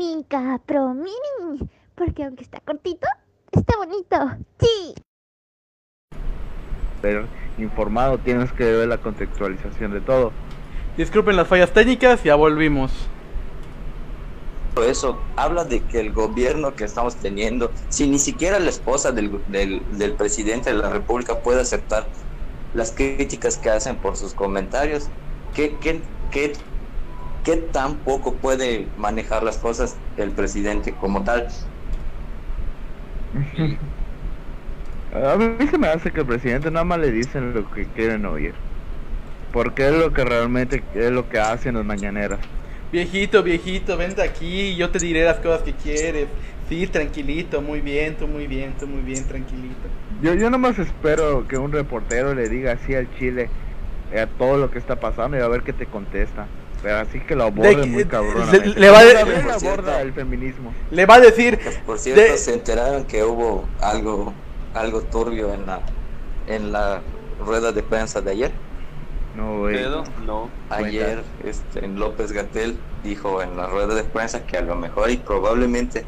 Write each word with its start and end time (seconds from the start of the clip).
Minca 0.00 0.58
Pro 0.64 0.94
Mini. 0.94 1.68
Porque 1.94 2.24
aunque 2.24 2.42
está 2.42 2.58
cortito, 2.60 3.06
está 3.52 3.76
bonito. 3.76 4.16
Sí. 4.58 4.94
Pero 7.02 7.26
informado 7.58 8.16
tienes 8.16 8.50
que 8.52 8.64
ver 8.64 8.88
la 8.88 8.96
contextualización 8.96 9.92
de 9.92 10.00
todo. 10.00 10.32
Disculpen 10.96 11.36
las 11.36 11.46
fallas 11.46 11.70
técnicas, 11.74 12.24
ya 12.24 12.34
volvimos. 12.34 12.90
Eso 14.86 15.18
habla 15.36 15.64
de 15.64 15.82
que 15.82 16.00
el 16.00 16.14
gobierno 16.14 16.74
que 16.74 16.84
estamos 16.84 17.16
teniendo, 17.16 17.70
si 17.90 18.08
ni 18.08 18.18
siquiera 18.18 18.58
la 18.58 18.70
esposa 18.70 19.12
del, 19.12 19.38
del, 19.48 19.82
del 19.98 20.14
presidente 20.14 20.70
de 20.70 20.78
la 20.78 20.88
República 20.88 21.40
puede 21.40 21.60
aceptar 21.60 22.06
las 22.72 22.90
críticas 22.92 23.58
que 23.58 23.68
hacen 23.68 23.96
por 23.96 24.16
sus 24.16 24.32
comentarios, 24.32 25.10
¿qué, 25.54 25.76
qué, 25.78 26.00
qué, 26.30 26.54
qué 27.42 27.56
tan 27.56 28.02
poco 28.04 28.40
puede 28.40 28.92
manejar 28.96 29.42
las 29.42 29.58
cosas 29.58 30.02
el 30.16 30.34
presidente 30.34 30.96
como 30.96 31.24
tal? 31.24 31.48
A 35.12 35.36
mí 35.36 35.66
se 35.68 35.78
me 35.78 35.88
hace 35.88 36.12
que 36.12 36.20
el 36.20 36.26
presidente 36.26 36.70
nada 36.70 36.84
más 36.84 36.98
le 36.98 37.10
dicen 37.12 37.52
lo 37.54 37.68
que 37.70 37.90
quieren 37.92 38.24
oír. 38.26 38.54
Porque 39.52 39.88
es 39.88 39.94
lo 39.94 40.12
que 40.12 40.24
realmente 40.24 40.88
es 40.94 41.10
lo 41.12 41.28
que 41.28 41.38
hacen 41.40 41.76
las 41.76 41.84
mañaneras. 41.84 42.40
Viejito, 42.92 43.42
viejito, 43.42 43.96
vente 43.96 44.22
aquí, 44.22 44.76
yo 44.76 44.90
te 44.90 44.98
diré 44.98 45.24
las 45.24 45.38
cosas 45.40 45.62
que 45.62 45.76
quieres. 45.76 46.28
Sí, 46.68 46.86
tranquilito, 46.88 47.62
muy 47.62 47.80
bien, 47.80 48.16
tú 48.16 48.28
muy 48.28 48.46
bien, 48.46 48.76
tú 48.76 48.86
muy 48.88 49.02
bien, 49.02 49.26
tranquilito. 49.26 49.88
Yo, 50.20 50.34
yo 50.34 50.50
nomás 50.50 50.78
espero 50.78 51.46
que 51.46 51.56
un 51.58 51.72
reportero 51.72 52.34
le 52.34 52.48
diga 52.48 52.72
así 52.72 52.94
al 52.94 53.10
Chile 53.10 53.52
a 54.10 54.26
todo 54.28 54.58
lo 54.58 54.70
que 54.70 54.78
está 54.78 55.00
pasando 55.00 55.36
y 55.38 55.40
a 55.40 55.48
ver 55.48 55.62
qué 55.62 55.72
te 55.72 55.88
contesta. 55.88 56.54
Pero 56.82 56.96
así 56.98 57.20
que 57.20 57.34
lo 57.36 57.44
aborde 57.44 57.76
De- 57.76 57.86
muy 57.86 58.04
cabrón. 58.06 58.50
le- 58.50 58.66
le 58.68 58.88
va 58.90 58.98
a 59.00 59.04
de- 59.04 59.52
aborda 59.52 60.00
el 60.00 60.12
feminismo. 60.12 60.72
Le 60.90 61.04
va 61.06 61.16
a 61.16 61.20
decir, 61.20 61.58
Por 61.84 61.98
cierto, 61.98 62.20
De- 62.22 62.38
se 62.38 62.54
enteraron 62.54 63.04
que 63.04 63.22
hubo 63.24 63.68
algo, 63.80 64.32
algo 64.74 65.02
turbio 65.02 65.52
en 65.52 65.66
la, 65.66 65.80
en 66.46 66.72
la 66.72 67.00
rueda 67.44 67.72
de 67.72 67.82
prensa 67.82 68.20
de 68.20 68.30
ayer. 68.30 68.50
No, 69.36 69.58
güey. 69.58 69.76
¿Pedo? 69.76 70.04
No. 70.26 70.48
Ayer 70.70 71.22
este, 71.44 71.86
López 71.86 72.32
Gatel 72.32 72.76
dijo 73.04 73.42
en 73.42 73.56
la 73.56 73.66
rueda 73.66 73.94
de 73.94 74.02
prensa 74.04 74.44
que 74.46 74.56
a 74.56 74.62
lo 74.62 74.74
mejor 74.74 75.10
y 75.10 75.18
probablemente 75.18 76.04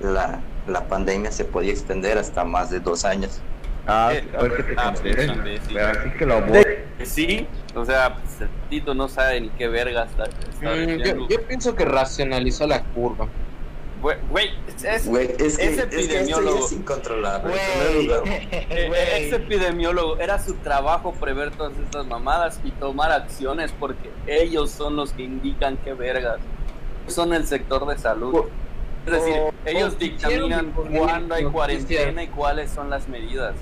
la, 0.00 0.40
la 0.66 0.84
pandemia 0.88 1.30
se 1.32 1.44
podía 1.44 1.70
extender 1.72 2.18
hasta 2.18 2.44
más 2.44 2.70
de 2.70 2.80
dos 2.80 3.04
años. 3.04 3.40
Ah, 3.86 4.10
Eh, 4.12 4.24
a 4.36 4.42
ver 4.42 4.56
qué 4.56 4.62
te 4.64 4.74
ah, 4.76 4.92
contesta. 4.92 5.34
sí, 5.34 5.40
sí. 5.68 5.74
Pero 5.74 5.86
así 5.88 6.10
que 6.18 6.26
lo 6.26 6.34
aborde. 6.34 6.60
Eh, 6.98 7.06
Sí, 7.06 7.46
o 7.76 7.84
sea, 7.84 8.14
pues, 8.14 8.48
Tito 8.70 8.94
no 8.94 9.08
sabe 9.08 9.40
ni 9.40 9.48
qué 9.50 9.68
verga 9.68 10.04
está, 10.04 10.24
está 10.24 10.46
Mm, 10.74 11.02
yo, 11.02 11.28
yo 11.28 11.42
pienso 11.46 11.74
que 11.74 11.84
racionalizó 11.84 12.66
la 12.66 12.82
curva. 12.82 13.28
Güey, 14.30 14.50
es, 14.68 14.84
es- 14.84 15.06
Güey, 15.08 15.26
es, 15.38 15.56
que, 15.58 15.64
ese 15.64 15.82
es 15.82 15.86
que 15.86 15.96
epidemiólogo. 15.96 16.64
es 16.66 16.72
incontrolable. 16.72 17.54
Lugar, 18.02 18.22
eh, 18.26 19.26
ese 19.26 19.36
epidemiólogo 19.36 20.18
era 20.18 20.38
su 20.38 20.54
trabajo 20.54 21.12
prever 21.14 21.50
todas 21.52 21.72
estas 21.78 22.06
mamadas 22.06 22.60
y 22.62 22.70
tomar 22.72 23.10
acciones 23.10 23.72
porque 23.78 24.10
ellos 24.26 24.70
son 24.70 24.96
los 24.96 25.12
que 25.12 25.24
indican 25.24 25.76
qué 25.78 25.92
vergas. 25.94 26.38
Son 27.08 27.32
el 27.32 27.46
sector 27.46 27.86
de 27.86 27.98
salud. 27.98 28.44
Es 29.06 29.12
decir, 29.12 29.34
o- 29.38 29.52
ellos 29.64 29.94
o 29.94 29.98
dictaminan 29.98 30.72
cuándo 30.72 31.34
hay 31.34 31.44
cuarentena 31.44 32.22
y 32.22 32.28
cuáles 32.28 32.70
son 32.70 32.90
las 32.90 33.08
medidas. 33.08 33.54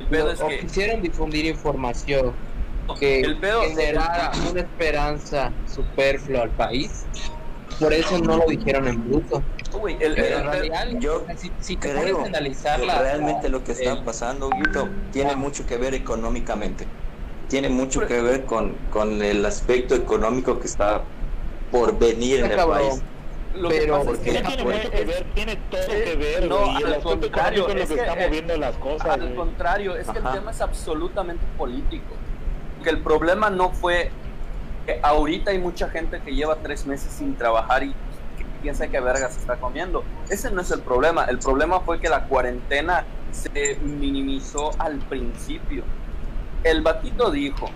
El 0.00 0.06
pedo 0.06 0.30
es 0.32 0.40
o 0.40 0.48
que 0.48 0.58
quisieron 0.60 1.02
difundir 1.02 1.44
información 1.46 2.32
que 2.98 3.20
el 3.20 3.38
pedo 3.38 3.62
generara 3.62 4.30
una 4.50 4.60
esperanza 4.60 5.52
superflua 5.66 6.42
al 6.42 6.50
país. 6.50 7.06
Por 7.80 7.92
eso 7.92 8.18
no 8.18 8.36
lo 8.36 8.46
dijeron 8.46 8.86
en 8.86 9.08
bruto. 9.08 9.42
Uy, 9.72 9.96
el, 10.00 10.14
Pero 10.14 10.26
el- 10.38 10.44
en 10.44 10.52
realidad, 10.52 10.86
yo 11.00 11.24
si, 11.36 11.50
si 11.58 11.76
te 11.76 11.90
creo 11.90 12.16
pones 12.18 12.24
a 12.34 12.38
analizar 12.38 12.80
que 12.80 12.86
la- 12.86 13.00
realmente 13.02 13.48
lo 13.48 13.64
que 13.64 13.72
está 13.72 13.92
el- 13.92 14.04
pasando, 14.04 14.50
tiene 15.12 15.34
mucho 15.34 15.66
que 15.66 15.76
ver 15.76 15.94
económicamente. 15.94 16.86
Tiene 17.48 17.68
mucho 17.68 18.06
que 18.06 18.22
ver 18.22 18.44
con, 18.44 18.74
con 18.90 19.20
el 19.22 19.44
aspecto 19.44 19.94
económico 19.94 20.60
que 20.60 20.66
está 20.66 21.02
por 21.72 21.98
venir 21.98 22.40
en 22.40 22.50
el 22.52 22.56
Cabrón. 22.56 22.78
país. 22.90 23.02
lo 23.56 23.68
que 23.68 23.78
pero- 23.78 23.98
pasa 23.98 24.10
es 24.10 24.18
que 24.18 24.32
porque- 24.32 24.42
tiene 24.48 24.62
Pues, 24.64 24.76
mucho 24.78 24.90
que 24.90 25.04
ver, 25.04 25.26
tiene 25.34 25.56
todo 25.70 25.80
eh, 25.82 26.04
que 26.04 26.16
ver, 26.16 26.48
no, 26.48 26.56
al 26.76 27.00
contrario, 27.02 27.68
es 27.68 27.74
lo 27.74 27.86
que, 27.86 27.94
que, 27.94 28.00
está 28.00 28.14
eh, 28.20 28.26
moviendo 28.26 28.56
las 28.56 28.74
cosas, 28.78 29.06
Al 29.10 29.20
güey. 29.20 29.34
contrario, 29.36 29.96
es 29.96 30.08
que 30.08 30.18
el 30.18 30.24
tema 30.24 30.50
es 30.50 30.60
absolutamente 30.60 31.44
político. 31.56 32.14
Que 32.84 32.90
el 32.90 32.98
problema 33.00 33.50
no 33.50 33.70
fue 33.70 34.10
que 34.86 35.00
ahorita 35.02 35.50
hay 35.50 35.58
mucha 35.58 35.88
gente 35.88 36.20
que 36.20 36.34
lleva 36.34 36.56
tres 36.56 36.86
meses 36.86 37.10
sin 37.10 37.34
trabajar 37.34 37.82
y 37.82 37.88
que 38.36 38.44
piensa 38.62 38.86
que 38.88 39.00
verga 39.00 39.28
se 39.30 39.40
está 39.40 39.56
comiendo. 39.56 40.04
Ese 40.28 40.50
no 40.50 40.60
es 40.60 40.70
el 40.70 40.80
problema. 40.80 41.24
El 41.24 41.38
problema 41.38 41.80
fue 41.80 41.98
que 41.98 42.08
la 42.08 42.24
cuarentena 42.24 43.04
se 43.32 43.78
minimizó 43.82 44.70
al 44.78 44.98
principio. 44.98 45.82
El 46.62 46.82
batito 46.82 47.30
dijo 47.30 47.70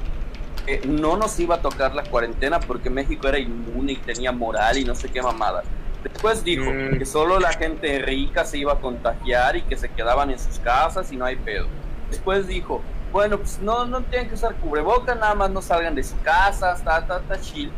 que 0.67 0.83
no 0.87 1.17
nos 1.17 1.41
iba 1.41 1.57
a 1.57 1.63
tocar 1.63 1.95
la 1.95 2.03
cuarentena 2.05 2.61
porque 2.61 2.91
México 2.91 3.27
era 3.29 3.39
inmune 3.39 3.93
y 3.93 3.97
tenía 3.97 4.31
moral 4.33 4.77
y 4.79 4.85
no 4.85 4.95
sé 4.95 5.09
qué 5.09 5.23
mamada. 5.23 5.63
Después 6.05 6.45
dijo 6.45 6.71
Mm. 6.71 6.99
que 6.99 7.07
solo 7.07 7.41
la 7.41 7.53
gente 7.55 7.99
rica 8.01 8.45
se 8.45 8.59
iba 8.59 8.75
a 8.75 8.77
contagiar 8.79 9.57
y 9.57 9.63
que 9.63 9.77
se 9.77 9.89
quedaban 9.89 10.31
en 10.31 10.39
sus 10.39 10.59
casas 10.61 11.11
y 11.11 11.17
no 11.17 11.25
hay 11.25 11.37
pedo. 11.37 11.67
Después 12.11 12.47
dijo, 12.47 12.83
bueno, 13.13 13.39
pues 13.39 13.59
no, 13.61 13.87
no 13.87 14.03
tienen 14.03 14.29
que 14.29 14.35
usar 14.35 14.55
cubrebocas, 14.57 15.17
nada 15.19 15.35
más 15.35 15.51
no 15.51 15.63
salgan 15.63 15.95
de 15.95 16.05
su 16.05 16.19
casa, 16.21 16.73
está, 16.73 16.99
está, 16.99 17.19
está 17.19 17.41
chill. 17.41 17.73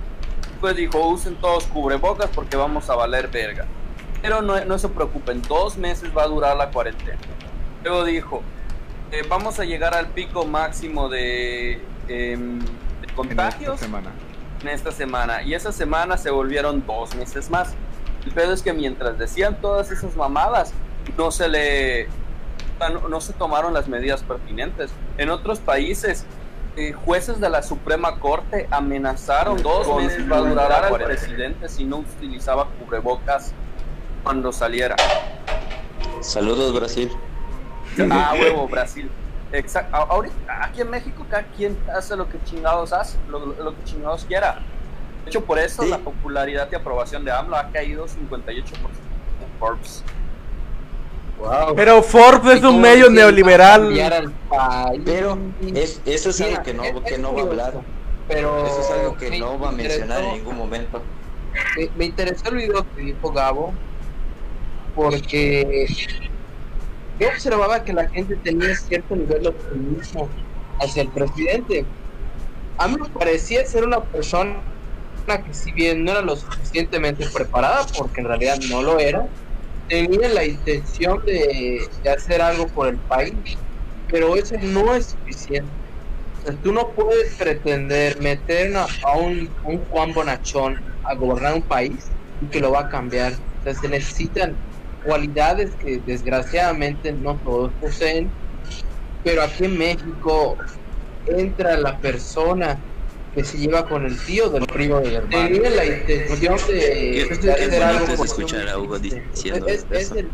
Después 0.51 0.77
dijo, 0.77 0.99
usen 1.09 1.37
todos 1.37 1.65
cubrebocas 1.67 2.29
porque 2.35 2.57
vamos 2.57 2.91
a 2.91 2.95
valer 2.97 3.29
verga. 3.29 3.67
Pero 4.23 4.43
no, 4.43 4.63
no 4.65 4.79
se 4.79 4.89
preocupen, 4.89 5.41
dos 5.43 5.77
meses 5.79 6.11
va 6.17 6.25
a 6.25 6.27
durar 6.27 6.57
la 6.57 6.71
cuarentena. 6.71 7.19
Luego 7.83 8.05
dijo, 8.05 8.43
eh, 9.11 9.23
vamos 9.29 9.59
a 9.59 9.65
llegar 9.65 9.95
al 9.95 10.09
pico 10.09 10.45
máximo 10.47 11.09
de, 11.09 11.81
em, 12.09 12.59
de 12.61 12.67
En 12.67 13.05
esta 13.09 13.15
contagios 13.15 13.81
semana. 13.81 14.11
en 14.61 14.69
esta 14.69 14.93
semana. 14.93 15.43
Y 15.43 15.55
esa 15.55 15.73
semana 15.73 16.19
se 16.19 16.31
volvieron 16.31 16.85
dos 16.87 17.15
meses 17.15 17.49
más. 17.51 17.75
El 18.25 18.33
pedo 18.33 18.53
es 18.53 18.62
que 18.62 18.73
mientras 18.75 19.19
decían 19.19 19.61
todas 19.61 19.91
esas 19.91 20.15
mamadas, 20.17 20.73
no 21.17 21.31
se 21.31 21.49
le. 21.49 22.09
No, 22.89 23.09
no 23.09 23.21
se 23.21 23.33
tomaron 23.35 23.75
las 23.75 23.89
medidas 23.89 24.23
pertinentes. 24.23 24.91
En 25.19 25.31
otros 25.31 25.59
países, 25.59 26.25
eh, 26.77 26.93
jueces 26.93 27.41
de 27.41 27.51
la 27.51 27.63
Suprema 27.63 28.19
Corte 28.19 28.67
amenazaron 28.71 29.63
dos 29.63 29.95
meses 29.97 30.31
va 30.31 30.37
a 30.37 30.41
durar 30.41 30.73
al 30.73 30.95
presidente 31.03 31.69
si 31.69 31.85
no 31.85 31.99
utilizaba 31.99 32.67
cubrebocas 32.79 33.53
cuando 34.23 34.53
saliera. 34.53 34.97
Saludos, 36.21 36.73
Brasil. 36.75 37.11
Ah, 38.11 38.35
huevo, 38.39 38.69
Brasil. 38.69 39.11
Exacto. 39.53 39.97
Ahorita, 39.97 40.35
aquí 40.65 40.81
en 40.81 40.91
México, 40.91 41.27
cada 41.29 41.43
quien 41.43 41.77
hace 41.95 42.17
lo 42.17 42.29
que 42.29 42.39
chingados 42.45 42.93
hace, 42.93 43.19
lo, 43.29 43.47
lo 43.47 43.77
que 43.77 43.85
chingados 43.85 44.25
quiera. 44.25 44.61
De 45.25 45.31
hecho, 45.31 45.45
por 45.45 45.59
eso 45.59 45.83
Sí. 45.83 45.89
la 45.91 45.99
popularidad 45.99 46.69
y 46.71 46.77
aprobación 46.77 47.25
de 47.25 47.33
AMLO 47.33 47.57
ha 47.57 47.69
caído 47.71 48.07
58% 48.07 48.15
en 49.43 49.59
Forbes. 49.59 50.05
Wow. 51.41 51.75
pero 51.75 52.03
Forbes 52.03 52.56
es 52.56 52.61
¿Cómo 52.61 52.77
un 52.77 52.83
medio 52.83 53.09
neoliberal. 53.09 53.93
Pero 55.05 55.39
es, 55.75 56.01
eso 56.05 56.31
es 56.31 56.41
algo 56.43 56.62
que 56.62 56.75
no, 56.75 56.83
que 57.03 57.17
va 57.19 57.41
a 57.41 57.43
hablar. 57.43 57.75
Pero 58.28 58.67
Eso 58.67 58.81
es 58.81 58.91
algo 58.91 59.17
que 59.17 59.39
no 59.39 59.59
va 59.59 59.71
a 59.71 59.73
mencionar 59.73 60.23
en 60.23 60.33
ningún 60.34 60.56
momento. 60.56 61.03
Me, 61.77 61.89
me 61.97 62.05
interesó 62.05 62.49
el 62.50 62.56
video 62.56 62.87
que 62.95 63.03
dijo 63.03 63.33
Gabo 63.33 63.73
porque 64.95 65.87
yo 67.19 67.29
observaba 67.29 67.84
que 67.84 67.93
la 67.93 68.09
gente 68.09 68.37
tenía 68.37 68.75
cierto 68.77 69.17
nivel 69.17 69.43
de 69.43 69.49
optimismo 69.49 70.29
hacia 70.81 71.03
el 71.03 71.09
presidente. 71.09 71.84
A 72.79 72.89
mí 72.89 72.97
me 73.00 73.09
parecía 73.09 73.65
ser 73.67 73.84
una 73.84 74.00
persona 74.00 74.56
que 75.27 75.55
si 75.55 75.71
bien 75.73 76.05
no 76.05 76.12
era 76.12 76.23
lo 76.23 76.34
suficientemente 76.34 77.27
preparada, 77.33 77.87
porque 77.97 78.21
en 78.21 78.27
realidad 78.27 78.59
no 78.69 78.83
lo 78.83 78.99
era, 78.99 79.27
tenía 79.90 80.28
la 80.28 80.44
intención 80.44 81.20
de, 81.26 81.81
hacer 82.08 82.40
algo 82.40 82.69
por 82.69 82.87
el 82.87 82.98
país, 83.00 83.58
pero 84.06 84.37
eso 84.37 84.54
no 84.62 84.94
es 84.94 85.06
suficiente. 85.06 85.70
O 86.38 86.42
sea, 86.42 86.56
tú 86.62 86.72
no 86.72 86.92
puedes 86.94 87.34
pretender 87.34 88.19
meter 88.22 88.75
a, 88.76 88.87
a 89.04 89.16
un, 89.16 89.52
un 89.64 89.78
Juan 89.87 90.12
Bonachón 90.14 90.81
a 91.02 91.14
gobernar 91.16 91.54
un 91.54 91.62
país 91.62 92.08
y 92.40 92.46
que 92.46 92.60
lo 92.60 92.70
va 92.70 92.82
a 92.82 92.88
cambiar. 92.88 93.32
O 93.32 93.62
sea, 93.64 93.75
se 93.75 93.88
necesitan 93.88 94.56
cualidades 95.04 95.75
que 95.75 95.98
desgraciadamente 96.06 97.12
no 97.12 97.37
todos 97.38 97.72
poseen, 97.81 98.31
pero 99.25 99.42
aquí 99.42 99.64
en 99.64 99.76
México 99.76 100.56
entra 101.26 101.76
la 101.76 101.98
persona 101.98 102.81
que 103.32 103.44
se 103.44 103.59
lleva 103.59 103.87
con 103.87 104.05
el 104.05 104.19
tío 104.25 104.50
del 104.50 104.67
primo 104.67 105.00
de 105.00 105.15
hermano. 105.15 105.49
Tenía 105.49 105.71
la 105.71 105.87
intención 105.87 106.56
de, 106.69 107.27
Qué- 107.29 107.37
de 107.37 107.53
hacer 107.53 107.82
algo 107.82 108.06
es 108.12 108.21
escuchar 108.21 108.69
a 108.69 108.79
Hugo 108.79 108.99
diciendo 108.99 109.67
es, 109.69 109.87
es 109.91 110.03
eso. 110.03 110.15
el- 110.17 110.32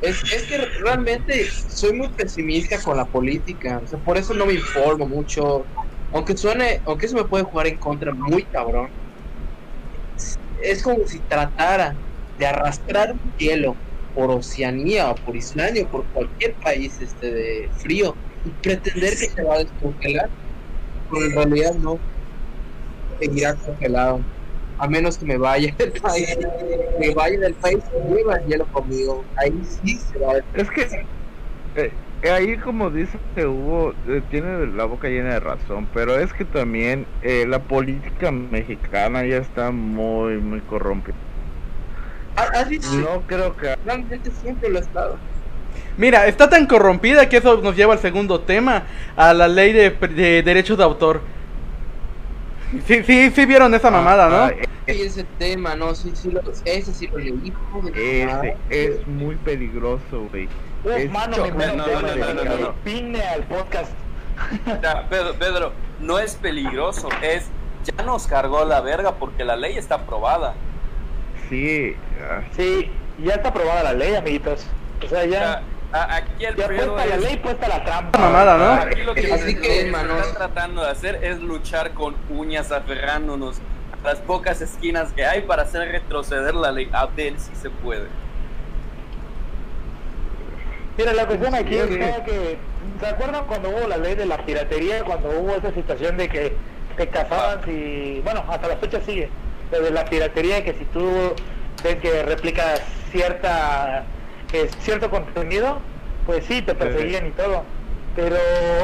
es- 0.00 0.22
es 0.32 0.46
que 0.46 0.58
realmente 0.84 1.46
soy 1.68 1.92
muy 1.94 2.12
pesimista 2.12 2.80
con 2.82 2.96
la 2.96 3.06
política, 3.06 3.80
o 3.82 3.86
sea, 3.86 3.98
por 3.98 4.16
eso 4.18 4.32
no 4.34 4.46
me 4.46 4.52
informo 4.54 5.08
mucho, 5.08 5.66
aunque 6.12 6.36
suene, 6.36 6.80
aunque 6.84 7.06
eso 7.06 7.16
me 7.16 7.24
puede 7.24 7.44
jugar 7.44 7.66
en 7.66 7.78
contra 7.78 8.12
muy 8.14 8.44
cabrón. 8.46 8.88
Es- 10.16 10.38
Es 10.60 10.82
como 10.82 10.98
si 11.06 11.20
tratara 11.22 11.96
de 12.36 12.46
arrastrar 12.46 13.12
un 13.12 13.32
hielo 13.36 13.78
por 14.12 14.30
Oceanía 14.30 15.10
o 15.10 15.14
por 15.14 15.36
Islandia 15.36 15.84
o 15.84 15.88
por 15.90 16.08
cualquier 16.10 16.56
país 16.62 17.00
este 17.00 17.30
de 17.32 17.70
frío 17.76 18.18
y 18.44 18.52
pretender 18.54 19.10
que 19.10 19.26
se 19.30 19.42
va 19.44 19.54
a 19.54 19.58
descongelar, 19.58 20.30
pero 21.10 21.26
en 21.26 21.32
realidad 21.32 21.74
no, 21.74 21.98
seguirá 23.18 23.54
congelado. 23.54 24.20
A 24.78 24.86
menos 24.86 25.18
que 25.18 25.24
me 25.24 25.38
vaya 25.38 25.74
del 25.76 25.92
país, 26.02 26.38
me 27.00 27.14
vaya 27.14 27.38
del 27.38 27.54
país 27.54 27.78
y 27.92 28.14
lleva 28.14 28.36
el 28.36 28.46
hielo 28.46 28.66
conmigo. 28.66 29.24
Ahí 29.36 29.52
sí 29.64 29.98
se 29.98 30.18
va 30.18 30.34
a 30.34 30.42
Es 30.54 30.70
que 30.70 30.82
eh, 31.74 31.92
eh, 32.22 32.30
ahí 32.30 32.56
como 32.56 32.90
dice 32.90 33.16
Hugo, 33.36 33.94
eh, 34.08 34.22
tiene 34.30 34.66
la 34.66 34.86
boca 34.86 35.08
llena 35.08 35.34
de 35.34 35.40
razón, 35.40 35.86
pero 35.94 36.18
es 36.18 36.32
que 36.32 36.44
también 36.44 37.06
eh, 37.22 37.46
la 37.46 37.60
política 37.60 38.32
mexicana 38.32 39.24
ya 39.24 39.36
está 39.36 39.70
muy, 39.70 40.38
muy 40.38 40.60
corrompida. 40.62 41.14
¿Has 42.34 42.68
visto? 42.68 42.92
No 42.96 43.22
creo 43.26 43.56
que... 43.56 43.76
Realmente 43.84 44.30
siempre 44.32 44.68
lo 44.68 44.78
ha 44.78 44.82
estado. 44.82 45.16
Mira, 45.96 46.26
está 46.26 46.48
tan 46.48 46.66
corrompida 46.66 47.28
que 47.28 47.38
eso 47.38 47.56
nos 47.58 47.76
lleva 47.76 47.94
al 47.94 47.98
segundo 47.98 48.40
tema, 48.40 48.84
a 49.16 49.34
la 49.34 49.48
ley 49.48 49.72
de, 49.72 49.90
de 49.90 50.42
derechos 50.42 50.78
de 50.78 50.84
autor. 50.84 51.20
Sí, 52.86 53.02
sí, 53.04 53.30
sí 53.30 53.46
vieron 53.46 53.74
esa 53.74 53.90
mamada, 53.90 54.28
¿no? 54.28 54.36
Ah, 54.44 54.52
Y 54.92 55.02
ese 55.02 55.24
tema, 55.38 55.74
no, 55.74 55.94
sí, 55.94 56.12
sí, 56.14 56.30
lo, 56.30 56.42
ese 56.64 56.92
sí 56.92 57.06
lo 57.06 57.18
leí. 57.18 57.52
Ese 57.94 58.56
es 58.70 59.06
muy 59.06 59.36
peligroso, 59.36 60.28
güey. 60.30 60.48
Uf, 60.84 61.10
mano, 61.10 61.36
me 61.56 61.66
no, 61.66 61.76
no, 61.76 61.86
no, 61.86 62.34
no, 62.34 62.44
no, 62.44 63.18
al 63.32 63.42
podcast. 63.44 63.92
Ya, 64.82 65.08
Pedro, 65.08 65.34
Pedro, 65.34 65.72
no 66.00 66.18
es 66.18 66.36
peligroso, 66.36 67.08
es 67.22 67.46
ya 67.84 68.04
nos 68.04 68.26
cargó 68.26 68.64
la 68.64 68.80
verga 68.80 69.14
porque 69.16 69.44
la 69.44 69.56
ley 69.56 69.76
está 69.76 69.96
aprobada. 69.96 70.54
Sí, 71.48 71.94
ah, 72.22 72.42
Sí, 72.56 72.90
ya 73.22 73.34
está 73.34 73.48
aprobada 73.48 73.82
la 73.82 73.92
ley, 73.94 74.14
amiguitos. 74.14 74.66
O 75.04 75.08
sea, 75.08 75.24
ya, 75.24 75.62
a- 75.92 76.16
aquí 76.16 76.44
el 76.44 76.56
ya 76.56 76.66
puesta 76.66 77.06
la 77.06 77.16
ley, 77.16 77.36
puesta 77.36 77.68
la 77.68 77.84
trampa. 77.84 78.18
Mamada, 78.18 78.56
¿no? 78.58 78.72
Aquí 78.82 79.02
lo 79.02 79.14
que, 79.14 79.32
Así 79.32 79.54
que, 79.54 79.60
que 79.60 79.80
están 79.90 80.08
tratando 80.36 80.82
de 80.84 80.90
hacer 80.90 81.24
es 81.24 81.40
luchar 81.40 81.92
con 81.92 82.14
uñas 82.30 82.72
aferrándonos 82.72 83.58
a 84.04 84.06
las 84.08 84.18
pocas 84.20 84.60
esquinas 84.60 85.12
que 85.12 85.24
hay 85.24 85.42
para 85.42 85.62
hacer 85.62 85.90
retroceder 85.90 86.54
la 86.54 86.72
ley. 86.72 86.88
A 86.92 87.06
ver 87.06 87.34
si 87.38 87.54
se 87.56 87.70
puede. 87.70 88.06
Mira, 90.96 91.12
la 91.12 91.26
cuestión 91.26 91.54
aquí 91.54 91.74
Sí, 91.74 91.78
es 91.78 91.88
sí. 91.88 91.98
que, 92.26 92.58
¿se 93.00 93.06
acuerdan 93.06 93.44
cuando 93.46 93.70
hubo 93.70 93.86
la 93.86 93.96
ley 93.98 94.16
de 94.16 94.26
la 94.26 94.38
piratería? 94.38 95.04
Cuando 95.04 95.30
hubo 95.30 95.54
esa 95.54 95.72
situación 95.72 96.16
de 96.16 96.28
que 96.28 96.56
te 96.96 97.06
cazaban 97.08 97.60
si, 97.64 98.20
bueno, 98.24 98.42
hasta 98.48 98.66
la 98.66 98.76
fecha 98.78 99.00
sigue, 99.02 99.30
lo 99.70 99.80
de 99.80 99.92
la 99.92 100.04
piratería, 100.06 100.64
que 100.64 100.72
si 100.74 100.84
tú 100.86 101.34
ves 101.84 101.96
que 101.96 102.24
replicas 102.24 102.82
cierta, 103.12 104.02
eh, 104.52 104.70
cierto 104.80 105.10
contenido, 105.10 105.78
pues 106.26 106.44
sí, 106.44 106.62
te 106.62 106.74
perseguían 106.74 107.26
y 107.26 107.30
todo. 107.30 107.64
Pero 108.16 108.36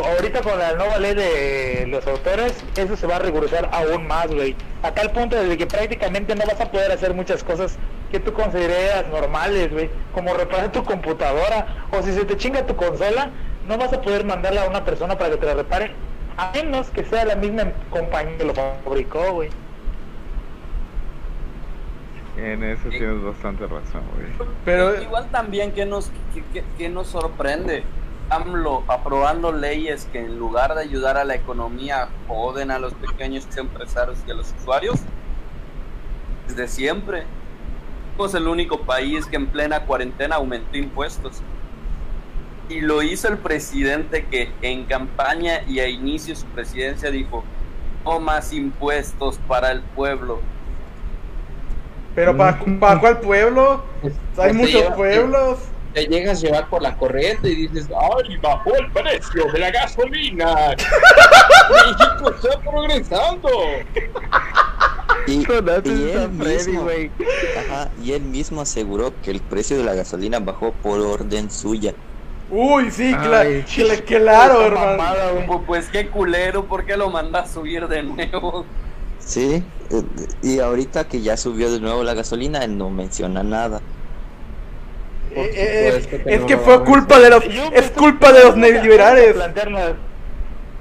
ahorita 0.04 0.42
con 0.42 0.58
la 0.58 0.74
nueva 0.74 0.98
ley 0.98 1.14
de 1.14 1.86
los 1.88 2.06
autores, 2.06 2.54
eso 2.76 2.96
se 2.96 3.06
va 3.06 3.16
a 3.16 3.18
rigurizar 3.18 3.68
aún 3.72 4.06
más, 4.06 4.28
güey. 4.28 4.54
A 4.82 4.92
tal 4.92 5.10
punto 5.10 5.36
de 5.42 5.56
que 5.56 5.66
prácticamente 5.66 6.36
no 6.36 6.44
vas 6.46 6.60
a 6.60 6.70
poder 6.70 6.92
hacer 6.92 7.14
muchas 7.14 7.42
cosas 7.42 7.76
que 8.12 8.20
tú 8.20 8.32
consideras 8.32 9.08
normales, 9.08 9.72
güey. 9.72 9.90
Como 10.12 10.34
reparar 10.34 10.70
tu 10.70 10.84
computadora. 10.84 11.66
O 11.90 12.00
si 12.02 12.12
se 12.12 12.24
te 12.24 12.36
chinga 12.36 12.64
tu 12.64 12.76
consola, 12.76 13.30
no 13.66 13.76
vas 13.76 13.92
a 13.92 14.00
poder 14.00 14.24
mandarla 14.24 14.64
a 14.64 14.68
una 14.68 14.84
persona 14.84 15.18
para 15.18 15.30
que 15.30 15.38
te 15.38 15.46
la 15.46 15.54
repare. 15.54 15.90
A 16.36 16.52
menos 16.52 16.90
que 16.90 17.04
sea 17.04 17.24
la 17.24 17.34
misma 17.34 17.72
compañía 17.90 18.38
que 18.38 18.44
lo 18.44 18.54
fabricó, 18.54 19.32
güey. 19.32 19.50
En 22.36 22.64
eso 22.64 22.88
tienes 22.88 23.22
bastante 23.22 23.66
razón, 23.66 24.02
güey. 24.16 24.48
Pero- 24.64 25.00
igual 25.00 25.28
también 25.30 25.72
que 25.72 25.86
nos 25.86 26.10
que, 26.34 26.42
que- 26.52 26.64
que 26.76 26.88
nos 26.88 27.08
sorprende 27.08 27.84
AMLO 28.30 28.82
aprobando 28.88 29.52
leyes 29.52 30.08
que 30.12 30.18
en 30.18 30.38
lugar 30.38 30.74
de 30.74 30.80
ayudar 30.80 31.16
a 31.18 31.24
la 31.24 31.34
economía 31.34 32.08
joden 32.26 32.70
a 32.70 32.78
los 32.78 32.94
pequeños 32.94 33.46
empresarios 33.56 34.18
y 34.26 34.30
a 34.30 34.34
los 34.34 34.52
usuarios 34.60 34.98
desde 36.48 36.68
siempre. 36.68 37.24
Somos 38.16 38.34
el 38.34 38.46
único 38.48 38.80
país 38.82 39.26
que 39.26 39.36
en 39.36 39.46
plena 39.48 39.80
cuarentena 39.80 40.36
aumentó 40.36 40.76
impuestos. 40.78 41.42
Y 42.68 42.80
lo 42.80 43.02
hizo 43.02 43.28
el 43.28 43.38
presidente 43.38 44.24
que 44.26 44.50
en 44.62 44.84
campaña 44.84 45.62
y 45.68 45.80
a 45.80 45.88
inicio 45.88 46.32
de 46.34 46.40
su 46.40 46.46
presidencia 46.46 47.10
dijo, 47.10 47.44
no 48.04 48.20
más 48.20 48.52
impuestos 48.52 49.38
para 49.48 49.70
el 49.72 49.80
pueblo. 49.82 50.40
Pero 52.14 52.36
¿para, 52.36 52.58
para 52.80 53.00
cuál 53.00 53.20
pueblo? 53.20 53.82
Pues, 54.00 54.14
Hay 54.38 54.52
te 54.52 54.58
muchos 54.58 54.74
lleva- 54.82 54.94
pueblos. 54.96 55.58
Te 55.94 56.06
llegas 56.06 56.38
a 56.38 56.46
llevar 56.46 56.68
por 56.68 56.82
la 56.82 56.96
corriente 56.96 57.48
y 57.50 57.68
dices, 57.68 57.86
¡ay, 57.88 58.36
bajó 58.38 58.74
el 58.74 58.90
precio 58.90 59.44
de 59.52 59.58
la 59.60 59.70
gasolina! 59.70 60.54
¡México 61.70 62.30
está 62.34 62.58
progresando! 62.60 63.48
Y, 65.26 65.36
él 65.36 66.30
Freddy, 66.38 66.66
mismo, 66.72 66.86
ajá, 67.68 67.90
y 68.02 68.12
él 68.12 68.22
mismo 68.22 68.60
aseguró 68.60 69.12
que 69.22 69.30
el 69.30 69.40
precio 69.40 69.78
de 69.78 69.84
la 69.84 69.94
gasolina 69.94 70.38
bajó 70.40 70.72
por 70.72 71.00
orden 71.00 71.50
suya. 71.50 71.94
Uy, 72.50 72.90
sí, 72.90 73.14
Ay, 73.16 73.64
cla- 73.66 74.04
claro, 74.04 74.66
hermano. 74.66 74.96
mamada, 74.96 75.62
Pues 75.66 75.88
qué 75.88 76.08
culero, 76.08 76.64
¿por 76.64 76.84
qué 76.84 76.96
lo 76.96 77.08
manda 77.08 77.40
a 77.40 77.46
subir 77.48 77.86
de 77.88 78.02
nuevo? 78.02 78.66
Sí, 79.24 79.62
eh, 79.90 80.02
y 80.42 80.58
ahorita 80.58 81.08
que 81.08 81.22
ya 81.22 81.36
subió 81.36 81.70
de 81.72 81.80
nuevo 81.80 82.02
la 82.02 82.14
gasolina, 82.14 82.64
él 82.64 82.76
no 82.76 82.90
menciona 82.90 83.42
nada. 83.42 83.80
Eh, 85.34 85.50
eh, 85.54 86.22
que 86.24 86.34
es 86.34 86.42
que 86.42 86.56
fue 86.58 86.84
culpa 86.84 87.18
de 87.18 87.30
los, 87.30 87.44
Yo 87.48 87.70
es 87.72 87.90
culpa 87.90 88.32
de 88.32 88.44
los 88.44 88.56
neoliberales. 88.56 89.32
plantear 89.34 89.70
las, 89.70 89.92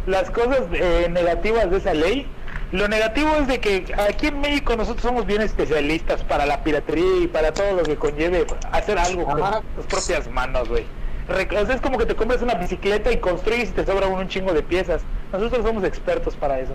las 0.05 0.29
cosas 0.29 0.61
eh, 0.73 1.07
negativas 1.09 1.71
de 1.71 1.77
esa 1.77 1.93
ley. 1.93 2.27
Lo 2.71 2.87
negativo 2.87 3.35
es 3.39 3.47
de 3.47 3.59
que 3.59 3.85
aquí 4.09 4.27
en 4.27 4.41
México 4.41 4.75
nosotros 4.75 5.03
somos 5.03 5.25
bien 5.25 5.41
especialistas 5.41 6.23
para 6.23 6.45
la 6.45 6.63
piratería 6.63 7.23
y 7.23 7.27
para 7.27 7.53
todo 7.53 7.73
lo 7.73 7.83
que 7.83 7.95
conlleve 7.95 8.45
hacer 8.71 8.97
algo 8.97 9.25
con 9.25 9.41
Ajá. 9.41 9.61
tus 9.75 9.85
propias 9.85 10.29
manos, 10.29 10.69
güey. 10.69 10.85
O 11.29 11.65
sea, 11.65 11.75
es 11.75 11.81
como 11.81 11.97
que 11.97 12.05
te 12.05 12.15
compras 12.15 12.41
una 12.41 12.55
bicicleta 12.55 13.11
y 13.11 13.17
construyes 13.17 13.69
y 13.69 13.73
te 13.73 13.85
sobra 13.85 14.07
un 14.07 14.27
chingo 14.27 14.53
de 14.53 14.63
piezas. 14.63 15.01
Nosotros 15.31 15.63
somos 15.65 15.83
expertos 15.83 16.35
para 16.35 16.59
eso. 16.59 16.73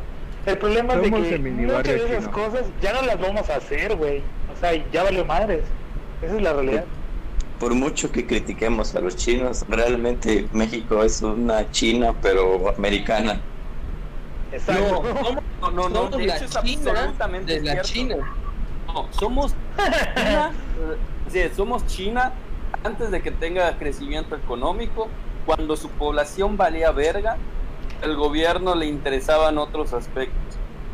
El 0.49 0.59
problema 0.59 0.95
es 0.95 1.03
de 1.03 1.11
que 1.11 1.39
muchas 1.39 1.85
de 1.85 1.97
esas 1.97 2.19
chino. 2.21 2.33
cosas 2.33 2.63
ya 2.81 2.93
no 2.93 3.03
las 3.03 3.21
vamos 3.21 3.51
a 3.51 3.57
hacer, 3.57 3.97
güey. 3.97 4.23
O 4.55 4.59
sea, 4.59 4.73
ya 4.91 5.03
valió 5.03 5.25
madres. 5.25 5.65
Esa 6.23 6.37
es 6.37 6.43
la 6.43 6.53
realidad. 6.53 6.85
Por 7.61 7.75
mucho 7.75 8.11
que 8.11 8.27
critiquemos 8.27 8.95
a 8.95 9.01
los 9.01 9.17
chinos, 9.17 9.65
realmente 9.69 10.49
México 10.53 11.03
es 11.03 11.23
una 11.23 11.71
China, 11.71 12.15
pero 12.23 12.75
americana. 12.77 13.41
Exacto. 14.53 15.03
No, 15.03 15.25
somos, 15.25 15.45
No, 15.61 15.71
no, 15.71 15.89
no, 15.89 16.17
de 16.17 16.27
la 16.27 16.39
China 16.39 16.91
absolutamente 16.93 17.55
de 17.55 17.61
la 17.61 17.73
cierto. 17.73 17.89
China. 17.89 18.17
No, 18.87 19.09
somos 19.11 19.55
China, 20.15 20.53
sí, 21.31 21.41
somos 21.55 21.87
China 21.87 22.33
antes 22.85 23.11
de 23.11 23.21
que 23.21 23.31
tenga 23.31 23.77
crecimiento 23.79 24.37
económico, 24.37 25.09
cuando 25.47 25.77
su 25.77 25.89
población 25.91 26.57
valía 26.57 26.91
verga, 26.93 27.37
el 28.03 28.17
gobierno 28.17 28.75
le 28.75 28.87
interesaban 28.87 29.59
otros 29.59 29.93
aspectos. 29.93 30.48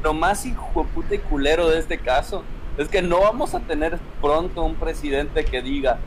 Lo 0.05 0.13
más 0.15 0.45
hijo 0.47 0.71
de 0.83 0.89
puta 0.95 1.15
y 1.15 1.19
culero 1.19 1.69
de 1.71 1.79
este 1.79 1.99
caso 1.99 2.43
es 2.79 2.89
que 2.89 3.01
no 3.03 3.21
vamos 3.21 3.55
a 3.55 3.61
tener 3.61 3.99
pronto 4.21 4.63
un 4.63 4.75
presidente 4.75 5.45
que 5.45 5.63
diga 5.63 5.99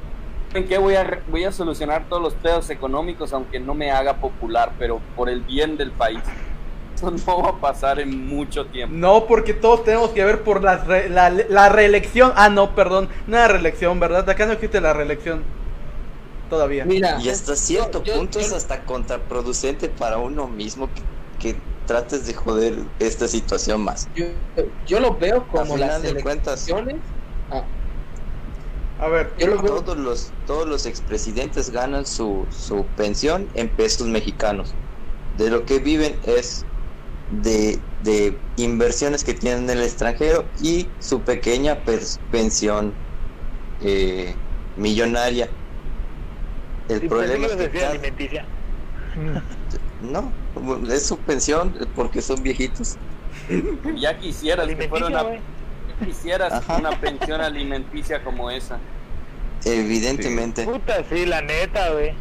en 0.54 0.68
qué 0.68 0.78
voy 0.78 0.96
a 0.96 1.20
voy 1.30 1.44
a 1.44 1.52
solucionar 1.52 2.06
todos 2.08 2.22
los 2.22 2.34
pedos 2.36 2.70
económicos 2.70 3.34
aunque 3.34 3.60
no 3.60 3.74
me 3.74 3.92
haga 3.92 4.18
popular, 4.18 4.72
pero 4.78 5.02
por 5.16 5.30
el 5.30 5.42
bien 5.42 5.78
del 5.78 5.92
país. 5.92 6.20
Eso 6.96 7.12
no 7.12 7.42
va 7.44 7.50
a 7.50 7.56
pasar 7.58 8.00
en 8.00 8.28
mucho 8.28 8.66
tiempo. 8.68 8.96
No, 8.96 9.26
porque 9.28 9.54
todos 9.54 9.84
tenemos 9.84 10.10
que 10.12 10.24
ver 10.24 10.42
por 10.44 10.64
la, 10.64 10.78
re- 10.78 11.10
la, 11.10 11.30
la 11.30 11.70
reelección. 11.70 12.34
Ah, 12.36 12.50
no, 12.50 12.74
perdón. 12.76 13.08
No 13.28 13.38
era 13.38 13.48
reelección, 13.50 14.00
¿verdad? 14.00 14.28
Acá 14.30 14.46
no 14.48 14.54
existe 14.54 14.82
la 14.82 14.94
reelección. 14.94 15.44
Todavía. 16.50 16.86
Mira, 16.86 17.20
Y 17.22 17.30
hasta 17.30 17.56
cierto 17.56 18.04
yo- 18.04 18.14
yo- 18.14 18.20
punto 18.20 18.40
es 18.40 18.50
yo- 18.50 18.56
hasta 18.56 18.84
contraproducente 18.84 19.90
para 19.90 20.18
uno 20.18 20.48
mismo 20.48 20.88
que, 21.40 21.54
que 21.54 21.60
trates 21.88 22.28
de 22.28 22.34
joder 22.36 22.92
esta 23.00 23.28
situación 23.28 23.82
más. 23.82 24.10
yo, 24.14 24.26
yo 24.86 25.00
lo 25.00 25.18
veo 25.18 25.48
como 25.48 25.78
las 25.78 26.04
de 26.04 26.22
cuentas. 26.22 26.68
Ah, 27.50 27.66
A 29.00 29.08
ver. 29.08 29.34
yo 29.40 29.48
lo 29.48 29.62
veo 29.64 29.84
Todos 29.84 29.98
los, 29.98 30.36
todos 30.46 30.68
los 30.68 30.86
expresidentes 30.86 31.72
ganan 31.72 32.06
su, 32.06 32.48
su 32.52 32.94
pensión 32.94 33.50
en 33.54 33.76
pesos 33.76 34.08
mexicanos. 34.08 34.78
De 35.32 35.50
lo 35.50 35.66
que 35.66 35.80
viven 35.80 36.20
es 36.24 36.68
de, 37.30 37.86
de 38.00 38.46
inversiones 38.56 39.24
que 39.24 39.34
tienen 39.34 39.64
en 39.70 39.78
el 39.78 39.84
extranjero 39.84 40.52
y 40.58 40.94
su 41.00 41.24
pequeña 41.24 41.84
pers- 41.84 42.20
pensión 42.30 43.00
eh, 43.80 44.44
millonaria. 44.76 45.54
El 46.88 47.02
Sí, 47.02 47.08
problema 47.08 47.48
es 47.48 47.56
que 47.56 47.72
cada- 47.72 47.90
alimenticia. 47.92 48.50
no, 50.00 50.36
es 50.92 51.06
su 51.06 51.18
pensión 51.18 51.76
porque 51.96 52.22
son 52.22 52.42
viejitos. 52.44 52.98
Ya 53.96 54.18
quisieras 54.18 54.68
que 54.68 54.90
fuera 54.90 55.08
una 55.08 55.24
quisieras 56.06 56.54
Ajá. 56.54 56.78
una 56.78 56.92
pensión 56.92 57.42
alimenticia 57.42 58.24
como 58.24 58.52
esa. 58.52 58.78
Evidentemente. 59.66 60.64
Puta, 60.66 61.04
sí, 61.10 61.26
la 61.26 61.42
neta, 61.42 61.92
güey. 61.92 62.14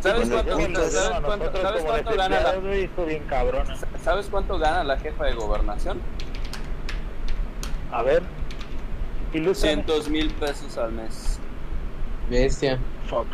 ¿Sabes 0.00 0.28
cuánto- 0.30 0.56
sabes 0.90 1.20
cuánto- 1.24 1.60
sabes 1.60 1.82
cuánto 1.84 2.10
gana 2.10 2.28
la- 2.28 2.36
desempleados, 2.52 2.62
güey, 2.64 2.84
esto 2.84 3.04
bien 3.06 3.22
cabrona. 3.28 3.76
¿Sabes 4.02 4.26
cuánto 4.30 4.58
gana 4.58 4.84
la 4.84 4.98
jefa 4.98 5.24
de 5.24 5.34
gobernación? 5.34 6.00
A 7.90 8.02
ver. 8.02 8.22
Ilústrame. 9.34 9.82
200 9.82 10.08
mil 10.08 10.30
pesos 10.34 10.76
al 10.78 10.92
mes. 10.92 11.38
Bestia. 12.30 12.78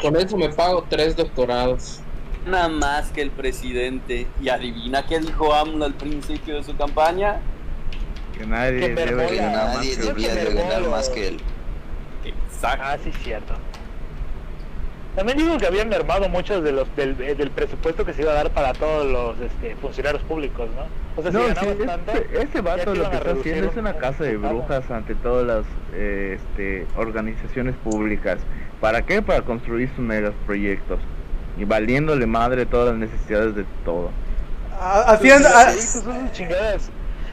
Con 0.01 0.17
eso 0.17 0.37
me 0.37 0.49
pago 0.49 0.85
tres 0.89 1.15
doctorados. 1.17 2.01
Nada 2.49 2.69
más 2.69 3.11
que 3.13 3.23
el 3.23 3.31
presidente. 3.31 4.27
Y 4.41 4.49
adivina 4.49 5.05
qué 5.07 5.21
dijo 5.21 5.55
AMLO 5.55 5.85
al 5.85 5.95
principio 5.95 6.57
de 6.57 6.65
su 6.65 6.77
campaña. 6.77 7.37
Que 8.37 8.47
nadie 8.47 8.81
Que 8.81 8.95
debe. 8.95 9.27
Que 9.27 9.37
ganar 9.37 9.75
más 9.77 9.87
que- 9.87 9.97
debía 9.97 10.35
de 10.35 10.55
ganar 10.55 10.83
más 10.89 11.09
que 11.11 11.29
él. 11.29 11.37
Exacto. 12.25 12.85
Ah, 12.87 12.97
sí, 13.03 13.13
cierto. 13.23 13.55
También 15.17 15.39
digo 15.39 15.59
que 15.59 15.67
habían 15.67 15.89
mermado 15.89 16.29
muchos 16.29 16.63
de 16.63 16.71
los 16.71 16.95
del, 16.95 17.21
eh, 17.21 17.35
del 17.35 17.51
presupuesto 17.51 18.05
que 18.05 18.13
se 18.13 18.23
iba 18.23 18.31
a 18.31 18.35
dar 18.35 18.51
para 18.51 18.73
todos 18.73 19.05
los 19.05 19.41
este, 19.41 19.75
funcionarios 19.77 20.23
públicos, 20.23 20.69
¿no? 20.77 20.83
O 21.17 21.23
sea, 21.23 21.33
No, 21.33 21.41
si 21.41 21.49
sí, 21.49 21.85
tanto, 21.85 22.13
ese, 22.13 22.61
vato 22.61 22.95
lo 22.95 23.11
que 23.11 23.17
está 23.17 23.31
haciendo 23.33 23.67
es 23.67 23.73
un- 23.75 23.81
una 23.81 23.91
un 23.95 23.99
casa 23.99 24.23
de 24.23 24.37
brujas 24.37 24.89
ante 24.93 25.17
todas 25.17 25.45
las 25.45 25.65
eh, 25.95 26.39
este, 26.39 26.87
organizaciones 26.97 27.75
públicas. 27.83 28.39
¿Para 28.81 29.03
qué? 29.05 29.21
Para 29.21 29.43
construir 29.43 29.89
sus 29.97 30.05
megaproyectos. 30.05 31.01
Y 31.57 31.65
valiéndole 31.65 32.27
madre 32.27 32.67
todas 32.67 32.89
las 32.91 32.97
necesidades 33.11 33.55
de 33.55 33.65
todo. 33.85 34.11
A- 34.81 35.13
Haciendo. 35.13 35.49
a- 35.49 35.71
Sí, 35.73 35.81
son 36.01 36.21
sus 36.21 36.33
chingadas. 36.33 36.91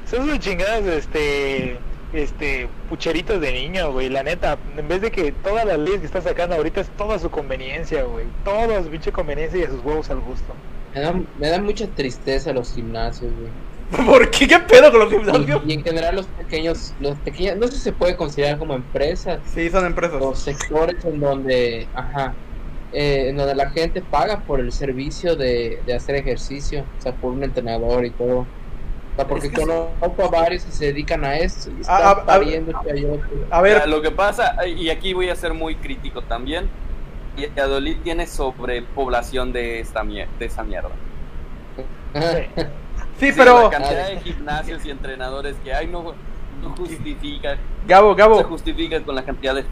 Son 0.10 0.28
sus 0.30 0.40
chingadas, 0.40 0.84
este. 0.86 1.78
Este. 2.14 2.68
Pucheritos 2.90 3.42
de 3.42 3.52
niño, 3.52 3.92
güey. 3.92 4.10
La 4.10 4.24
neta, 4.24 4.58
en 4.78 4.88
vez 4.88 5.02
de 5.02 5.12
que 5.12 5.32
todas 5.32 5.66
las 5.66 5.78
leyes 5.78 6.00
que 6.00 6.06
está 6.06 6.22
sacando 6.22 6.56
ahorita 6.56 6.82
es 6.82 6.90
toda 6.92 7.20
su 7.20 7.30
conveniencia, 7.30 8.04
güey. 8.04 8.26
Toda 8.44 8.82
su 8.84 8.90
pinche 8.90 9.12
conveniencia 9.12 9.60
y 9.60 9.64
a 9.64 9.70
sus 9.70 9.84
huevos 9.84 10.10
al 10.10 10.20
gusto. 10.22 10.54
Me 10.94 11.02
da, 11.02 11.14
me 11.40 11.50
da 11.50 11.62
mucha 11.62 11.88
tristeza 11.88 12.54
los 12.54 12.74
gimnasios, 12.74 13.32
güey. 13.34 13.52
¿Por 14.08 14.32
qué? 14.32 14.48
¿Qué 14.48 14.60
pedo 14.60 14.90
con 14.92 15.02
los 15.02 15.10
gimnasios? 15.12 15.62
Y, 15.66 15.72
y 15.72 15.74
en 15.76 15.84
general 15.84 16.16
los 16.16 16.26
pequeños, 16.26 16.94
los 17.00 17.18
pequeños, 17.20 17.58
no 17.58 17.68
sé 17.68 17.74
si 17.74 17.80
se 17.80 17.92
puede 17.92 18.16
considerar 18.16 18.58
como 18.58 18.74
empresas 18.74 19.40
Sí, 19.54 19.70
son 19.70 19.86
empresas. 19.86 20.20
o 20.22 20.34
sectores 20.34 21.04
en 21.06 21.20
donde, 21.20 21.86
ajá, 21.94 22.34
eh, 22.96 23.30
en 23.30 23.36
donde 23.38 23.54
la 23.56 23.70
gente 23.70 24.02
paga 24.02 24.40
por 24.40 24.60
el 24.62 24.72
servicio 24.72 25.36
de, 25.36 25.82
de 25.86 25.94
hacer 25.94 26.16
ejercicio, 26.16 26.86
o 26.98 27.02
sea, 27.02 27.12
por 27.12 27.32
un 27.34 27.44
entrenador 27.44 28.06
y 28.06 28.12
todo. 28.12 28.40
O 28.40 29.16
sea, 29.18 29.28
porque 29.28 29.48
Es 29.48 29.54
que 29.54 29.62
conozco 29.62 30.24
a 30.24 30.28
varios 30.30 30.64
que 30.64 30.72
se 30.72 30.86
dedican 30.86 31.24
a 31.26 31.38
eso 31.38 31.70
y 31.70 31.78
A- 31.78 31.82
están 31.82 32.02
a- 32.04 32.10
a- 32.12 32.26
pariendo 32.26 32.72
chayotes. 32.84 33.26
A 33.52 33.62
Mira, 33.62 33.80
ver, 33.80 33.90
lo 33.90 34.02
que 34.02 34.12
pasa, 34.12 34.56
y 34.66 34.90
aquí 34.90 35.14
voy 35.14 35.30
a 35.30 35.36
ser 35.36 35.54
muy 35.54 35.76
crítico 35.76 36.22
también, 36.22 36.68
y 37.38 37.46
Valladolid 37.48 37.98
tiene 38.04 38.28
sobrepoblación 38.28 39.52
de 39.54 39.80
esta 39.82 40.04
mier- 40.04 40.28
de 40.40 40.46
esa 40.46 40.64
mierda. 40.64 40.90
sí, 42.16 42.64
Sí, 43.20 43.32
pero. 43.36 43.64
La 43.64 43.70
cantidad 43.70 44.08
de 44.08 44.20
gimnasios 44.22 44.86
y 44.86 44.90
entrenadores 44.90 45.56
que 45.64 45.74
hay 45.74 45.88
no, 45.88 46.14
no 46.62 46.70
justifica, 46.78 47.58
Gabo, 47.88 48.14
se 48.14 48.20
Gabo, 48.20 48.44
justifica 48.44 49.02
con 49.02 49.16
la 49.16 49.24
cantidad 49.24 49.54
de 49.56 49.64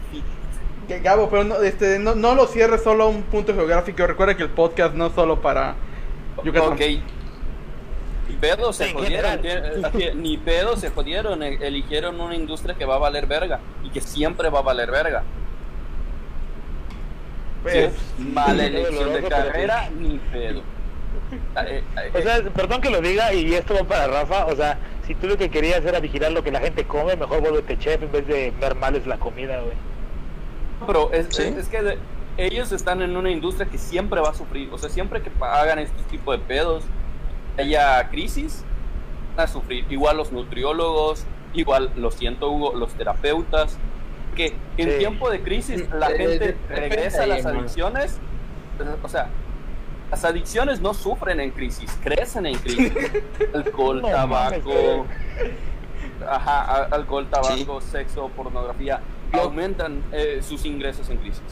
Gabo, 0.88 1.28
pero 1.30 1.44
no, 1.44 1.56
este, 1.62 1.98
no, 1.98 2.14
no 2.14 2.34
lo 2.34 2.46
cierres 2.46 2.82
solo 2.82 3.04
a 3.04 3.08
un 3.08 3.22
punto 3.22 3.54
geográfico. 3.54 4.06
Recuerda 4.06 4.36
que 4.36 4.42
el 4.42 4.50
podcast 4.50 4.94
no 4.94 5.06
es 5.06 5.12
solo 5.14 5.40
para 5.40 5.74
Yucatán. 6.44 6.72
Ok. 6.72 6.80
Ni 8.26 8.36
pedo 8.40 8.72
se 8.72 8.88
En 8.88 8.94
jodieron, 8.94 9.42
general. 9.42 9.84
así, 9.84 10.10
ni 10.14 10.38
pedo 10.38 10.76
se 10.76 10.90
jodieron, 10.90 11.42
e- 11.42 11.58
eligieron 11.60 12.20
una 12.20 12.34
industria 12.34 12.74
que 12.74 12.84
va 12.86 12.94
a 12.96 12.98
valer 12.98 13.26
verga 13.26 13.60
y 13.82 13.90
que 13.90 14.00
siempre 14.00 14.48
va 14.48 14.60
a 14.60 14.62
valer 14.62 14.90
verga. 14.90 15.22
Pues, 17.62 17.74
es 17.76 17.92
mala 18.18 18.62
sí, 18.62 18.66
elección 18.66 19.12
de 19.12 19.22
carrera, 19.22 19.88
ni 19.98 20.18
pedo. 20.32 20.62
Ah, 21.54 21.64
eh, 21.66 21.82
eh, 21.96 22.10
O 22.18 22.22
sea, 22.22 22.42
perdón 22.54 22.80
que 22.80 22.90
lo 22.90 23.00
diga 23.00 23.32
y 23.32 23.54
esto 23.54 23.74
va 23.74 23.84
para 23.84 24.06
Rafa. 24.06 24.46
O 24.46 24.54
sea, 24.56 24.78
si 25.06 25.14
tú 25.14 25.26
lo 25.26 25.36
que 25.36 25.50
querías 25.50 25.84
era 25.84 26.00
vigilar 26.00 26.32
lo 26.32 26.42
que 26.44 26.50
la 26.52 26.60
gente 26.60 26.84
come, 26.84 27.16
mejor 27.16 27.40
vuélvete 27.40 27.78
chef 27.78 28.02
en 28.02 28.12
vez 28.12 28.26
de 28.26 28.52
mermarles 28.60 29.06
la 29.06 29.18
comida, 29.18 29.60
güey. 29.60 29.74
Pero 30.86 31.12
es, 31.12 31.26
Sí. 31.30 31.42
es- 31.42 31.56
es 31.56 31.68
que 31.68 31.82
de- 31.82 31.98
ellos 32.36 32.72
están 32.72 33.00
en 33.02 33.16
una 33.16 33.30
industria 33.30 33.66
que 33.70 33.78
siempre 33.78 34.20
va 34.20 34.30
a 34.30 34.34
sufrir. 34.34 34.68
O 34.72 34.78
sea, 34.78 34.90
siempre 34.90 35.22
que 35.22 35.30
hagan 35.40 35.78
este 35.78 36.02
tipo 36.10 36.32
de 36.32 36.38
pedos, 36.38 36.84
haya 37.58 38.08
crisis, 38.10 38.64
van 39.36 39.44
a 39.44 39.48
sufrir. 39.48 39.84
Igual 39.90 40.16
los 40.16 40.32
nutriólogos, 40.32 41.24
igual, 41.52 41.90
lo 41.96 42.10
siento 42.10 42.50
Hugo, 42.50 42.74
los 42.74 42.92
terapeutas. 42.94 43.78
Que 44.34 44.56
en 44.78 44.90
Sí. 44.90 44.98
tiempo 44.98 45.30
de 45.30 45.42
crisis 45.42 45.88
la 45.92 46.10
Eh, 46.10 46.16
gente 46.18 46.56
regresa 46.68 47.22
a 47.22 47.26
las 47.28 47.46
adicciones. 47.46 48.18
O 49.04 49.08
sea, 49.08 49.28
las 50.10 50.24
adicciones 50.24 50.80
no 50.80 50.92
sufren 50.92 51.38
en 51.38 51.52
crisis, 51.52 51.96
crecen 52.02 52.46
en 52.46 52.56
crisis. 52.58 52.92
Alcohol, 53.54 54.02
No 54.02 54.08
tabaco, 54.08 55.06
ajá, 56.28 56.84
alcohol, 56.90 57.26
tabaco, 57.30 57.80
sexo, 57.80 58.28
pornografía, 58.30 59.00
aumentan 59.40 60.02
eh, 60.12 60.40
sus 60.42 60.64
ingresos 60.64 61.08
en 61.10 61.18
crisis. 61.18 61.42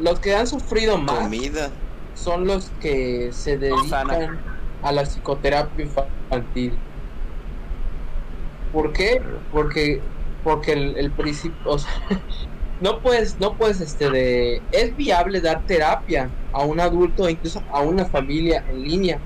Los 0.00 0.20
que 0.20 0.34
han 0.34 0.46
sufrido 0.46 0.96
más 0.96 1.18
Comida. 1.18 1.70
son 2.14 2.46
los 2.46 2.70
que 2.80 3.30
se 3.32 3.58
sana. 3.88 4.14
dedican 4.14 4.40
a 4.82 4.92
la 4.92 5.02
psicoterapia 5.02 5.84
infantil. 5.84 6.78
¿Por 8.72 8.92
qué? 8.92 9.22
Porque 9.52 10.00
porque 10.46 10.74
el, 10.74 10.96
el 10.96 11.10
principio, 11.10 11.58
o 11.72 11.76
sea, 11.76 11.90
no 12.80 13.00
puedes, 13.00 13.40
no 13.40 13.54
puedes, 13.56 13.80
este, 13.80 14.08
de, 14.10 14.62
es 14.70 14.96
viable 14.96 15.40
dar 15.40 15.66
terapia 15.66 16.30
a 16.52 16.62
un 16.62 16.78
adulto, 16.78 17.28
incluso 17.28 17.64
a 17.72 17.80
una 17.80 18.04
familia 18.04 18.64
en 18.70 18.82
línea, 18.82 19.18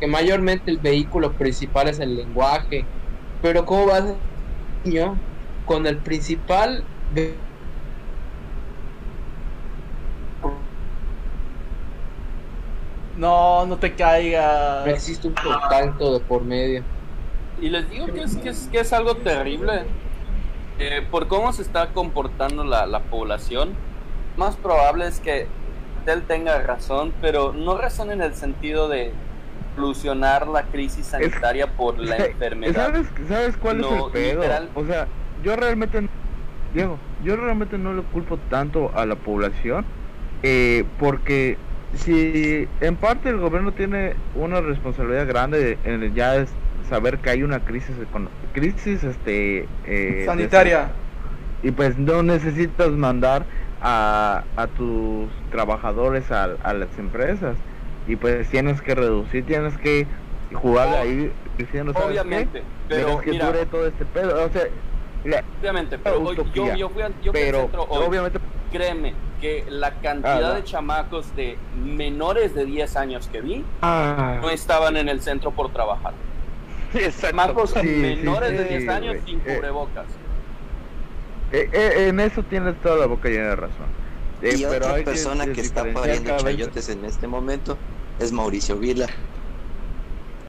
que 0.00 0.06
mayormente 0.06 0.70
el 0.70 0.78
vehículo 0.78 1.30
principal 1.32 1.88
es 1.88 2.00
el 2.00 2.16
lenguaje, 2.16 2.86
pero 3.42 3.66
cómo 3.66 3.84
vas 3.86 4.02
a 4.02 4.14
niño 4.84 5.14
con 5.72 5.86
el 5.86 5.96
principal 5.96 6.84
no, 13.16 13.64
no 13.64 13.76
te 13.78 13.94
caigas. 13.94 14.84
no 14.86 14.92
existe 14.92 15.28
un 15.28 15.34
contacto 15.34 16.12
de 16.12 16.20
por 16.20 16.42
medio. 16.44 16.82
Y 17.58 17.70
les 17.70 17.88
digo 17.88 18.06
que 18.06 18.22
es, 18.22 18.36
que 18.36 18.50
es, 18.50 18.68
que 18.70 18.80
es 18.80 18.92
algo 18.92 19.16
terrible. 19.16 19.84
Eh, 20.78 21.06
por 21.10 21.26
cómo 21.26 21.52
se 21.54 21.62
está 21.62 21.88
comportando 21.94 22.64
la, 22.64 22.84
la 22.84 23.00
población, 23.00 23.70
más 24.36 24.56
probable 24.56 25.06
es 25.06 25.20
que 25.20 25.46
él 26.06 26.22
tenga 26.26 26.60
razón, 26.60 27.14
pero 27.22 27.54
no 27.54 27.78
razón 27.78 28.10
en 28.10 28.20
el 28.20 28.34
sentido 28.34 28.88
de 28.88 29.12
solucionar 29.74 30.48
la 30.48 30.64
crisis 30.64 31.06
sanitaria 31.06 31.66
por 31.66 31.98
la 31.98 32.16
enfermedad. 32.16 32.92
¿Sabes, 32.92 33.06
¿Sabes 33.26 33.56
cuál 33.56 33.80
No, 33.80 33.88
es 33.88 34.04
el 34.04 34.10
pedo? 34.12 34.40
literal. 34.42 34.68
O 34.74 34.84
sea, 34.84 35.06
yo 35.42 35.56
realmente, 35.56 36.06
Diego, 36.72 37.04
yo 37.18 37.36
realmente 37.36 37.78
no 37.78 37.94
le 37.94 38.04
culpo 38.04 38.40
tanto 38.42 38.94
a 38.96 39.06
la 39.06 39.16
población, 39.22 39.90
eh, 40.42 40.92
porque 40.98 41.64
si 41.92 42.68
en 42.80 42.98
parte 42.98 43.30
el 43.30 43.38
gobierno 43.38 43.74
tiene 43.74 44.20
una 44.32 44.60
responsabilidad 44.62 45.26
grande 45.28 45.80
en 45.84 46.02
el 46.04 46.14
ya 46.14 46.36
es 46.36 46.58
saber 46.82 47.20
que 47.20 47.30
hay 47.30 47.42
una 47.44 47.64
crisis 47.64 47.96
crisis 48.52 49.04
este 49.04 49.72
eh, 49.84 50.26
Sanitaria. 50.26 50.96
y 51.60 51.70
pues 51.72 51.96
no 51.98 52.22
necesitas 52.22 52.90
mandar 52.92 53.46
a, 53.80 54.48
a 54.56 54.72
tus 54.72 55.32
trabajadores 55.48 56.30
a, 56.30 56.44
a 56.44 56.74
las 56.74 56.98
empresas 56.98 57.62
y 58.04 58.16
pues 58.16 58.48
tienes 58.50 58.82
que 58.82 58.94
reducir 58.94 59.46
tienes 59.46 59.78
que 59.78 60.08
jugarle 60.52 60.96
Oh, 60.96 60.98
ahí 60.98 61.32
diciendo 61.56 61.94
¿sabes 61.94 62.24
qué? 62.24 62.50
Obviamente, 62.50 62.70
pero 62.86 63.06
Dejas 63.06 63.20
que 63.22 63.32
mira, 63.32 63.34
dure 63.34 63.66
todo 63.66 63.86
este 63.86 64.06
pedo. 64.06 64.44
O 64.44 64.50
sea, 64.50 64.62
mira, 65.24 65.42
obviamente, 65.60 65.98
pero 65.98 66.20
hoy- 66.22 66.36
yo, 66.36 66.42
utopía. 66.42 66.74
yo 66.76 66.90
fui 66.90 67.02
al, 67.02 67.18
yo 67.20 67.32
fui 67.32 67.42
al 67.42 67.50
pero 67.50 67.58
centro 67.60 67.84
hoy. 67.84 68.06
obviamente 68.06 68.38
Créeme 68.70 69.20
que 69.38 69.64
la 69.68 70.00
cantidad 70.00 70.50
Ah, 70.50 70.56
de 70.56 70.64
chamacos 70.64 71.34
de 71.34 71.64
menores 71.72 72.54
de 72.54 72.64
10 72.64 72.96
años 72.96 73.28
que 73.28 73.40
vi 73.42 73.70
ah, 73.82 74.40
no 74.42 74.50
estaban 74.50 74.96
en 74.96 75.08
el 75.08 75.20
centro 75.22 75.54
por 75.54 75.72
trabajar. 75.72 76.14
Chamacos 77.20 77.72
Sí, 77.72 77.78
sí, 77.80 77.92
menores 78.00 78.52
de 78.56 78.64
sí, 78.64 78.68
10 78.70 78.88
años 78.88 79.16
sin 79.24 79.40
Eh, 79.40 79.42
cubrebocas. 79.42 80.20
eh, 81.50 81.68
eh, 81.72 82.08
en 82.08 82.20
eso 82.20 82.44
tienes 82.44 82.80
toda 82.80 82.96
la 82.96 83.06
boca 83.06 83.28
llena 83.28 83.50
de 83.50 83.56
razón. 83.56 83.96
Eh, 84.40 84.56
Y 84.56 84.64
pero 84.64 84.86
otra 84.86 85.04
persona 85.04 85.46
que 85.52 85.60
está 85.60 85.82
diferenciar 85.82 85.92
pariendo 85.92 86.32
chayotes 86.32 86.88
en 86.88 87.04
este 87.04 87.26
momento 87.28 87.84
es 88.18 88.32
Mauricio 88.32 88.78
Vila. 88.78 89.08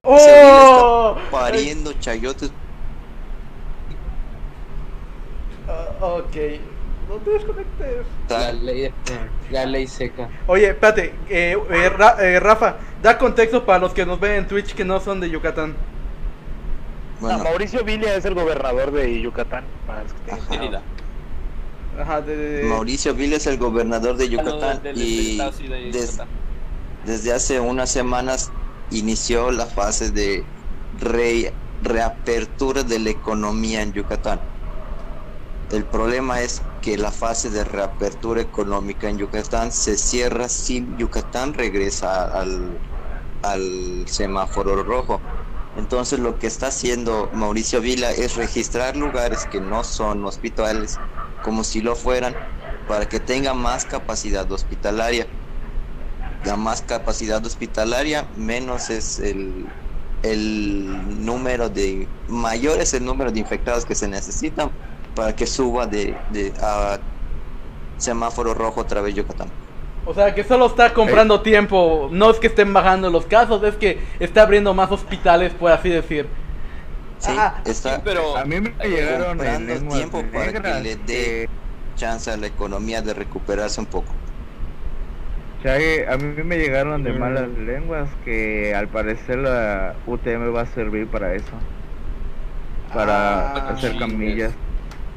¡Oh! 0.03 1.17
Pariendo 1.29 1.93
chayotes. 1.93 2.55
Ah, 5.67 6.05
ok. 6.05 6.35
No 7.09 7.15
te 7.17 7.29
desconectes. 7.31 8.05
La 8.29 8.51
ley, 8.53 8.91
la 9.51 9.65
ley 9.65 9.87
seca. 9.87 10.29
Oye, 10.47 10.69
espérate, 10.69 11.13
eh, 11.29 11.57
eh, 11.69 11.89
Ra- 11.89 12.17
eh, 12.19 12.39
Rafa, 12.39 12.77
da 13.01 13.17
contexto 13.17 13.65
para 13.65 13.79
los 13.79 13.93
que 13.93 14.05
nos 14.05 14.19
ven 14.19 14.31
en 14.39 14.47
Twitch 14.47 14.73
que 14.73 14.85
no 14.85 14.99
son 14.99 15.19
de 15.19 15.29
Yucatán. 15.29 15.75
Bueno, 17.19 17.43
Mauricio 17.43 17.83
Villa 17.83 18.15
es 18.15 18.25
el 18.25 18.33
gobernador 18.35 18.91
de 18.91 19.21
Yucatán. 19.21 19.63
para 19.85 20.03
los 20.03 20.13
que 20.13 20.19
tengan 20.21 20.39
Ajá. 20.39 20.47
claro. 20.49 20.61
Mérida. 20.63 20.81
Ajá, 22.01 22.21
de, 22.21 22.35
de- 22.35 22.49
de- 22.59 22.63
Mauricio 22.63 23.13
Vila 23.13 23.35
es 23.35 23.45
el 23.47 23.57
gobernador 23.57 24.17
de 24.17 24.25
no, 24.25 24.31
Yucatán 24.31 24.81
y 24.95 25.37
des- 25.91 26.19
desde 27.05 27.33
hace 27.33 27.59
unas 27.59 27.91
semanas 27.91 28.51
inició 28.91 29.51
la 29.51 29.65
fase 29.67 30.09
de 30.09 30.43
re- 30.99 31.53
reapertura 31.83 32.81
de 32.83 32.97
la 32.99 33.09
economía 33.11 33.81
en 33.81 33.93
Yucatán. 33.93 34.39
El 35.73 35.85
problema 35.85 36.39
es 36.39 36.61
que 36.83 36.99
la 36.99 37.11
fase 37.11 37.49
de 37.49 37.63
reapertura 37.63 38.39
económica 38.39 39.09
en 39.09 39.17
Yucatán 39.17 39.71
se 39.71 39.97
cierra 39.97 40.47
si 40.47 40.85
Yucatán 40.99 41.55
regresa 41.55 42.25
al, 42.25 44.05
semáforo 44.05 44.83
rojo. 44.83 45.19
Entonces 45.75 46.19
lo 46.19 46.37
que 46.37 46.45
está 46.45 46.67
haciendo 46.67 47.27
Mauricio 47.33 47.81
Vila 47.81 48.11
es 48.11 48.35
registrar 48.35 48.95
lugares 48.95 49.47
que 49.51 49.61
no 49.61 49.83
son 49.83 50.23
hospitales 50.25 50.99
como 51.41 51.63
si 51.63 51.81
lo 51.81 51.95
fueran 51.95 52.35
para 52.87 53.09
que 53.09 53.19
tenga 53.19 53.55
más 53.55 53.85
capacidad 53.85 54.49
hospitalaria. 54.51 55.25
La 56.45 56.55
más 56.55 56.83
capacidad 56.83 57.43
hospitalaria, 57.43 58.29
menos 58.35 58.91
es 58.91 59.17
el 59.17 59.65
número 61.25 61.67
de, 61.67 62.07
mayor 62.27 62.79
es 62.79 62.93
el 62.93 63.03
número 63.03 63.31
de 63.31 63.39
infectados 63.39 63.85
que 63.85 63.95
se 63.95 64.07
necesitan 64.07 64.71
para 65.15 65.35
que 65.35 65.45
suba 65.45 65.85
de, 65.87 66.15
de 66.31 66.53
a 66.61 66.97
semáforo 67.97 68.53
rojo 68.53 68.81
otra 68.81 69.01
vez 69.01 69.15
Yucatán. 69.15 69.47
O 70.05 70.13
sea, 70.13 70.35
que 70.35 70.43
solo 70.43 70.65
está 70.65 70.93
comprando 70.93 71.41
tiempo. 71.41 72.09
No 72.11 72.29
es 72.31 72.37
que 72.39 72.47
estén 72.47 72.73
bajando 72.73 73.09
los 73.09 73.25
casos, 73.25 73.63
es 73.63 73.75
que 73.75 73.99
está 74.19 74.41
abriendo 74.43 74.73
más 74.73 74.91
hospitales, 74.91 75.53
por 75.53 75.71
así 75.71 75.89
decir. 75.89 76.27
Sí, 77.19 77.33
Ah, 77.37 77.61
está 77.63 77.95
Sí, 77.95 78.01
pero 78.03 78.35
A 78.35 78.43
mí 78.43 78.59
me 78.59 78.73
llegaron 78.85 79.21
en 79.31 79.37
comprando 79.37 79.73
lenguas 79.73 79.97
tiempo 79.97 80.23
para 80.33 80.51
que 80.51 80.81
le 80.81 80.95
dé 80.97 81.03
que- 81.05 81.49
chance 81.95 82.29
a 82.29 82.35
la 82.35 82.47
economía 82.47 83.01
de 83.01 83.13
recuperarse 83.13 83.79
un 83.79 83.85
poco. 83.85 84.11
Chague, 85.63 86.05
a 86.09 86.17
mí 86.17 86.43
me 86.43 86.57
llegaron 86.57 87.03
de 87.03 87.13
malas 87.13 87.47
lenguas 87.47 88.09
que 88.25 88.75
al 88.75 88.89
parecer 88.89 89.37
la 89.37 89.95
UTM 90.05 90.49
va 90.53 90.61
a 90.61 90.65
servir 90.65 91.07
para 91.07 91.33
eso. 91.35 91.45
Para 92.93 93.51
Ah, 93.53 93.69
hacer 93.69 93.97
camillas. 93.97 94.51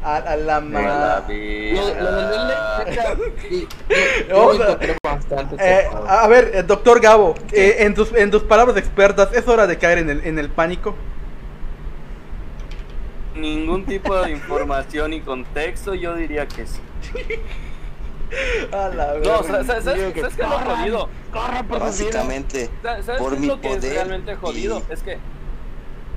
A, 0.06 0.16
a 0.18 0.36
la 0.36 0.56
A 0.56 0.60
la 0.60 0.60
madre. 0.60 1.72
Lo, 1.72 1.80
lo 2.00 2.28
del 2.28 2.46
yo- 4.28 4.52
yo 4.80 4.94
bastante 5.02 5.56
Eh, 5.58 5.88
a 6.06 6.26
ver, 6.28 6.52
eh, 6.54 6.62
doctor 6.62 7.00
Gabo, 7.00 7.34
eh, 7.52 7.76
en, 7.80 7.94
tus, 7.94 8.12
en 8.12 8.30
tus 8.30 8.44
palabras 8.44 8.76
expertas, 8.76 9.32
¿es 9.32 9.48
hora 9.48 9.66
de 9.66 9.76
caer 9.78 9.98
en 9.98 10.10
el, 10.10 10.20
en 10.24 10.38
el 10.38 10.48
pánico? 10.48 10.94
Ningún 13.34 13.84
tipo 13.84 14.14
de 14.16 14.30
información 14.38 15.12
y 15.12 15.20
contexto, 15.20 15.94
yo 15.94 16.14
diría 16.14 16.46
que 16.46 16.66
sí. 16.66 16.80
A 18.72 18.88
la 18.88 19.14
No. 19.18 19.42
¿sabes, 19.42 19.66
sabes, 19.66 19.84
que 19.84 19.84
sabes 19.84 20.12
qué 20.14 20.20
es 20.20 20.38
lo 20.38 20.44
corran. 20.56 20.76
jodido? 20.78 21.08
Corran 21.32 21.66
por. 21.66 21.80
Básicamente, 21.80 22.70
¿Sabes 22.82 23.06
por 23.18 23.30
qué 23.30 23.34
es 23.36 23.40
mi 23.40 23.46
lo 23.48 23.60
que 23.60 23.68
es 23.68 23.76
poder 23.76 23.92
realmente 23.94 24.34
jodido? 24.36 24.82
y- 24.88 24.92
Es 24.92 25.02
que 25.02 25.18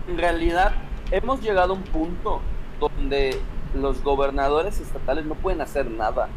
en 0.07 0.17
realidad 0.17 0.73
hemos 1.11 1.41
llegado 1.41 1.73
a 1.73 1.75
un 1.75 1.83
punto 1.83 2.41
donde 2.79 3.39
los 3.73 4.03
gobernadores 4.03 4.79
estatales 4.79 5.25
no 5.25 5.35
pueden 5.35 5.61
hacer 5.61 5.89
nada. 5.89 6.29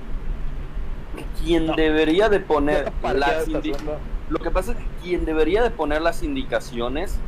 Quien 1.42 1.66
No. 1.66 1.74
debería 1.74 2.28
de 2.28 2.40
poner 2.40 2.92
las 3.02 3.46
lo 4.28 4.38
que 4.38 4.50
pasa 4.50 4.72
es 4.72 4.78
que 4.78 4.86
quien 5.02 5.24
debería 5.26 5.62
de 5.62 5.70
poner 5.70 6.00
las 6.00 6.22
indicaciones 6.22 7.18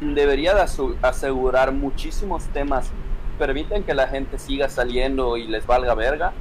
debería 0.00 0.54
de 0.54 0.64
asegurar 1.02 1.72
muchísimos 1.72 2.44
temas 2.46 2.86
que 2.86 3.44
permiten 3.44 3.82
que 3.82 3.94
la 3.94 4.06
gente 4.06 4.38
siga 4.38 4.68
saliendo 4.68 5.36
y 5.36 5.48
les 5.48 5.66
valga 5.66 5.94
verga 5.94 6.32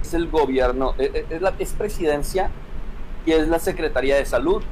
es 0.00 0.14
el 0.14 0.28
gobierno 0.28 0.94
e- 0.98 1.10
e- 1.12 1.34
es, 1.34 1.42
la, 1.42 1.54
es 1.58 1.72
presidencia 1.72 2.50
y 3.26 3.32
es 3.32 3.48
la 3.48 3.58
secretaría 3.58 4.14
de 4.14 4.24
salud 4.26 4.62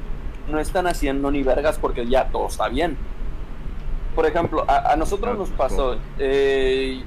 no 0.49 0.59
están 0.59 0.87
haciendo 0.87 1.31
ni 1.31 1.43
vergas 1.43 1.77
porque 1.77 2.07
ya 2.07 2.29
todo 2.29 2.47
está 2.47 2.69
bien 2.69 2.97
por 4.15 4.25
ejemplo 4.25 4.63
a, 4.69 4.93
a 4.93 4.95
nosotros 4.95 5.37
nos 5.37 5.49
pues, 5.49 5.57
pasó 5.71 5.97
eh, 6.17 7.03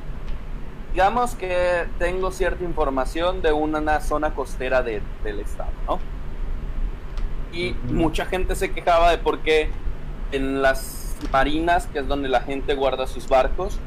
digamos 0.93 1.35
que 1.35 1.87
tengo 1.99 2.31
cierta 2.31 2.65
información 2.65 3.43
de 3.43 3.53
una 3.53 4.01
zona 4.01 4.35
costera 4.35 4.83
de- 4.83 5.03
del 5.23 5.41
estado 5.41 5.71
no 5.87 5.99
y 7.53 7.75
mucha 7.93 8.27
gente 8.27 8.55
se 8.55 8.73
quejaba 8.73 9.11
de 9.11 9.19
por 9.19 9.41
qué 9.41 9.71
en 10.33 10.63
las 10.63 11.17
marinas, 11.33 11.87
que 11.89 11.99
es 11.99 12.07
donde 12.09 12.29
la 12.29 12.41
gente 12.43 12.75
guarda 12.75 13.07
sus 13.09 13.29
barcos, 13.29 13.79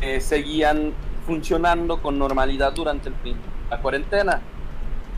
eh, 0.00 0.20
seguían 0.20 0.92
funcionando 1.26 2.00
con 2.00 2.18
normalidad 2.18 2.72
durante 2.72 3.08
el 3.08 3.14
fin 3.16 3.36
la 3.70 3.78
cuarentena. 3.80 4.40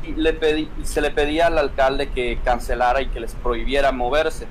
Y, 0.03 0.13
le 0.13 0.33
pedí, 0.35 0.69
y 0.81 0.85
se 0.87 1.01
le 1.01 1.11
pedía 1.11 1.47
al 1.47 1.59
alcalde 1.59 2.09
que 2.11 2.39
cancelara 2.45 3.01
y 3.03 3.07
que 3.07 3.21
les 3.21 3.35
prohibiera 3.35 3.93
moverse. 3.93 4.47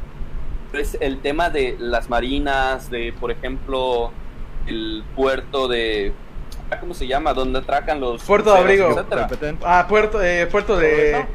Entonces, 0.67 0.97
el 1.01 1.19
tema 1.19 1.49
de 1.49 1.75
las 1.79 2.09
marinas, 2.09 2.89
de 2.89 3.13
por 3.19 3.31
ejemplo 3.31 4.11
el 4.67 5.03
puerto 5.15 5.67
de 5.67 6.13
¿cómo 6.79 6.93
se 6.93 7.07
llama? 7.07 7.33
donde 7.33 7.59
atracan 7.59 7.99
los 7.99 8.23
Puerto 8.23 8.53
de 8.53 8.59
abrigo. 8.59 9.05
Ah, 9.63 9.85
puerto, 9.87 10.21
eh, 10.21 10.47
puerto 10.47 10.75
de... 10.77 11.25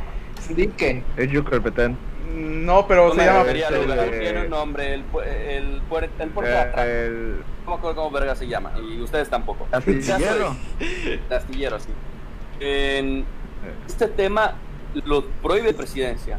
Dique. 0.51 1.03
Es 1.17 1.31
Yucalpetén. 1.31 1.97
No, 2.35 2.87
pero 2.87 3.12
se 3.14 3.25
llama... 3.25 3.45
tiene 3.45 4.43
un 4.45 4.51
nombre, 4.51 4.95
el, 4.95 5.01
el, 5.01 5.83
puer- 5.88 6.09
el 6.19 6.29
puerto 6.31 6.51
de 6.51 6.57
Eh, 6.57 6.59
atraco. 6.59 6.88
el 6.88 7.37
No 7.64 7.71
me 7.73 7.77
acuerdo 7.77 7.97
cómo 7.97 8.11
verga 8.11 8.35
se 8.37 8.47
llama, 8.47 8.73
y 8.81 9.01
ustedes 9.01 9.29
tampoco. 9.29 9.67
astillero. 9.73 10.55
Astillero, 11.31 11.81
sí. 11.81 11.88
En 12.61 13.25
este 13.87 14.07
tema 14.09 14.55
lo 15.05 15.25
prohíbe 15.43 15.73
presidencia. 15.75 16.38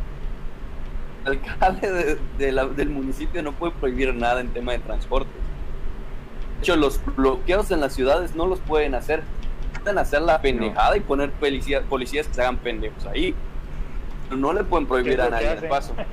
El 1.26 1.32
alcalde 1.34 1.92
de- 1.92 2.18
de 2.38 2.52
la- 2.52 2.66
del 2.68 2.90
municipio 2.90 3.44
no 3.44 3.52
puede 3.54 3.74
prohibir 3.74 4.14
nada 4.14 4.40
en 4.42 4.50
tema 4.50 4.72
de 4.72 4.80
transporte. 4.80 5.30
De 6.60 6.64
hecho, 6.64 6.76
los 6.76 7.00
bloqueos 7.16 7.72
en 7.72 7.80
las 7.80 7.94
ciudades 7.94 8.36
no 8.36 8.46
los 8.46 8.60
pueden 8.60 8.94
hacer. 8.94 9.24
Pueden 9.82 9.98
hacer 9.98 10.22
la 10.22 10.42
pendejada 10.42 10.98
y 10.98 11.00
poner 11.00 11.32
policías, 11.32 11.84
policías 11.84 12.28
que 12.28 12.34
se 12.34 12.42
hagan 12.42 12.58
pendejos 12.58 13.06
ahí. 13.06 13.34
No 14.30 14.52
le 14.52 14.66
pueden 14.66 14.86
prohibir 14.86 15.16
¿Qué 15.16 15.22
es 15.22 15.28
a 15.28 15.30
nadie 15.30 15.52
el 15.54 15.68
paso. 15.70 15.94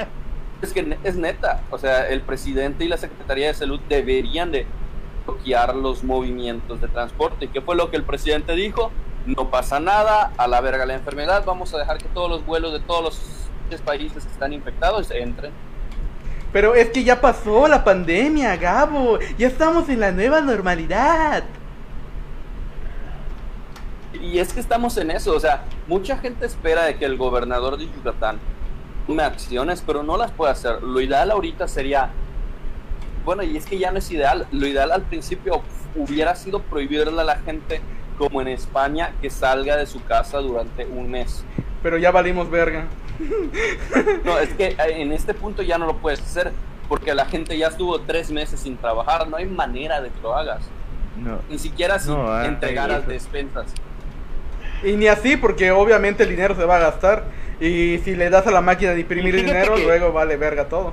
Es 0.62 0.72
que 0.72 0.96
es 1.04 1.16
neta. 1.16 1.60
O 1.70 1.76
sea, 1.76 2.08
el 2.08 2.22
presidente 2.22 2.84
y 2.84 2.88
la 2.88 2.96
Secretaría 2.96 3.48
de 3.48 3.54
Salud 3.54 3.78
deberían 3.90 4.52
de 4.52 4.66
bloquear 5.26 5.74
los 5.74 6.02
movimientos 6.02 6.80
de 6.80 6.88
transporte. 6.88 7.44
¿Y 7.44 7.48
qué 7.48 7.60
fue 7.60 7.76
lo 7.76 7.90
que 7.90 7.96
el 7.96 8.04
presidente 8.04 8.54
dijo? 8.54 8.90
No 9.26 9.50
pasa 9.50 9.80
nada, 9.80 10.32
a 10.38 10.48
la 10.48 10.62
verga 10.62 10.86
la 10.86 10.94
enfermedad, 10.94 11.44
vamos 11.44 11.74
a 11.74 11.78
dejar 11.78 11.98
que 11.98 12.08
todos 12.08 12.30
los 12.30 12.46
vuelos 12.46 12.72
de 12.72 12.80
todos 12.80 13.02
los 13.70 13.80
países 13.82 14.24
que 14.24 14.32
están 14.32 14.54
infectados 14.54 15.10
entren. 15.10 15.52
Pero 16.52 16.74
es 16.74 16.90
que 16.90 17.04
ya 17.04 17.20
pasó 17.20 17.68
la 17.68 17.84
pandemia, 17.84 18.56
Gabo. 18.56 19.18
Ya 19.38 19.48
estamos 19.48 19.88
en 19.88 20.00
la 20.00 20.12
nueva 20.12 20.40
normalidad. 20.40 21.44
Y 24.20 24.38
es 24.38 24.52
que 24.52 24.60
estamos 24.60 24.96
en 24.96 25.10
eso, 25.10 25.34
o 25.34 25.40
sea, 25.40 25.64
mucha 25.86 26.16
gente 26.16 26.46
espera 26.46 26.84
de 26.84 26.96
que 26.96 27.04
el 27.04 27.16
gobernador 27.16 27.76
de 27.76 27.86
Yucatán 27.86 28.38
tome 29.06 29.22
acciones, 29.22 29.82
pero 29.86 30.02
no 30.02 30.16
las 30.16 30.30
puede 30.32 30.52
hacer. 30.52 30.82
Lo 30.82 31.00
ideal 31.00 31.30
ahorita 31.30 31.68
sería, 31.68 32.10
bueno, 33.24 33.42
y 33.42 33.56
es 33.56 33.66
que 33.66 33.78
ya 33.78 33.90
no 33.92 33.98
es 33.98 34.10
ideal, 34.10 34.46
lo 34.50 34.66
ideal 34.66 34.90
al 34.90 35.02
principio 35.02 35.62
hubiera 35.94 36.34
sido 36.34 36.60
prohibirle 36.62 37.20
a 37.20 37.24
la 37.24 37.36
gente, 37.36 37.80
como 38.18 38.40
en 38.40 38.48
España, 38.48 39.12
que 39.20 39.30
salga 39.30 39.76
de 39.76 39.86
su 39.86 40.02
casa 40.04 40.38
durante 40.38 40.86
un 40.86 41.10
mes. 41.10 41.44
Pero 41.82 41.98
ya 41.98 42.10
valimos 42.10 42.50
verga. 42.50 42.86
No, 44.24 44.38
es 44.38 44.50
que 44.54 44.66
eh, 44.68 44.76
en 45.02 45.12
este 45.12 45.34
punto 45.34 45.62
ya 45.62 45.78
no 45.78 45.86
lo 45.86 45.96
puedes 45.96 46.20
hacer, 46.20 46.52
porque 46.88 47.14
la 47.14 47.24
gente 47.26 47.56
ya 47.56 47.68
estuvo 47.68 48.00
tres 48.00 48.30
meses 48.30 48.60
sin 48.60 48.76
trabajar, 48.76 49.28
no 49.28 49.36
hay 49.36 49.46
manera 49.46 50.00
de 50.00 50.10
que 50.10 50.20
lo 50.22 50.34
hagas, 50.36 50.62
No. 51.16 51.38
ni 51.48 51.58
siquiera 51.58 51.98
si 51.98 52.10
No, 52.10 52.30
ah, 52.30 52.46
entregaras 52.46 53.00
eso. 53.02 53.10
despensas. 53.10 53.72
Y 54.82 54.92
ni 54.92 55.06
así, 55.08 55.36
porque 55.36 55.70
obviamente 55.72 56.22
el 56.24 56.28
dinero 56.28 56.54
se 56.54 56.64
va 56.64 56.76
a 56.76 56.80
gastar. 56.80 57.24
Y 57.58 57.98
si 58.04 58.14
le 58.14 58.28
das 58.28 58.46
a 58.46 58.50
la 58.50 58.60
máquina 58.60 58.92
de 58.92 59.00
imprimir 59.00 59.34
dinero, 59.34 59.74
que- 59.76 59.84
luego 59.84 60.12
vale 60.12 60.36
verga 60.36 60.68
todo. 60.68 60.92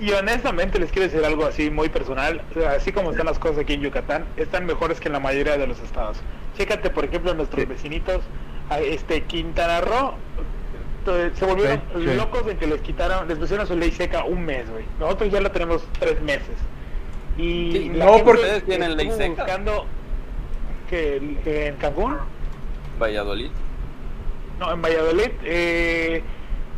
Y 0.00 0.12
honestamente 0.12 0.78
les 0.78 0.90
quiero 0.92 1.08
decir 1.08 1.24
algo 1.24 1.44
así 1.44 1.68
muy 1.70 1.88
personal. 1.88 2.40
O 2.50 2.60
sea, 2.60 2.70
Así 2.72 2.92
como 2.92 3.10
están 3.10 3.26
las 3.26 3.38
cosas 3.38 3.58
aquí 3.58 3.74
en 3.74 3.80
Yucatán, 3.82 4.24
están 4.36 4.64
mejores 4.64 5.00
que 5.00 5.08
en 5.08 5.12
la 5.14 5.20
mayoría 5.20 5.58
de 5.58 5.66
los 5.66 5.80
estados. 5.80 6.18
Chécate, 6.56 6.88
por 6.90 7.04
ejemplo, 7.04 7.34
nuestros 7.34 7.60
Sí. 7.62 7.66
vecinitos, 7.66 8.22
este 8.82 9.24
Quintana 9.24 9.80
Roo, 9.80 10.14
se 11.04 11.44
volvieron 11.46 11.80
Sí, 11.96 12.06
sí. 12.08 12.14
locos 12.14 12.46
de 12.46 12.56
que 12.56 12.66
les 12.66 12.80
quitaron, 12.80 13.26
les 13.28 13.38
pusieron 13.38 13.66
su 13.66 13.76
ley 13.76 13.90
seca 13.90 14.24
un 14.24 14.44
mes, 14.44 14.68
güey. 14.70 14.84
Nosotros 14.98 15.30
ya 15.30 15.40
la 15.40 15.50
tenemos 15.52 15.82
tres 15.98 16.20
meses. 16.22 16.56
Y 17.38 17.72
Sí, 17.72 17.90
la 17.94 18.04
no, 18.04 18.10
gente 18.12 18.24
porque- 18.24 18.42
ustedes 18.42 18.64
tienen 18.64 18.96
ley 18.96 19.10
seca. 19.12 19.44
buscando 19.44 19.86
que 20.88 21.16
en 21.44 21.76
Cancún 21.76 22.16
Valladolid. 23.00 23.50
no, 24.58 24.72
en 24.72 24.82
Valladolid, 24.82 25.30
eh, 25.44 26.22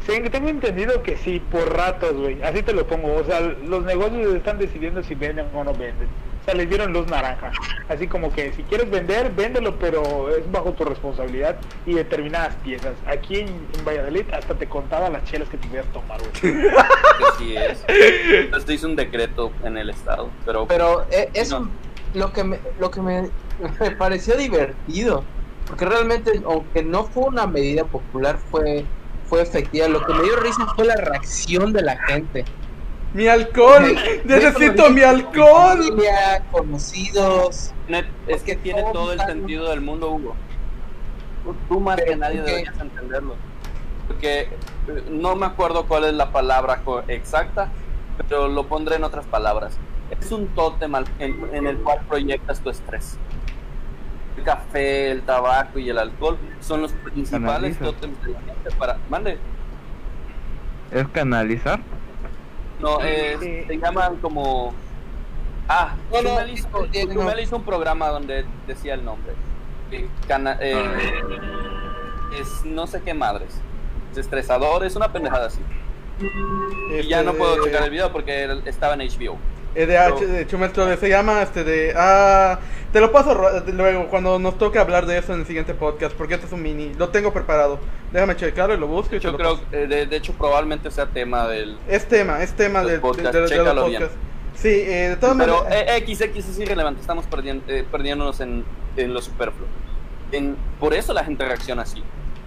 Sí, 0.07 0.21
tengo 0.33 0.49
entendido 0.49 1.01
que 1.05 1.17
sí, 1.17 1.41
por 1.53 1.77
ratos, 1.77 2.13
güey. 2.15 2.43
Así 2.43 2.61
te 2.65 2.73
lo 2.73 2.85
pongo. 2.89 3.15
O 3.15 3.23
sea, 3.23 3.39
los 3.41 3.85
negocios 3.85 4.35
están 4.35 4.59
decidiendo 4.59 5.01
si 5.05 5.15
venden 5.15 5.47
o 5.55 5.63
no 5.63 5.71
venden. 5.73 6.09
O 6.43 6.45
sea, 6.45 6.55
les 6.55 6.69
dieron 6.69 6.93
luz 6.93 7.07
naranja. 7.07 7.53
Así 7.89 8.09
como 8.09 8.33
que 8.33 8.53
si 8.53 8.65
quieres 8.65 8.91
vender, 8.91 9.31
véndelo, 9.31 9.79
pero 9.79 10.29
es 10.37 10.51
bajo 10.51 10.73
tu 10.73 10.85
responsabilidad 10.85 11.57
y 11.87 11.95
determinadas 11.95 12.57
piezas. 12.65 12.95
Aquí 13.07 13.37
en, 13.41 13.49
en 13.49 13.85
Valladolid 13.87 14.25
hasta 14.33 14.55
te 14.55 14.67
contaba 14.69 15.09
las 15.09 15.23
chelas 15.25 15.49
que 15.49 15.57
te 15.57 15.69
podías 15.69 15.87
tomar, 15.93 16.19
güey. 16.21 16.33
Que 16.73 17.25
sí 17.39 17.57
es. 17.57 17.85
Esto 18.57 18.73
hizo 18.73 18.89
un 18.89 18.97
decreto 18.97 19.53
en 19.63 19.77
el 19.77 19.91
estado, 19.91 20.31
pero, 20.45 20.67
Pero 20.67 21.07
eh, 21.13 21.31
eso 21.35 21.61
No. 21.61 21.69
lo 22.15 22.33
que 22.33 22.43
me, 22.43 22.59
lo 22.81 22.91
que 22.91 23.01
me, 23.03 23.29
me 23.81 23.91
pareció 23.93 24.37
divertido, 24.37 25.23
porque 25.69 25.85
realmente, 25.85 26.43
aunque 26.45 26.83
no 26.83 27.05
fue 27.05 27.25
una 27.25 27.47
medida 27.47 27.85
popular, 27.85 28.37
fue, 28.51 28.85
fue 29.29 29.43
efectiva. 29.43 29.87
Lo 29.87 30.05
que 30.05 30.13
me 30.13 30.25
dio 30.25 30.37
risa 30.37 30.67
fue 30.75 30.87
la 30.87 30.97
reacción 30.97 31.73
de 31.73 31.83
la 31.83 31.97
gente. 32.05 32.45
Mi 33.15 33.27
alcohol, 33.29 33.95
necesito 34.25 34.91
mi 34.91 35.03
alcohol. 35.03 35.79
Familia, 35.83 36.43
conocidos. 36.51 37.73
Net- 37.89 38.07
es 38.27 38.43
que 38.43 38.57
tiene 38.57 38.83
todo 38.93 39.13
el 39.13 39.21
sentido 39.21 39.69
del 39.71 39.81
mundo, 39.81 40.11
Hugo. 40.11 40.35
Tú- 41.69 41.81
más 41.81 41.97
que 42.01 42.17
nadie 42.17 42.37
¿por 42.39 42.45
qué? 42.47 42.51
deberías 42.53 42.81
entenderlo. 42.81 43.35
Porque 44.09 44.41
eh, 44.41 44.49
no 45.11 45.35
me 45.37 45.47
acuerdo 45.47 45.87
cuál 45.87 46.05
es 46.05 46.15
la 46.15 46.31
palabra 46.33 46.79
co- 46.85 47.03
exacta, 47.09 47.69
pero 48.29 48.49
lo 48.49 48.67
pondré 48.67 48.97
en 48.97 49.05
otras 49.05 49.27
palabras. 49.27 49.77
Es 50.21 50.31
un 50.31 50.47
tótem 50.49 50.95
en, 51.19 51.37
en 51.53 51.67
el 51.67 51.79
cual 51.79 52.01
proyectas 52.09 52.61
tu 52.61 52.71
estrés. 52.71 53.17
El 54.37 54.45
café, 54.45 55.11
el 55.11 55.23
tabaco 55.23 55.79
y 55.79 55.89
el 55.91 55.99
alcohol 55.99 56.39
son 56.61 56.83
los 56.83 56.93
principales 56.93 57.79
tótems 57.79 58.23
de 58.23 58.33
la 58.33 58.41
gente 58.41 58.71
para... 58.79 58.99
Mande. 59.11 59.39
¿Es 60.91 61.07
canalizar? 61.09 61.81
No, 62.83 63.01
es- 63.01 63.41
Sí. 63.41 63.65
se 63.67 63.79
llaman 63.79 64.17
como... 64.17 64.75
Ah, 65.69 65.95
No, 66.13 66.23
no, 66.23 66.47
hizo, 66.49 66.69
no. 66.71 66.87
Chumel 67.13 67.41
hizo 67.41 67.57
un 67.57 67.63
programa 67.65 68.09
donde 68.09 68.45
decía 68.67 68.95
el 68.95 69.05
nombre. 69.05 69.33
Eh, 69.93 70.09
cana- 70.27 70.59
eh, 70.61 71.23
es 72.41 72.65
no 72.65 72.87
sé 72.87 73.01
qué 73.03 73.15
madres. 73.15 73.61
Es 74.13 74.19
estresador, 74.19 74.85
es 74.85 74.97
una 74.97 75.13
pendejada 75.13 75.47
así. 75.47 75.61
Y 76.99 77.07
ya 77.09 77.23
no 77.23 77.33
puedo 77.35 77.63
checar 77.65 77.85
el 77.85 77.91
video 77.91 78.13
porque 78.13 78.61
estaba 78.67 78.95
en 78.95 79.01
HBO. 79.03 79.37
Eh, 79.75 79.87
de 79.87 79.97
H, 79.97 80.27
de 80.27 80.47
Chumel 80.47 80.71
se 80.99 81.09
llama 81.09 81.41
este 81.43 81.65
de. 81.65 81.95
Ah, 81.97 82.59
te 82.93 83.01
lo 83.01 83.11
paso 83.11 83.35
luego 83.73 84.09
cuando 84.09 84.39
nos 84.39 84.59
toque 84.59 84.79
hablar 84.79 85.07
de 85.07 85.17
eso 85.17 85.33
en 85.33 85.41
el 85.41 85.47
siguiente 85.47 85.73
podcast, 85.73 86.15
porque 86.15 86.35
este 86.35 86.47
es 86.47 86.53
un 86.53 86.63
mini. 86.63 86.93
Lo 86.99 87.09
tengo 87.09 87.33
preparado. 87.33 87.79
Déjame 88.13 88.37
checarlo 88.37 88.75
y 88.75 88.79
lo 88.79 88.87
busco. 88.87 89.17
Y 89.17 89.19
te 89.19 89.25
Yo 89.25 89.33
lo 89.33 89.39
creo, 89.39 89.55
paso. 89.57 89.65
eh, 89.73 89.87
de, 89.87 90.05
de 90.07 90.17
hecho, 90.17 90.35
probablemente 90.35 90.91
sea 90.91 91.07
tema 91.07 91.49
del... 91.49 91.79
Es 91.89 92.07
tema, 92.07 92.43
es 92.43 92.53
tema 92.53 92.85
del, 92.85 93.01
podcasts, 93.01 93.33
de, 93.33 93.41
de- 93.41 93.47
de 93.49 93.63
bien. 93.63 93.77
podcasts. 93.77 94.17
Sí, 94.57 94.69
eh, 94.69 95.09
de 95.09 95.17
todas 95.17 95.39
Pero 95.39 95.65
maneras. 95.65 95.89
eh, 95.89 95.97
X, 95.99 96.21
X 96.21 96.49
es 96.51 96.59
irrelevante, 96.59 97.01
estamos 97.01 97.25
perdiendo, 97.25 97.65
eh, 97.73 97.87
perdiéndonos 97.91 98.39
en, 98.41 98.65
en 98.99 99.15
lo 99.15 99.23
superfluo. 99.23 99.67
En- 100.31 100.57
por 100.79 100.93
eso 100.93 101.15
la 101.15 101.25
gente 101.25 101.47
reacciona 101.47 101.83
así. 101.83 102.03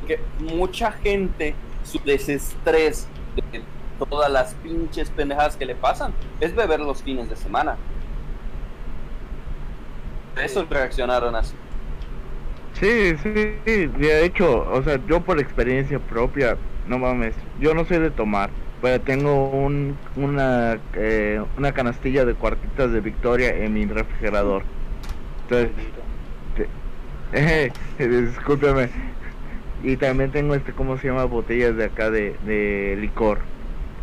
Que 0.07 0.19
mucha 0.37 0.91
gente, 0.91 1.55
su 1.83 1.97
desestrés 2.05 3.07
de 3.35 3.61
todas 3.99 4.31
las 4.31 4.53
pinches 4.55 5.09
pendejadas 5.09 5.55
que 5.55 5.65
le 5.65 5.75
pasan, 5.75 6.13
es 6.39 6.55
beber 6.55 6.79
los 6.79 7.01
fines 7.01 7.29
de 7.29 7.35
semana. 7.35 7.77
Por 10.33 10.43
eso 10.43 10.65
reaccionaron 10.69 11.35
así. 11.35 11.55
Sí, 12.73 13.15
sí, 13.23 13.55
sí, 13.65 13.85
de 13.87 14.25
hecho, 14.25 14.69
o 14.69 14.83
sea, 14.83 14.99
yo 15.07 15.21
por 15.21 15.39
experiencia 15.39 15.97
propia, 15.97 16.57
no 16.87 16.99
mames, 16.99 17.33
yo 17.59 17.73
no 17.73 17.85
soy 17.85 17.99
de 17.99 18.11
tomar, 18.11 18.49
pero 18.81 18.99
tengo 18.99 19.49
un, 19.49 19.97
una, 20.17 20.77
eh, 20.93 21.41
una 21.57 21.71
canastilla 21.71 22.25
de 22.25 22.33
cuartitas 22.33 22.91
de 22.91 22.99
Victoria 22.99 23.55
en 23.55 23.73
mi 23.73 23.85
refrigerador. 23.85 24.63
Entonces, 25.43 25.71
eh, 27.33 27.71
discúlpeme. 27.99 28.89
Y 29.83 29.97
también 29.97 30.31
tengo 30.31 30.55
este, 30.55 30.73
¿cómo 30.73 30.97
se 30.97 31.07
llama? 31.07 31.25
Botellas 31.25 31.75
de 31.77 31.85
acá 31.85 32.09
de, 32.09 32.35
de 32.45 32.97
licor. 32.99 33.39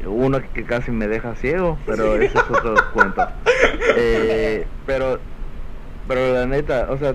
Uno 0.05 0.41
que 0.53 0.65
casi 0.65 0.91
me 0.91 1.07
deja 1.09 1.35
ciego, 1.37 1.79
pero 1.87 2.17
ese 2.17 2.37
es 2.38 2.51
otro 2.51 2.75
cuento. 2.93 3.27
Eh, 3.97 4.67
pero, 4.87 5.19
pero 6.09 6.33
la 6.35 6.47
neta, 6.47 6.88
o 6.91 6.99
sea, 6.99 7.15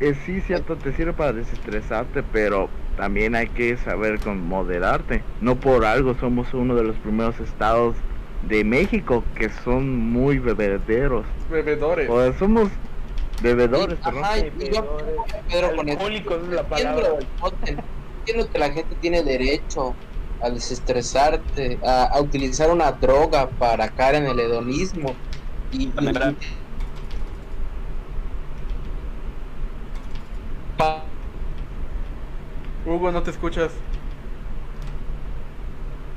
eh, 0.00 0.14
sí, 0.24 0.40
cierto, 0.42 0.76
te 0.76 0.92
sirve 0.92 1.12
para 1.12 1.32
desestresarte, 1.32 2.22
pero 2.22 2.68
también 2.96 3.34
hay 3.34 3.48
que 3.48 3.76
saber 3.78 4.18
con 4.20 4.40
moderarte. 4.46 5.22
No 5.40 5.56
por 5.56 5.84
algo 5.84 6.14
somos 6.14 6.52
uno 6.54 6.74
de 6.74 6.84
los 6.84 6.96
primeros 6.96 7.38
estados 7.40 7.96
de 8.48 8.64
México 8.64 9.24
que 9.34 9.50
son 9.50 9.98
muy 9.98 10.38
bebederos. 10.38 11.26
Bebedores. 11.50 12.08
O 12.08 12.22
sea, 12.22 12.38
somos 12.38 12.70
bebedores, 13.42 13.98
perdón. 13.98 14.24
Ajá, 14.24 14.38
y 14.38 14.72
yo, 14.72 14.96
Pedro, 15.48 15.76
con. 15.76 15.90
Alcohólicos 15.90 16.42
es 16.44 16.48
la 16.48 16.62
palabra. 16.68 17.08
el 17.66 17.78
Entiendo 18.20 18.50
que 18.52 18.58
la 18.58 18.70
gente 18.70 18.94
tiene 19.00 19.22
derecho 19.22 19.94
a 20.42 20.50
desestresarte, 20.50 21.78
a, 21.84 22.04
a 22.04 22.20
utilizar 22.20 22.70
una 22.70 22.92
droga 22.92 23.48
para 23.48 23.88
caer 23.88 24.16
en 24.16 24.26
el 24.26 24.40
hedonismo. 24.40 25.14
Y, 25.72 25.84
y- 25.88 25.92
Hugo, 32.86 33.12
no 33.12 33.22
te 33.22 33.30
escuchas. 33.30 33.70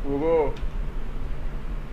Hugo. 0.07 0.53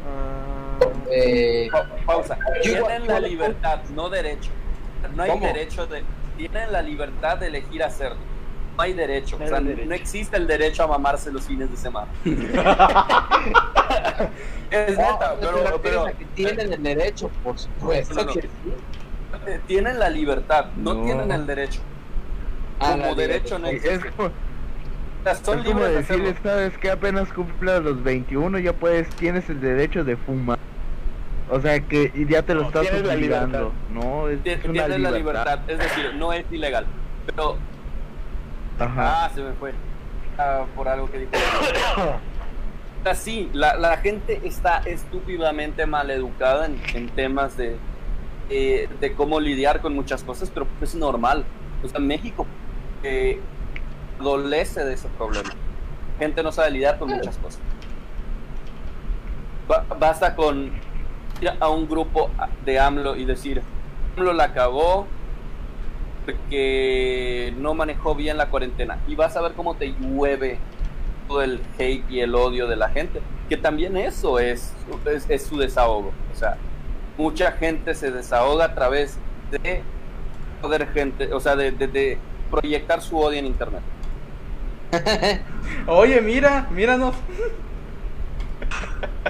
Ah, 0.07 0.79
eh, 1.11 1.69
Pa- 1.71 1.87
pausa. 2.07 2.39
Tienen 2.63 3.07
la 3.07 3.21
libertad, 3.21 3.81
no 3.95 4.09
derecho. 4.09 4.51
No 5.15 5.23
hay 5.23 5.31
¿Cómo? 5.31 5.47
derecho 5.47 5.87
de. 5.87 6.05
Tienen 6.37 6.73
la 6.73 6.83
libertad 6.83 7.39
de 7.39 7.49
elegir 7.49 7.83
hacerlo. 7.83 8.30
No 8.81 8.85
hay 8.85 8.93
derecho. 8.95 9.39
No 9.39 9.45
o 9.45 9.49
sea, 9.49 9.61
derecho. 9.61 9.89
no 9.91 9.95
existe 9.95 10.37
el 10.39 10.47
derecho 10.47 10.83
a 10.85 10.87
mamarse 10.87 11.31
los 11.31 11.43
fines 11.47 11.71
de 11.71 11.77
semana. 11.77 12.09
es 14.71 14.97
no, 14.97 15.03
neta, 15.13 15.37
pero, 15.39 15.81
pero 15.83 16.05
que 16.17 16.25
tienen 16.35 16.73
el 16.73 16.83
derecho, 16.83 17.31
por 17.45 17.59
supuesto. 17.59 18.15
No, 18.15 18.25
no. 18.25 18.33
que 18.33 18.41
sí. 18.43 18.49
eh, 19.47 19.61
tienen 19.67 19.99
la 19.99 20.09
libertad, 20.09 20.67
no, 20.77 20.95
No. 20.95 21.03
tienen 21.05 21.31
el 21.31 21.47
derecho. 21.47 21.81
Ah, 22.81 22.93
Como 22.99 23.15
derecho 23.15 23.59
no 23.59 23.67
libertad. 23.67 23.91
Es 23.91 23.97
existe. 23.99 24.17
como, 24.17 24.29
O 24.29 24.33
sea, 25.25 25.35
son 25.35 25.59
es 25.59 25.65
como 25.67 25.79
libres 25.81 25.93
de 25.93 25.97
decirles, 26.01 26.37
sabes 26.43 26.79
que 26.79 26.91
apenas 26.91 27.31
cumplas 27.35 27.83
los 27.83 28.03
21 28.03 28.59
ya 28.61 28.73
puedes, 28.73 29.11
tienes 29.17 29.47
el 29.51 29.61
derecho 29.61 30.05
de 30.05 30.17
fumar. 30.17 30.59
O 31.51 31.61
sea 31.61 31.81
que 31.81 32.11
y 32.15 32.27
ya 32.27 32.43
te 32.43 32.55
lo 32.55 32.63
No, 32.63 32.69
estás 32.69 32.83
tienes 32.83 33.03
la 33.05 33.13
obligando. 33.15 33.73
No, 33.93 34.29
es, 34.29 34.39
Tien- 34.43 34.59
es 34.59 34.65
una 34.65 34.73
Tienen 34.87 35.03
la 35.03 35.11
libertad. 35.11 35.59
libertad, 35.59 35.71
es 35.71 35.79
decir, 35.81 36.15
no 36.15 36.33
es 36.33 36.45
ilegal. 36.51 36.87
Pero, 37.27 37.59
Ajá. 38.81 39.25
ah, 39.27 39.31
se 39.35 39.43
me 39.43 39.53
fue. 39.53 39.73
Ah, 40.39 40.65
por 40.75 40.89
algo 40.89 41.11
que 41.11 41.19
dijo. 41.19 41.31
O 43.01 43.03
sea, 43.03 43.15
sí, 43.15 43.49
la, 43.55 43.77
la 43.79 43.97
gente 43.97 44.43
está 44.45 44.83
estúpidamente 44.85 45.87
mal 45.87 46.11
educada 46.11 46.67
en, 46.67 46.79
en 46.93 47.09
temas 47.09 47.57
de, 47.57 47.79
eh, 48.51 48.91
de 49.01 49.15
cómo 49.15 49.41
lidiar 49.41 49.81
con 49.81 49.95
muchas 49.95 50.23
cosas, 50.23 50.51
pero 50.53 50.67
es 50.83 50.95
normal. 50.95 51.47
O 51.83 51.89
sea, 51.89 51.99
México 51.99 52.47
eh, 53.03 53.41
adolece 54.21 54.85
de 54.85 54.93
ese 54.93 55.09
problema. 55.09 55.49
Gente 56.19 56.43
no 56.43 56.53
sabe 56.53 56.73
lidiar 56.73 56.99
con 56.99 57.09
muchas 57.09 57.39
cosas. 57.39 57.61
Ba- 59.67 59.87
basta 59.99 60.35
con 60.37 60.71
ir 61.41 61.53
a 61.59 61.69
un 61.71 61.89
grupo 61.89 62.31
de 62.67 62.79
AMLO 62.81 63.17
y 63.17 63.25
decir, 63.25 63.63
AMLO 64.19 64.35
la 64.35 64.53
cagó 64.53 65.07
porque 66.25 67.53
no 67.59 67.75
manejó 67.75 68.15
bien 68.15 68.37
la 68.37 68.49
cuarentena. 68.49 68.99
Y 69.09 69.15
vas 69.15 69.37
a 69.37 69.41
ver 69.43 69.53
cómo 69.53 69.75
te 69.75 69.95
llueve 70.01 70.59
todo 71.29 71.43
el 71.43 71.61
hate 71.79 72.05
y 72.11 72.21
el 72.21 72.35
odio 72.35 72.67
de 72.67 72.77
la 72.77 72.89
gente. 72.91 73.21
Que 73.49 73.57
también 73.57 73.97
eso 73.97 74.39
es, 74.39 74.73
es, 75.29 75.43
su 75.45 75.59
desahogo. 75.59 76.13
O 76.33 76.37
sea, 76.37 76.57
mucha 77.17 77.53
gente 77.53 77.95
se 77.95 78.11
desahoga 78.11 78.67
a 78.67 78.75
través 78.75 79.19
de 79.51 79.83
joder 80.63 80.89
gente, 80.89 81.33
o 81.33 81.41
sea, 81.41 81.57
de, 81.57 81.71
de- 81.73 81.89
de 81.89 82.19
proyectar 82.51 83.01
su 83.01 83.19
odio 83.19 83.39
en 83.39 83.47
internet. 83.47 83.83
Oye, 85.87 86.21
mira, 86.21 86.69
míranos. 86.71 87.15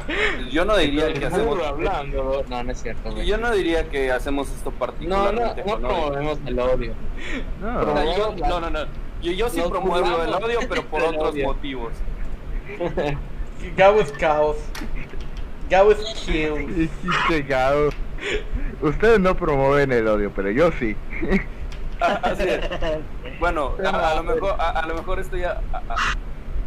Yo 0.51 0.65
no 0.65 0.77
diría 0.77 1.13
que 1.13 1.27
hacemos, 1.27 1.63
hablando. 1.65 2.45
No, 2.49 2.63
no 2.65 2.73
es 2.73 2.83
cierto. 2.83 3.13
güey. 3.13 3.27
yo 3.27 3.37
no 3.39 3.51
diría 3.53 3.89
que 3.89 4.11
hacemos 4.13 4.49
esto 4.51 4.71
No, 4.71 4.73
no, 4.73 4.79
particularmente. 4.79 5.63
no 5.65 5.73
con 5.73 5.85
odio. 5.85 5.97
promovemos 5.97 6.39
el 6.47 6.59
odio. 6.59 6.93
No. 7.61 7.81
O 7.81 7.85
sea, 7.95 8.17
yo- 8.17 8.35
no, 8.49 8.61
no, 8.61 8.71
no. 8.71 8.81
Yo, 9.23 9.33
yo 9.33 9.49
sí 9.51 9.59
Nos 9.59 9.71
promuevo 9.71 10.23
el 10.23 10.33
odio, 10.35 10.61
pero 10.69 10.83
por 10.87 11.03
otros 11.09 11.35
odio. 11.35 11.45
motivos. 11.47 11.93
Gabo 13.77 14.01
es 14.01 14.13
caos. 14.13 14.57
Gabo 15.69 15.93
es. 15.93 16.01
Hiciste. 16.29 17.91
Ustedes 18.81 19.21
no 19.21 19.37
promueven 19.37 19.93
el 19.93 20.07
odio, 20.09 20.33
pero 20.35 20.51
yo 20.51 20.71
sí. 20.73 20.97
Ah, 22.01 22.19
así 22.23 22.45
es. 22.49 22.61
Bueno, 23.39 23.75
a, 23.85 24.11
a 24.11 24.15
lo 24.17 24.23
mejor, 24.23 24.57
a, 24.59 24.71
a 24.71 24.87
lo 24.87 24.95
mejor 24.95 25.21
esto 25.21 25.37
ya. 25.37 25.61
a- 25.73 25.77
a- 25.93 26.15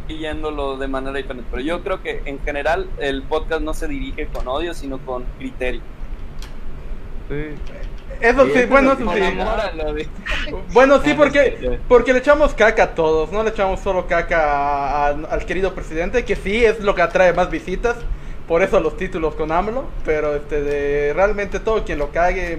yéndolo 0.08 0.76
de 0.76 0.88
manera 0.88 1.16
diferente. 1.16 1.48
Pero 1.50 1.62
yo 1.62 1.82
creo 1.82 2.02
que 2.02 2.22
en 2.24 2.38
general 2.40 2.88
el 2.98 3.22
podcast 3.22 3.62
no 3.62 3.74
se 3.74 3.88
dirige 3.88 4.26
con 4.26 4.46
odio, 4.48 4.74
sino 4.74 4.98
con 4.98 5.24
criterio. 5.38 5.80
Sí. 7.28 7.54
Eso 8.20 8.44
sí, 8.46 8.64
bueno, 8.66 8.92
eso 8.92 9.02
sí. 9.12 9.20
Bueno, 10.72 11.00
sí, 11.02 11.14
porque, 11.14 11.78
porque 11.88 12.12
le 12.12 12.18
echamos 12.20 12.54
caca 12.54 12.84
a 12.84 12.94
todos, 12.94 13.32
no 13.32 13.42
le 13.42 13.50
echamos 13.50 13.80
solo 13.80 14.06
caca 14.06 14.44
a- 14.52 15.06
a- 15.08 15.10
al 15.30 15.44
querido 15.46 15.74
presidente, 15.74 16.24
que 16.24 16.36
sí 16.36 16.64
es 16.64 16.80
lo 16.80 16.94
que 16.94 17.02
atrae 17.02 17.32
más 17.32 17.50
visitas, 17.50 17.96
por 18.46 18.62
eso 18.62 18.78
los 18.78 18.96
títulos 18.96 19.34
con 19.34 19.50
AMLO, 19.50 19.86
pero 20.04 20.36
este 20.36 20.62
de, 20.62 21.12
realmente 21.14 21.58
todo 21.60 21.82
quien 21.84 21.98
lo 21.98 22.10
cague 22.12 22.58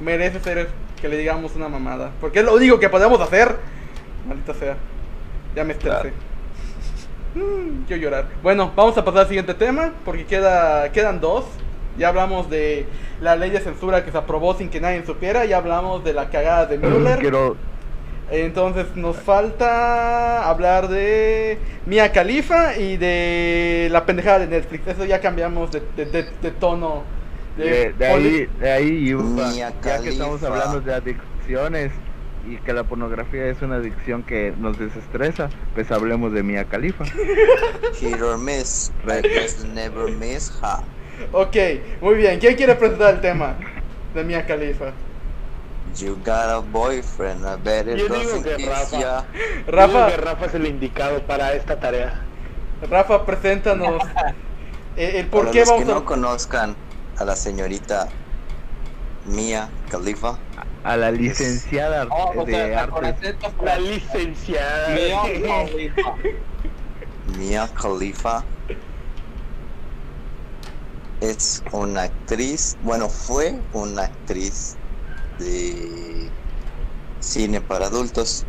merece 0.00 0.40
ser 0.40 0.68
que 1.00 1.08
le 1.08 1.16
digamos 1.16 1.54
una 1.54 1.68
mamada, 1.68 2.10
porque 2.20 2.40
es 2.40 2.44
lo 2.44 2.54
único 2.54 2.80
que 2.80 2.88
podemos 2.88 3.20
hacer. 3.20 3.56
Maldita 4.26 4.54
sea. 4.54 4.76
Ya 5.54 5.64
me 5.64 5.74
estresé. 5.74 6.12
Quiero 7.86 8.02
llorar. 8.02 8.26
Bueno, 8.42 8.72
vamos 8.76 8.96
a 8.98 9.04
pasar 9.04 9.20
al 9.22 9.28
siguiente 9.28 9.54
tema, 9.54 9.92
porque 10.04 10.24
queda, 10.24 10.90
quedan 10.92 11.20
dos. 11.20 11.44
Ya 11.96 12.08
hablamos 12.08 12.48
de 12.48 12.86
la 13.20 13.34
ley 13.34 13.50
de 13.50 13.60
censura 13.60 14.04
que 14.04 14.12
se 14.12 14.18
aprobó 14.18 14.54
sin 14.54 14.68
que 14.70 14.80
nadie 14.80 15.04
supiera, 15.04 15.44
ya 15.44 15.56
hablamos 15.56 16.04
de 16.04 16.12
la 16.12 16.30
cagada 16.30 16.66
de 16.66 16.78
Müller. 16.78 17.18
Quiero, 17.18 17.56
Entonces 18.30 18.94
nos 18.94 19.16
falta 19.16 20.48
hablar 20.48 20.88
de 20.88 21.58
Mia 21.86 22.12
Khalifa 22.12 22.76
y 22.76 22.96
de 22.98 23.88
la 23.90 24.04
pendejada 24.06 24.40
de 24.40 24.46
Netflix. 24.48 24.86
Eso 24.86 25.04
ya 25.06 25.20
cambiamos 25.20 25.72
de, 25.72 25.82
de- 25.96 26.04
de- 26.06 26.28
de 26.42 26.50
tono. 26.52 27.02
de, 27.56 27.92
de 27.94 28.06
ahí, 28.06 28.48
de 28.60 28.70
ahí 28.70 29.16
ya 29.56 30.00
que 30.00 30.10
estamos 30.10 30.42
hablando 30.44 30.80
de 30.80 30.94
adicciones 30.94 31.90
y 32.46 32.56
que 32.58 32.72
la 32.72 32.84
pornografía 32.84 33.46
es 33.46 33.62
una 33.62 33.76
adicción 33.76 34.22
que 34.22 34.52
nos 34.58 34.78
desestresa, 34.78 35.50
pues 35.74 35.90
hablemos 35.90 36.32
de 36.32 36.42
Mia 36.42 36.64
Khalifa. 36.64 37.04
Hit 37.94 38.20
or 38.20 38.38
miss. 38.38 38.92
I 39.06 39.22
just 39.22 39.64
never 39.66 40.10
miss 40.10 40.50
her. 40.62 40.84
Ok, 41.32 41.56
muy 42.00 42.14
bien. 42.16 42.38
¿Quién 42.38 42.56
quiere 42.56 42.74
presentar 42.74 43.14
el 43.14 43.20
tema 43.20 43.56
de 44.14 44.24
Mia 44.24 44.46
Khalifa? 44.46 44.92
You 45.96 46.16
got 46.24 46.50
a 46.50 46.60
boyfriend, 46.60 47.44
I 47.44 47.56
bet 47.56 47.88
it 47.88 47.96
Yo 47.98 48.08
digo 48.08 48.42
que 48.42 48.66
Rafa. 48.66 49.00
ya. 49.00 49.24
Yo 49.66 49.72
Rafa, 49.72 50.10
que 50.10 50.16
Rafa 50.18 50.46
es 50.46 50.54
el 50.54 50.66
indicado 50.66 51.22
para 51.22 51.54
esta 51.54 51.80
tarea. 51.80 52.22
Rafa, 52.88 53.26
preséntanos 53.26 54.02
eh, 54.96 55.20
el 55.20 55.26
por 55.26 55.40
Para 55.46 55.52
qué 55.52 55.60
los 55.60 55.68
vamos 55.68 55.84
que 55.84 55.92
no 55.92 56.04
conozcan 56.04 56.76
a 57.16 57.24
la 57.24 57.34
señorita 57.34 58.08
Mia 59.28 59.68
Khalifa, 59.90 60.38
A 60.84 60.96
la 60.96 61.10
licenciada 61.10 62.06
Oh, 62.10 62.32
o 62.40 62.44
de 62.44 62.52
sea, 62.52 62.84
acento 62.84 63.52
La 63.62 63.78
licenciada. 63.78 64.86
Khalifa. 64.86 66.14
Mia 67.38 67.68
Khalifa 67.74 68.44
es 71.20 71.62
una 71.72 72.02
actriz, 72.02 72.76
bueno, 72.82 73.08
fue 73.08 73.60
una 73.72 74.04
actriz 74.04 74.76
de 75.38 76.30
cine 77.20 77.60
para 77.60 77.86
adultos 77.86 78.44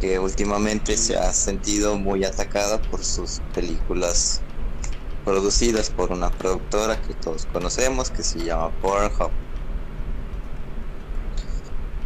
que 0.00 0.18
últimamente 0.18 0.96
se 0.96 1.16
ha 1.16 1.32
sentido 1.32 1.96
muy 1.96 2.24
atacada 2.24 2.80
por 2.80 3.04
sus 3.04 3.40
películas 3.54 4.40
producidas 5.24 5.90
por 5.90 6.10
una 6.12 6.30
productora 6.30 7.00
que 7.00 7.14
todos 7.14 7.46
conocemos 7.52 8.10
que 8.10 8.22
se 8.22 8.40
llama 8.44 8.70
Pornhub. 8.82 9.30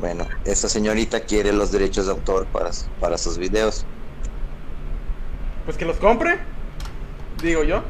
Bueno, 0.01 0.27
esta 0.45 0.69
señorita 0.69 1.21
quiere 1.21 1.53
los 1.53 1.73
derechos 1.73 2.07
de 2.07 2.13
autor 2.13 2.47
para, 2.47 2.71
para 3.01 3.17
sus 3.17 3.39
videos. 3.39 3.85
Pues 5.65 5.77
que 5.77 5.85
los 5.87 5.97
compre, 5.97 6.39
digo 7.43 7.65
yo. 7.65 7.83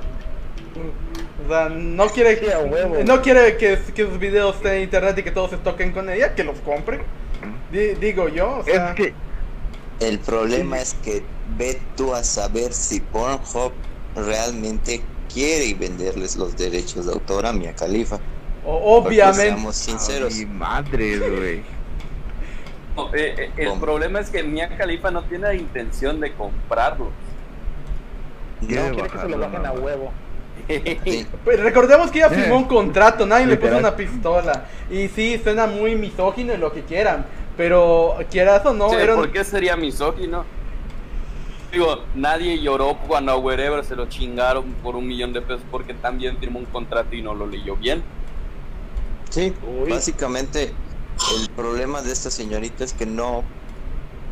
O 1.44 1.48
sea, 1.48 1.68
no 1.68 2.06
quiere, 2.08 2.40
huevo. 2.64 2.96
no 3.04 3.22
quiere 3.22 3.56
que, 3.56 3.78
que 3.94 4.04
sus 4.06 4.18
videos 4.18 4.56
estén 4.56 4.74
en 4.74 4.82
internet 4.82 5.18
y 5.18 5.22
que 5.22 5.30
todos 5.30 5.50
se 5.50 5.56
toquen 5.58 5.92
con 5.92 6.08
ella, 6.08 6.34
que 6.34 6.44
los 6.44 6.58
compre. 6.60 7.00
Di- 7.72 7.94
digo 7.94 8.28
yo, 8.28 8.58
o 8.58 8.64
sea, 8.64 8.90
Es 8.90 8.94
que 8.96 9.14
El 10.00 10.18
problema 10.20 10.78
es 10.78 10.94
que 11.02 11.22
ve 11.58 11.80
tú 11.96 12.14
a 12.14 12.22
saber 12.22 12.72
si 12.72 13.00
Pornhub 13.00 13.72
realmente 14.14 15.02
quiere 15.36 15.74
venderles 15.74 16.34
los 16.36 16.56
derechos 16.56 17.04
de 17.04 17.12
autor 17.12 17.44
a 17.44 17.52
Mia 17.52 17.74
Khalifa. 17.74 18.18
o- 18.64 19.02
Porque 19.02 19.16
obviamente. 19.18 19.42
Seamos 19.42 19.76
sinceros. 19.76 20.34
Mi 20.34 20.46
madre, 20.46 21.18
güey. 21.18 21.62
No, 22.96 23.14
eh, 23.14 23.34
eh, 23.36 23.50
el 23.58 23.68
¿Cómo? 23.68 23.80
problema 23.82 24.18
es 24.20 24.30
que 24.30 24.42
Mia 24.42 24.74
Khalifa 24.78 25.10
no 25.10 25.22
tiene 25.24 25.48
la 25.48 25.54
intención 25.54 26.18
de 26.20 26.32
comprarlo. 26.32 27.10
No 28.62 28.66
Quiere 28.66 29.08
que 29.10 29.18
se 29.18 29.28
lo 29.28 29.38
bajen 29.38 29.66
a 29.66 29.72
huevo. 29.72 30.10
Sí, 31.04 31.26
Pues 31.44 31.60
recordemos 31.60 32.10
que 32.10 32.18
ella 32.20 32.28
Eh. 32.28 32.34
firmó 32.40 32.56
un 32.56 32.64
contrato, 32.64 33.26
nadie 33.26 33.44
le 33.46 33.56
puso 33.58 33.76
una 33.76 33.94
pistola. 33.94 34.64
Y 34.90 35.08
sí, 35.08 35.38
suena 35.44 35.66
muy 35.66 35.94
misógino 35.96 36.54
y 36.54 36.56
lo 36.56 36.72
que 36.72 36.80
quieran. 36.82 37.26
Pero 37.58 38.16
quieras 38.30 38.64
o 38.64 38.72
no, 38.72 38.88
Sí, 38.88 38.96
¿Por 39.14 39.30
qué 39.30 39.44
sería 39.44 39.76
misógino? 39.76 40.44
Digo, 41.76 42.06
nadie 42.14 42.58
lloró 42.62 42.96
cuando 43.06 43.32
a 43.32 43.36
Wherever 43.36 43.84
se 43.84 43.96
lo 43.96 44.06
chingaron 44.06 44.76
por 44.82 44.96
un 44.96 45.06
millón 45.06 45.34
de 45.34 45.42
pesos 45.42 45.66
porque 45.70 45.92
también 45.92 46.38
firmó 46.38 46.58
un 46.58 46.64
contrato 46.64 47.14
y 47.14 47.20
no 47.20 47.34
lo 47.34 47.46
leyó 47.46 47.76
bien. 47.76 48.02
sí, 49.28 49.58
Uy. 49.60 49.90
básicamente 49.90 50.74
el 51.28 51.50
problema 51.50 52.00
de 52.00 52.12
esta 52.12 52.30
señorita 52.30 52.82
es 52.82 52.94
que 52.94 53.04
no 53.04 53.52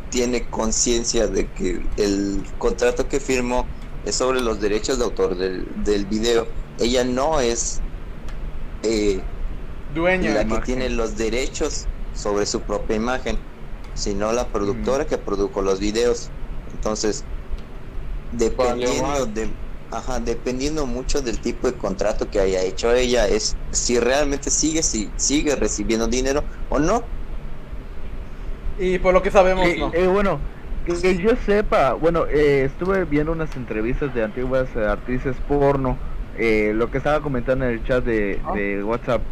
tiene 0.09 0.49
conciencia 0.49 1.27
de 1.27 1.51
que 1.51 1.87
el 1.97 2.51
contrato 2.57 3.07
que 3.07 3.19
firmó 3.19 3.67
es 4.05 4.15
sobre 4.15 4.41
los 4.41 4.59
derechos 4.59 4.97
de 4.97 5.03
autor 5.03 5.35
del, 5.37 5.67
del 5.83 6.07
video. 6.07 6.47
Ella 6.79 7.03
no 7.03 7.39
es 7.41 7.83
eh, 8.81 9.21
dueña. 9.93 10.33
la 10.33 10.47
que 10.47 10.55
imagen. 10.55 10.63
tiene 10.63 10.89
los 10.89 11.15
derechos 11.15 11.89
sobre 12.15 12.47
su 12.47 12.61
propia 12.61 12.95
imagen, 12.95 13.37
sino 13.93 14.31
la 14.33 14.47
productora 14.51 15.05
que 15.05 15.19
produjo 15.19 15.61
los 15.61 15.79
videos. 15.79 16.31
Entonces, 16.73 17.23
dependiendo 18.37 19.25
de, 19.27 19.57
ajá, 19.89 20.19
dependiendo 20.19 20.85
mucho 20.85 21.21
del 21.21 21.41
tipo 21.41 21.67
de 21.71 21.77
contrato 21.77 22.29
que 22.29 22.39
haya 22.39 22.61
hecho 22.63 22.91
ella, 22.93 23.27
es 23.27 23.59
si 23.71 23.99
realmente 23.99 24.49
sigue, 24.51 24.83
si 24.83 25.13
sigue 25.17 25.55
recibiendo 25.55 26.07
dinero 26.07 26.47
o 26.69 26.79
no. 26.79 27.11
Y 28.75 28.99
por 28.99 29.13
lo 29.13 29.21
que 29.21 29.31
sabemos, 29.31 29.75
Eh, 29.75 29.77
no. 29.77 29.99
eh, 30.03 30.07
bueno, 30.07 30.45
que, 30.83 30.99
que 31.01 31.17
yo 31.17 31.35
sepa, 31.37 31.93
bueno, 31.93 32.27
eh, 32.27 32.63
estuve 32.65 33.05
viendo 33.05 33.31
unas 33.31 33.55
entrevistas 33.55 34.11
de 34.13 34.23
antiguas 34.23 34.75
eh, 34.75 34.85
actrices 34.85 35.41
porno, 35.41 36.01
eh, 36.33 36.73
lo 36.73 36.89
que 36.91 36.97
estaba 36.97 37.21
comentando 37.21 37.65
en 37.65 37.71
el 37.71 37.83
chat 37.83 38.03
de, 38.03 38.41
de 38.43 38.83
WhatsApp, 38.83 39.27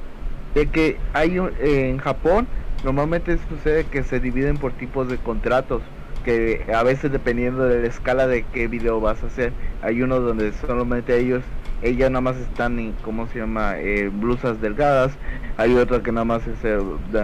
de 0.53 0.71
que 0.71 1.05
hay 1.13 1.39
un- 1.39 1.53
eh, 1.57 1.89
en 1.89 1.97
Japón 1.99 2.49
normalmente 2.81 3.37
sucede 3.39 3.89
que 3.89 4.03
se 4.03 4.19
dividen 4.21 4.59
por 4.59 4.75
tipos 4.75 5.09
de 5.09 5.21
contratos, 5.21 5.93
que 6.23 6.65
a 6.73 6.83
veces 6.83 7.11
dependiendo 7.11 7.63
de 7.67 7.81
la 7.81 7.87
escala 7.87 8.27
de 8.27 8.43
qué 8.53 8.67
video 8.67 8.99
vas 8.99 9.23
a 9.23 9.27
hacer, 9.27 9.53
hay 9.81 10.01
uno 10.01 10.19
donde 10.19 10.51
solamente 10.53 11.17
ellos, 11.17 11.43
ellas 11.81 12.09
nada 12.09 12.21
más 12.21 12.37
están 12.37 12.79
en, 12.79 12.93
¿cómo 13.03 13.27
se 13.27 13.39
llama?, 13.39 13.77
Eh, 13.79 14.09
blusas 14.09 14.61
delgadas, 14.61 15.11
hay 15.57 15.75
otras 15.75 16.01
que 16.01 16.11
nada 16.11 16.25
más 16.25 16.43
se 16.61 16.77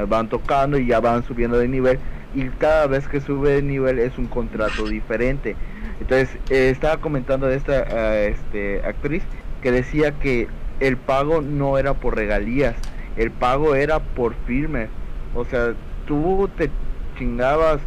van 0.08 0.30
tocando 0.30 0.78
y 0.78 0.88
ya 0.88 1.00
van 1.00 1.24
subiendo 1.24 1.58
de 1.58 1.68
nivel 1.68 2.00
y 2.34 2.50
cada 2.50 2.88
vez 2.88 3.08
que 3.08 3.22
sube 3.22 3.52
de 3.54 3.62
nivel 3.64 4.00
es 4.00 4.18
un 4.18 4.28
contrato 4.28 4.88
diferente. 4.88 5.56
Entonces, 6.00 6.30
eh, 6.50 6.70
estaba 6.70 6.98
comentando 6.98 7.48
de 7.48 7.56
esta 7.56 8.20
este, 8.22 8.82
actriz 8.86 9.24
que 9.62 9.72
decía 9.72 10.12
que 10.20 10.48
el 10.80 10.98
pago 10.98 11.42
no 11.42 11.78
era 11.78 11.94
por 11.94 12.16
regalías, 12.16 12.76
el 13.18 13.32
pago 13.32 13.76
era 13.76 14.00
por 14.00 14.34
firme. 14.46 14.88
O 15.34 15.44
sea, 15.46 15.74
tú 16.06 16.50
te 16.58 16.70
chingabas 17.18 17.82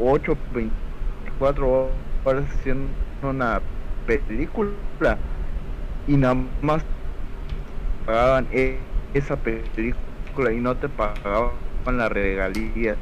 8, 0.00 0.36
24 0.52 1.90
horas 2.24 2.44
haciendo 2.58 2.88
una 3.22 3.60
película 4.06 4.72
y 6.06 6.16
nada 6.16 6.36
más 6.62 6.82
pagaban 8.06 8.46
e- 8.52 8.78
esa 9.14 9.36
película 9.36 10.52
y 10.52 10.60
no 10.60 10.74
te 10.76 10.88
pagaban 10.88 11.52
las 11.86 12.10
regalías. 12.10 12.96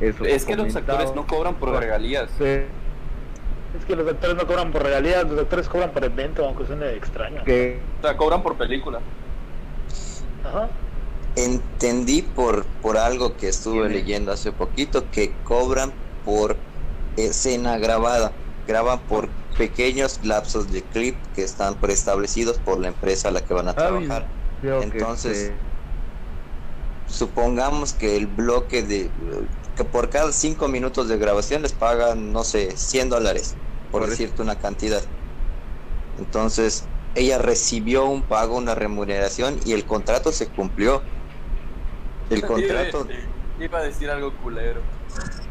Eso 0.00 0.24
Es 0.24 0.44
que 0.44 0.56
los 0.56 0.74
actores 0.74 1.14
no 1.14 1.26
cobran 1.26 1.54
por 1.54 1.70
regalías. 1.78 2.28
Sí, 2.36 2.44
Es 2.44 3.84
que 3.86 3.96
los 3.96 4.06
actores 4.08 4.36
no 4.36 4.46
cobran 4.46 4.70
por 4.70 4.82
regalías, 4.82 5.28
los 5.28 5.38
actores 5.38 5.68
cobran 5.68 5.90
por 5.90 6.04
evento, 6.04 6.44
aunque 6.44 6.66
suene 6.66 6.92
extraño. 6.94 7.42
que 7.44 7.80
O 8.00 8.02
sea, 8.02 8.16
cobran 8.16 8.42
por 8.42 8.56
película. 8.56 9.00
Ajá. 10.44 10.68
Entendí 11.36 12.22
por, 12.22 12.76
por 12.78 12.96
algo 12.96 13.36
que 13.36 13.48
estuve 13.48 13.88
leyendo 13.88 14.30
hace 14.32 14.52
poquito 14.52 15.10
que 15.10 15.42
cobran 15.42 16.00
por 16.22 16.64
escena 17.16 17.78
grabada, 17.78 18.40
graban 18.66 19.06
por 19.06 19.36
pequeños 19.56 20.20
lapsos 20.22 20.70
de 20.70 20.88
clip 20.88 21.24
que 21.32 21.42
están 21.42 21.80
preestablecidos 21.80 22.60
por 22.60 22.78
la 22.80 22.88
empresa 22.88 23.28
a 23.28 23.32
la 23.32 23.44
que 23.44 23.54
van 23.54 23.68
a 23.68 23.74
Ah, 23.74 23.74
trabajar. 23.74 24.32
Entonces, 24.78 25.60
supongamos 27.06 27.94
que 27.94 28.16
el 28.16 28.26
bloque 28.28 28.82
de 28.82 29.16
que 29.74 29.84
por 29.84 30.08
cada 30.10 30.32
cinco 30.32 30.68
minutos 30.68 31.08
de 31.08 31.18
grabación 31.18 31.62
les 31.62 31.74
pagan, 31.74 32.32
no 32.32 32.44
sé, 32.44 32.76
100 32.76 33.08
dólares, 33.08 33.60
por 33.90 34.02
Por 34.02 34.10
eso. 34.10 34.10
decirte 34.10 34.42
una 34.42 34.58
cantidad. 34.58 35.02
Entonces, 36.16 36.90
ella 37.14 37.38
recibió 37.38 38.06
un 38.06 38.26
pago, 38.26 38.56
una 38.56 38.74
remuneración 38.74 39.58
y 39.64 39.72
el 39.72 39.86
contrato 39.86 40.32
se 40.32 40.52
cumplió. 40.52 41.04
El 42.34 42.46
contrato, 42.46 43.06
Iba, 43.58 43.64
iba 43.64 43.78
a 43.78 43.82
decir 43.82 44.10
algo 44.10 44.32
culero. 44.34 44.80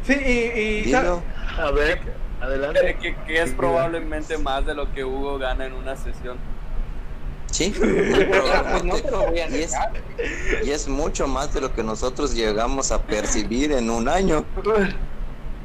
Sí, 0.03 0.13
y, 0.13 0.59
y 0.59 0.81
dilo. 0.83 1.21
A 1.57 1.71
ver, 1.71 1.99
adelante. 2.41 2.97
Que, 3.01 3.15
que 3.15 3.41
es 3.41 3.51
probablemente 3.51 4.37
más 4.37 4.65
de 4.65 4.75
lo 4.75 4.91
que 4.93 5.03
Hugo 5.03 5.37
gana 5.37 5.65
en 5.65 5.73
una 5.73 5.95
sesión. 5.95 6.37
Sí, 7.53 7.71
Pues 7.79 8.83
no 8.83 8.95
te 8.95 9.11
lo 9.11 9.27
voy 9.27 9.39
a 9.39 9.47
y, 9.47 9.61
es, 9.61 9.73
y 10.63 10.71
es 10.71 10.87
mucho 10.87 11.27
más 11.27 11.53
de 11.53 11.61
lo 11.61 11.71
que 11.71 11.83
nosotros 11.83 12.33
llegamos 12.33 12.91
a 12.91 13.03
percibir 13.03 13.71
en 13.71 13.91
un 13.91 14.09
año. 14.09 14.43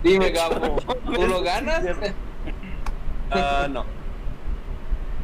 Dime, 0.02 0.30
Gabo, 0.30 0.76
¿tú 1.06 1.26
lo 1.26 1.42
ganas? 1.42 1.84
Ah, 3.30 3.66
no. 3.68 3.84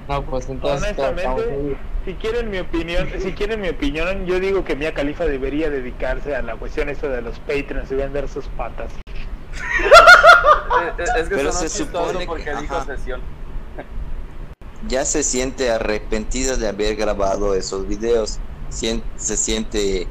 No, 0.09 0.23
pues 0.27 0.47
entonces 0.51 0.95
Honestamente. 0.99 1.79
Si 2.05 2.15
quieren 2.15 2.51
mi 2.51 2.59
opinión, 2.59 3.09
si 3.21 3.33
quieren 3.33 3.61
mi 3.61 3.69
opinión, 3.69 4.27
yo 4.27 4.39
digo 4.41 4.65
que 4.65 4.77
Mia 4.77 4.93
Khalifa 4.93 5.25
debería 5.25 5.71
dedicarse 5.71 6.35
a 6.37 6.43
la 6.43 6.57
cuestión 6.57 6.89
esta 6.89 7.09
de 7.09 7.23
los 7.23 7.39
Patreons 7.41 7.91
y 7.91 7.95
vender 7.95 8.29
sus 8.29 8.47
patas. 8.49 8.93
Eh, 9.55 10.93
eh, 10.99 11.05
Es 11.19 11.29
que 11.29 11.37
Pero 11.37 11.53
se 11.53 11.69
supone 11.69 12.19
que- 12.21 12.27
porque 12.27 12.55
dijo 12.61 12.77
ajá. 12.77 12.85
sesión. 12.97 13.21
Ya 14.89 15.05
se 15.07 15.23
siente 15.23 15.71
arrepentida 15.71 16.57
de 16.57 16.69
haber 16.69 16.97
grabado 16.97 17.55
esos 17.55 17.89
videos. 17.89 18.39
Sien- 18.71 19.03
se 19.17 19.37
siente... 19.37 20.07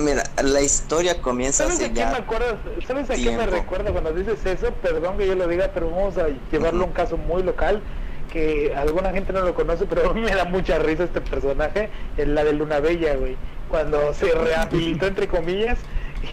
Mira, 0.00 0.22
la 0.42 0.62
historia 0.62 1.20
comienza 1.20 1.64
¿Sabes 1.64 1.76
hace 1.80 1.84
a 1.86 1.88
qué 1.88 1.94
me 2.06 2.12
ya... 2.12 2.16
acuerdas? 2.16 2.54
¿Sabes 2.86 3.10
a 3.10 3.14
qué 3.14 3.20
me 3.30 3.36
tiempo. 3.36 3.46
recuerda 3.56 3.92
cuando 3.92 4.14
dices 4.14 4.38
eso? 4.46 4.72
Perdón 4.80 5.18
que 5.18 5.26
yo 5.26 5.34
lo 5.34 5.46
diga, 5.46 5.70
pero 5.74 5.90
vamos 5.90 6.16
a 6.16 6.28
llevarlo 6.50 6.84
a 6.84 6.86
un 6.86 6.92
caso 6.94 7.18
muy 7.18 7.42
local 7.42 7.82
que 8.30 8.74
alguna 8.74 9.10
gente 9.10 9.32
no 9.32 9.40
lo 9.40 9.54
conoce, 9.54 9.86
pero 9.86 10.10
a 10.10 10.14
me 10.14 10.34
da 10.34 10.44
mucha 10.44 10.78
risa 10.78 11.04
este 11.04 11.20
personaje, 11.20 11.88
es 12.16 12.28
la 12.28 12.44
de 12.44 12.52
Luna 12.52 12.80
Bella, 12.80 13.16
güey. 13.16 13.36
Cuando 13.68 14.12
se 14.14 14.32
rehabilitó 14.32 15.06
entre 15.06 15.28
comillas 15.28 15.78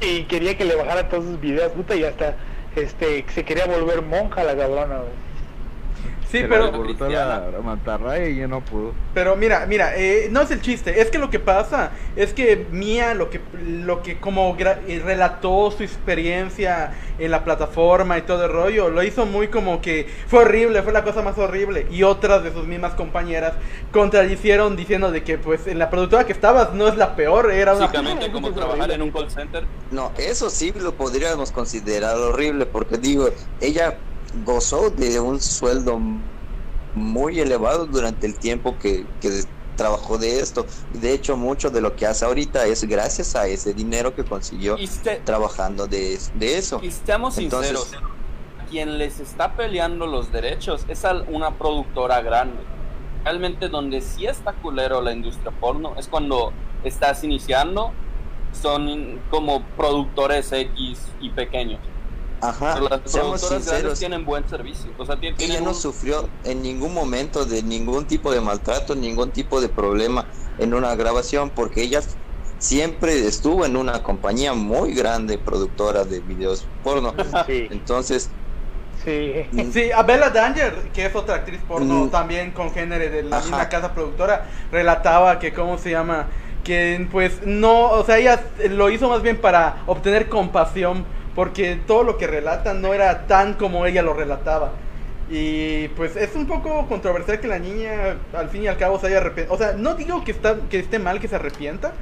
y 0.02 0.24
quería 0.24 0.58
que 0.58 0.66
le 0.66 0.76
bajara 0.76 1.10
todos 1.10 1.26
sus 1.26 1.40
videos, 1.40 1.72
puta, 1.72 1.96
y 1.96 2.04
hasta 2.04 2.36
este 2.76 3.26
se 3.34 3.46
quería 3.46 3.66
volver 3.66 4.02
monja 4.02 4.44
la 4.44 4.56
cabrona. 4.56 5.00
Sí, 6.32 6.46
pero, 6.48 6.72
la, 7.10 7.50
la 7.52 7.60
mantarraya 7.64 8.28
y 8.28 8.38
ya 8.38 8.48
no 8.48 8.62
pudo. 8.62 8.94
Pero 9.14 9.36
mira, 9.36 9.66
mira, 9.68 9.96
eh, 9.98 10.28
no 10.32 10.42
es 10.42 10.52
el 10.52 10.62
chiste, 10.62 11.02
es 11.02 11.10
que 11.10 11.18
lo 11.18 11.30
que 11.30 11.40
pasa 11.40 11.92
es 12.16 12.34
que 12.34 12.68
Mía, 12.72 13.14
lo 13.14 13.30
que, 13.30 13.40
lo 13.66 14.02
que 14.04 14.20
como 14.20 14.56
gra- 14.58 14.80
eh, 14.88 15.02
relató 15.04 15.72
su 15.72 15.84
experiencia 15.84 16.94
en 17.18 17.32
la 17.32 17.44
plataforma 17.44 18.18
y 18.18 18.22
todo 18.22 18.46
el 18.46 18.52
rollo, 18.52 18.90
lo 18.90 19.04
hizo 19.04 19.26
muy 19.26 19.48
como 19.50 19.82
que 19.82 20.08
fue 20.28 20.42
horrible, 20.44 20.82
fue 20.84 20.94
la 20.94 21.04
cosa 21.04 21.22
más 21.22 21.38
horrible. 21.38 21.88
Y 21.92 22.04
otras 22.04 22.44
de 22.44 22.54
sus 22.54 22.66
mismas 22.66 22.94
compañeras 22.94 23.54
contradicieron 23.92 24.76
diciendo 24.76 25.12
de 25.12 25.24
que 25.24 25.38
pues 25.38 25.68
en 25.68 25.80
la 25.80 25.90
productora 25.90 26.26
que 26.26 26.32
estabas 26.34 26.74
no 26.74 26.88
es 26.88 26.96
la 26.96 27.16
peor, 27.16 27.52
era 27.52 27.74
una... 27.74 27.88
Básicamente 27.88 28.32
como 28.32 28.52
trabajar 28.52 28.92
en 28.92 29.02
un 29.02 29.12
call 29.12 29.30
center. 29.30 29.64
No, 29.92 30.12
eso 30.18 30.50
sí 30.50 30.74
lo 30.80 30.94
podríamos 30.94 31.52
considerar 31.52 32.16
horrible 32.16 32.66
porque 32.66 32.98
digo, 32.98 33.30
ella 33.60 33.98
gozó 34.46 34.90
de 34.90 35.20
un 35.20 35.40
sueldo 35.40 36.00
muy 36.96 37.40
elevado 37.40 37.86
durante 37.86 38.26
el 38.28 38.36
tiempo 38.36 38.78
que, 38.80 39.06
que 39.22 39.44
trabajó 39.76 40.18
de 40.18 40.40
esto. 40.40 40.66
Y 40.94 40.98
de 40.98 41.14
hecho, 41.14 41.38
mucho 41.38 41.70
de 41.70 41.82
lo 41.82 41.96
que 41.96 42.06
hace 42.06 42.26
ahorita 42.26 42.66
es 42.66 42.84
gracias 42.86 43.36
a 43.36 43.48
ese 43.48 43.74
dinero 43.74 44.14
que 44.16 44.24
consiguió 44.26 44.76
trabajando 45.24 45.88
de, 45.88 46.20
de 46.36 46.58
eso. 46.58 46.80
y 46.84 46.92
seamos 46.92 47.38
Entonces- 47.38 47.80
sinceros, 47.80 48.10
quien 48.70 48.98
les 48.98 49.20
está 49.20 49.54
peleando 49.56 50.06
los 50.06 50.32
derechos 50.32 50.86
es 50.90 51.04
al- 51.06 51.26
una 51.30 51.58
productora 51.58 52.22
grande. 52.22 52.60
Realmente 53.24 53.68
donde 53.68 54.02
sí 54.02 54.26
está 54.26 54.54
culero 54.54 55.02
la 55.02 55.12
industria 55.12 55.52
porno 55.60 55.94
es 55.98 56.08
cuando 56.08 56.54
estás 56.84 57.24
iniciando, 57.24 57.92
son 58.62 59.20
como 59.30 59.62
productores 59.78 60.52
X 60.52 61.00
y 61.22 61.30
pequeños. 61.30 61.80
Ajá, 62.42 62.76
Pero 62.76 62.90
las 62.90 63.02
seamos 63.12 63.42
sinceros. 63.42 64.00
tienen 64.00 64.24
buen 64.26 64.48
servicio. 64.48 64.94
O 64.98 65.06
sea, 65.06 65.16
tien- 65.16 65.36
Ella 65.38 65.38
tienen 65.38 65.64
no 65.64 65.72
un- 65.72 65.76
sufrió 65.76 66.30
en 66.44 66.62
ningún 66.62 66.94
momento 66.94 67.46
de 67.46 67.62
ningún 67.64 68.06
tipo 68.08 68.32
de 68.32 68.40
maltrato, 68.42 68.96
ningún 68.96 69.32
tipo 69.32 69.60
de 69.62 69.68
problema 69.70 70.26
en 70.58 70.74
una 70.74 70.96
grabación, 70.96 71.50
porque 71.50 71.82
ella 71.82 72.02
siempre 72.58 73.26
estuvo 73.28 73.66
en 73.66 73.76
una 73.78 74.04
compañía 74.04 74.54
muy 74.54 74.94
grande 74.94 75.38
productora 75.38 76.06
de 76.06 76.22
videos 76.22 76.68
porno. 76.82 77.14
Sí, 77.48 77.68
Entonces, 77.72 78.30
sí. 79.04 79.46
Sí, 79.74 79.92
a 79.92 80.04
Bella 80.04 80.30
Danger, 80.30 80.92
que 80.94 81.06
es 81.06 81.16
otra 81.16 81.36
actriz 81.36 81.62
porno 81.68 82.06
Mm. 82.06 82.10
también 82.10 82.52
con 82.52 82.72
género 82.74 83.10
de 83.10 83.24
la 83.24 83.38
Ajá. 83.38 83.46
misma 83.48 83.70
casa 83.70 83.94
productora, 83.94 84.46
relataba 84.72 85.40
que, 85.40 85.54
¿cómo 85.54 85.78
se 85.78 85.92
llama? 85.92 86.28
Que 86.64 87.08
pues 87.12 87.42
no, 87.46 87.92
o 87.92 88.04
sea, 88.06 88.18
ella 88.18 88.44
lo 88.70 88.90
hizo 88.90 89.08
más 89.10 89.22
bien 89.22 89.38
para 89.40 89.84
obtener 89.88 90.28
compasión, 90.28 91.06
porque 91.36 91.76
todo 91.88 92.04
lo 92.04 92.18
que 92.18 92.28
relata 92.28 92.74
no 92.74 92.94
era 92.94 93.28
tan 93.28 93.54
como 93.56 93.86
ella 93.86 94.02
lo 94.02 94.14
relataba. 94.14 94.74
Y 95.30 95.90
pues 95.90 96.16
es 96.16 96.36
un 96.36 96.48
poco 96.48 96.88
controversial 96.88 97.40
que 97.40 97.48
la 97.48 97.60
niña 97.60 98.18
al 98.34 98.50
fin 98.50 98.64
y 98.64 98.68
al 98.68 98.78
cabo 98.78 99.00
se 99.00 99.08
haya 99.08 99.18
arrepentido. 99.18 99.54
O 99.54 99.58
sea, 99.58 99.74
no 99.74 99.96
digo 99.96 100.24
que, 100.24 100.32
está, 100.32 100.58
que 100.70 100.80
esté 100.80 100.98
mal 101.00 101.20
que 101.20 101.28
se 101.28 101.36
arrepienta, 101.36 101.94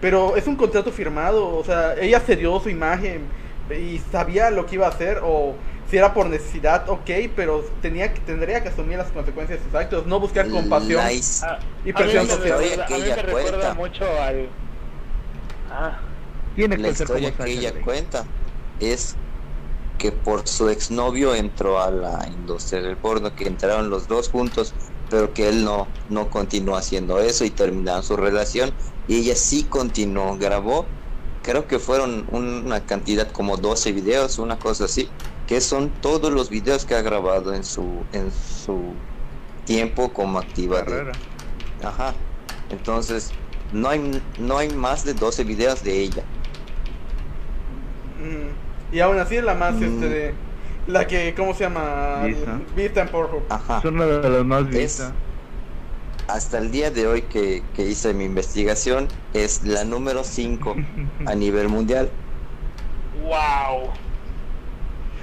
pero 0.00 0.36
es 0.36 0.46
un 0.48 0.56
contrato 0.56 0.90
firmado. 0.92 1.56
O 1.56 1.64
sea, 1.64 1.94
ella 2.00 2.20
cedió 2.20 2.58
su 2.60 2.68
imagen 2.70 3.32
y 3.70 3.98
sabía 4.10 4.50
lo 4.50 4.66
que 4.66 4.74
iba 4.76 4.86
a 4.86 4.90
hacer 4.90 5.20
o 5.22 5.56
si 5.88 5.96
era 5.98 6.14
por 6.14 6.26
necesidad, 6.26 6.88
ok, 6.88 7.10
pero 7.36 7.64
tenía 7.82 8.12
que, 8.12 8.20
tendría 8.20 8.62
que 8.62 8.68
asumir 8.70 8.98
las 8.98 9.12
consecuencias 9.12 9.58
de 9.60 9.64
sus 9.64 9.74
actos, 9.74 10.06
no 10.06 10.18
buscar 10.20 10.48
compasión. 10.48 11.22
Ah, 11.40 11.58
Y 11.84 11.92
a 11.94 12.04
mí 12.04 12.16
presión 12.16 12.26
me 12.26 12.34
social. 12.34 12.58
recuerda, 12.58 12.86
a 12.86 12.88
mí 12.90 12.96
Que 12.96 12.98
me 12.98 13.06
ella 13.06 13.16
recuerda 13.16 13.72
cuenta. 13.72 13.74
mucho 13.74 14.04
al... 14.20 14.48
Ah, 15.70 16.00
Tiene 16.54 16.78
la 16.78 16.88
que 16.88 16.94
ser 16.94 17.10
como 17.10 17.28
historia 17.28 17.32
que 17.36 17.52
ella 17.52 17.72
cuenta 17.80 18.30
es 18.82 19.16
que 19.98 20.10
por 20.10 20.48
su 20.48 20.68
exnovio 20.68 21.34
entró 21.34 21.80
a 21.80 21.90
la 21.90 22.26
industria 22.28 22.82
del 22.82 22.96
porno, 22.96 23.34
que 23.36 23.46
entraron 23.46 23.88
los 23.88 24.08
dos 24.08 24.28
juntos, 24.28 24.74
pero 25.08 25.32
que 25.32 25.48
él 25.48 25.64
no, 25.64 25.86
no 26.08 26.28
continuó 26.30 26.76
haciendo 26.76 27.20
eso 27.20 27.44
y 27.44 27.50
terminaron 27.50 28.02
su 28.02 28.16
relación. 28.16 28.72
Y 29.06 29.18
ella 29.18 29.36
sí 29.36 29.64
continuó, 29.64 30.36
grabó, 30.36 30.86
creo 31.42 31.66
que 31.66 31.78
fueron 31.78 32.26
una 32.32 32.84
cantidad 32.84 33.30
como 33.30 33.56
12 33.56 33.92
videos, 33.92 34.38
una 34.38 34.58
cosa 34.58 34.86
así, 34.86 35.08
que 35.46 35.60
son 35.60 35.90
todos 36.00 36.32
los 36.32 36.48
videos 36.50 36.84
que 36.84 36.94
ha 36.94 37.02
grabado 37.02 37.52
en 37.54 37.64
su, 37.64 38.04
en 38.12 38.30
su 38.32 38.94
tiempo 39.64 40.12
como 40.12 40.38
activa. 40.38 40.82
de-. 40.82 41.12
Ajá. 41.84 42.14
Entonces, 42.70 43.30
no 43.72 43.88
hay, 43.88 44.22
no 44.38 44.58
hay 44.58 44.68
más 44.70 45.04
de 45.04 45.14
12 45.14 45.44
videos 45.44 45.82
de 45.82 46.00
ella. 46.00 46.24
Mm, 48.18 48.61
Y 48.92 49.00
aún 49.00 49.18
así 49.18 49.36
es 49.36 49.44
la 49.44 49.54
más, 49.54 49.74
Mm. 49.74 49.82
este, 49.84 50.08
de, 50.08 50.34
la 50.86 51.06
que, 51.06 51.34
¿cómo 51.34 51.54
se 51.54 51.64
llama? 51.64 52.22
Vista. 52.24 52.60
Vista 52.76 53.00
en 53.02 53.08
Pornhub. 53.08 53.42
Ajá. 53.48 53.78
Es 53.78 53.84
una 53.84 54.04
de 54.06 54.28
las 54.30 54.44
más 54.44 54.68
vistas. 54.68 55.12
hasta 56.28 56.58
el 56.58 56.70
día 56.70 56.90
de 56.90 57.06
hoy 57.06 57.22
que, 57.22 57.62
que 57.74 57.82
hice 57.84 58.14
mi 58.14 58.24
investigación 58.24 59.08
es 59.34 59.64
la 59.64 59.84
número 59.84 60.22
5 60.24 60.76
a 61.26 61.34
nivel 61.34 61.68
mundial. 61.68 62.10
wow. 63.24 63.90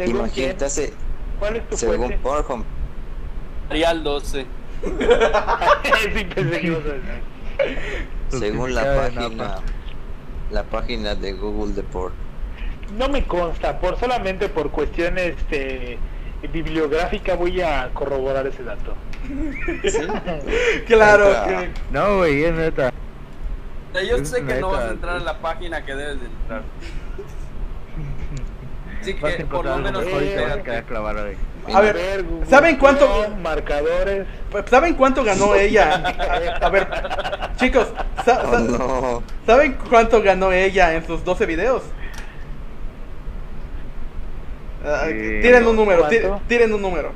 Imagínate, 0.06 0.66
hace- 0.66 0.94
¿Cuál 1.40 1.58
es 1.58 1.70
tu 1.70 1.78
según? 1.78 2.14
Pornhub, 2.24 2.64
Arial 3.70 4.04
12. 4.04 4.46
sí, 4.84 6.26
pensé 6.36 6.60
que 6.62 6.68
ibas 6.68 6.80
a 6.86 6.94
decir. 6.94 8.00
según 8.30 8.74
la 8.76 8.96
página 8.96 9.60
la 10.52 10.64
página 10.64 11.16
de 11.16 11.34
Google 11.34 11.74
de 11.74 11.84
Porn. 11.84 12.14
No 12.98 13.08
me 13.10 13.24
consta, 13.26 13.80
por 13.80 14.00
solamente 14.00 14.50
por 14.50 14.72
cuestiones 14.72 15.36
este, 15.38 15.98
bibliográfica 16.52 17.36
voy 17.36 17.62
a 17.62 17.90
corroborar 17.94 18.48
ese 18.48 18.64
dato. 18.64 18.94
¿Sí? 19.84 20.00
Claro, 20.88 21.26
Neta. 21.28 21.46
que, 21.48 21.70
No, 21.92 22.18
güey, 22.18 22.44
es 22.44 22.54
neta. 22.54 22.92
Yo 23.94 24.18
Es 24.18 24.30
sé 24.30 24.44
que 24.46 24.56
no 24.60 24.70
vas 24.72 24.86
a 24.86 24.90
entrar 24.92 25.18
en 25.18 25.26
la 25.26 25.38
página 25.40 25.84
que 25.86 25.94
debes 25.96 26.20
de 26.20 26.26
entrar. 26.28 26.62
Así 29.02 29.14
Vas 29.14 29.34
a 29.34 29.38
que 29.38 29.46
por 29.46 29.66
lo 29.66 29.78
menos 29.78 30.06
a 30.06 30.10
espérate. 30.10 30.64
quedar 30.64 30.84
clavado 30.84 31.26
ahí. 31.26 31.36
A 31.74 31.82
ver, 31.82 32.24
Google 32.24 32.46
¿saben 32.48 32.78
cuánto- 32.78 33.30
marcadores. 33.42 34.26
¿saben 34.70 34.96
cuánto 34.96 35.24
ganó 35.24 35.56
ella? 35.56 36.02
A, 36.62 36.66
a 36.66 36.70
ver, 36.70 36.88
chicos, 37.58 37.88
sa- 38.26 38.42
Oh, 38.46 38.52
sa- 38.52 38.60
no. 38.60 39.24
¿saben 39.46 39.78
cuánto 39.90 40.22
ganó 40.22 40.52
ella 40.52 40.96
en 40.96 41.06
sus 41.06 41.24
12 41.24 41.46
videos? 41.46 41.84
Ah, 44.84 45.06
Eh, 45.08 45.40
tiren 45.42 45.68
un 45.68 45.76
número, 45.76 46.08
ti- 46.08 46.20
¿cuánto? 46.22 46.42
tiren 46.48 46.74
un 46.74 46.82
número. 46.82 47.12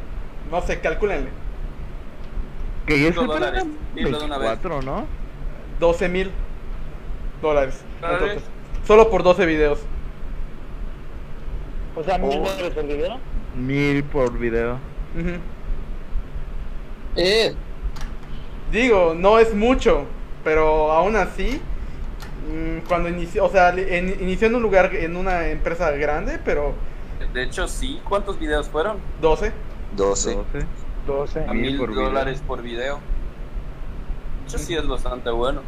No 0.52 0.62
sé, 0.62 0.80
calcúlenle. 0.80 1.30
Que 2.86 2.98
se 2.98 3.12
dólares, 3.12 3.64
dilo 3.96 4.20
de 4.20 4.26
una 4.26 4.38
vez. 4.38 4.48
24, 4.62 4.82
¿no? 4.82 5.06
12 5.80 6.10
mil 6.10 6.32
dólares. 7.42 7.82
¿Dólares? 8.02 8.22
Entonces, 8.24 8.50
solo 8.86 9.10
por 9.10 9.24
12 9.24 9.46
videos. 9.46 9.80
O 11.96 12.04
sea, 12.04 12.18
mil 12.18 12.40
Oh. 12.40 12.44
dólares 12.50 12.74
el 12.76 12.88
video. 12.88 13.18
Mil 13.56 14.04
por 14.04 14.38
video. 14.38 14.74
Ujú. 15.18 15.38
Eh, 17.16 17.54
Digo, 18.72 19.14
no 19.16 19.38
es 19.38 19.54
mucho, 19.54 20.06
pero 20.44 20.92
aún 20.92 21.16
así, 21.16 21.62
mm, 22.50 22.88
cuando 22.88 23.08
inició, 23.08 23.46
o 23.46 23.50
sea, 23.50 23.70
en- 23.70 24.18
inició 24.20 24.48
en 24.48 24.56
un 24.56 24.64
lugar, 24.64 24.96
en 24.96 25.16
una 25.16 25.50
empresa 25.50 25.92
grande, 25.92 26.40
pero 26.44 26.74
De 27.34 27.44
hecho, 27.44 27.68
sí. 27.68 28.02
¿Cuántos 28.08 28.40
videos 28.40 28.68
fueron? 28.70 28.98
12. 29.22 29.52
12. 29.96 30.36
12. 30.36 30.66
12. 31.08 31.46
A 31.48 31.54
Mil 31.54 31.78
video. 31.78 31.94
dólares 32.06 32.42
por 32.46 32.62
video. 32.62 32.96
De 32.96 34.48
hecho, 34.48 34.58
sí 34.58 34.76
es 34.76 34.88
bastante 34.88 35.30
bueno. 35.30 35.62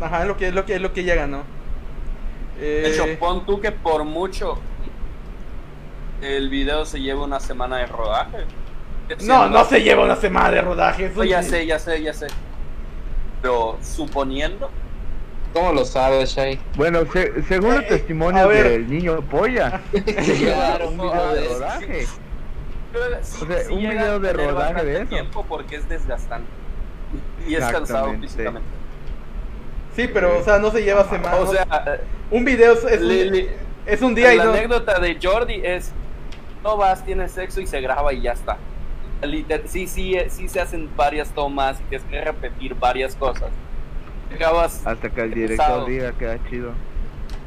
Ajá, 0.00 0.22
es 0.22 0.28
lo 0.28 0.36
que, 0.36 0.48
es 0.48 0.54
lo 0.54 0.64
que, 0.64 0.74
es 0.76 0.80
lo 0.80 0.92
que 0.92 1.00
ella 1.02 1.14
ganó. 1.14 1.42
De 2.58 2.90
hecho, 2.90 3.04
Eh, 3.04 3.16
pon 3.18 3.44
tú 3.46 3.60
que 3.60 3.72
por 3.72 4.04
mucho 4.04 4.58
el 6.22 6.48
video 6.50 6.84
se 6.84 7.00
lleva 7.00 7.24
una 7.24 7.40
semana 7.40 7.78
de 7.78 7.86
rodaje. 7.86 8.44
no, 9.24 9.48
no 9.48 9.64
se 9.64 9.80
lleva 9.82 10.04
una 10.04 10.16
semana 10.16 10.50
de 10.50 10.60
rodaje. 10.62 11.06
eso 11.06 11.18
No, 11.18 11.24
ya 11.24 11.42
sí. 11.42 11.50
sé, 11.50 11.66
ya 11.66 11.78
sé, 11.78 12.02
ya 12.02 12.12
sé. 12.12 12.26
Pero 13.42 13.78
suponiendo, 13.82 14.70
¿cómo 15.52 15.72
lo 15.72 15.84
sabes, 15.84 16.30
Shai? 16.34 16.58
Bueno, 16.76 17.00
se- 17.12 17.42
según 17.44 17.74
los 17.74 17.84
Eh, 17.84 17.86
testimonios 17.88 18.48
del 18.48 18.88
niño 18.90 19.20
polla, 19.22 19.80
se 19.92 20.36
lleva 20.38 20.78
un 20.86 20.96
video 20.98 21.32
de 21.34 21.48
rodaje. 21.48 22.06
sí 23.22 23.42
O 23.42 23.46
sea, 23.46 23.72
un 23.72 23.78
video 23.80 24.20
de 24.20 24.32
rodaje 24.32 24.84
de 24.84 24.96
eso. 24.96 25.06
tiempo 25.06 25.44
porque 25.48 25.76
es 25.76 25.88
desgastante. 25.88 26.48
Y 27.46 27.54
es 27.54 27.64
cansado 27.64 28.12
físicamente. 28.20 28.68
Sí, 29.96 30.08
pero, 30.12 30.38
o 30.38 30.42
sea, 30.44 30.58
no 30.58 30.70
se 30.70 30.82
lleva 30.82 31.08
semana. 31.08 31.36
O 31.36 31.46
sea, 31.52 31.98
un 32.30 32.44
video 32.44 32.74
es, 32.74 33.00
le- 33.00 33.26
un, 33.28 33.32
le- 33.32 33.48
es 33.86 34.02
un 34.02 34.14
día 34.14 34.32
y 34.34 34.36
la 34.36 34.44
no. 34.44 34.52
anécdota 34.52 34.98
de 35.00 35.18
Jordi 35.20 35.60
es 35.64 35.90
no 36.62 36.76
vas, 36.76 37.04
tienes 37.04 37.32
sexo 37.32 37.60
y 37.60 37.66
se 37.66 37.80
graba 37.80 38.12
y 38.12 38.20
ya 38.22 38.32
está. 38.32 38.56
Liter- 39.22 39.64
sí, 39.66 39.86
sí, 39.86 40.14
eh, 40.14 40.28
sí 40.30 40.48
se 40.48 40.60
hacen 40.60 40.88
varias 40.96 41.30
tomas 41.30 41.80
y 41.80 41.82
tienes 41.84 42.06
que 42.08 42.20
repetir 42.20 42.74
varias 42.74 43.16
cosas. 43.16 43.50
Acabas 44.34 44.86
Hasta 44.86 45.10
que 45.10 45.20
el 45.22 45.32
Pesado. 45.32 45.86
director 45.86 45.88
diga 45.88 46.12
que 46.18 46.24
da 46.26 46.48
chido. 46.48 46.72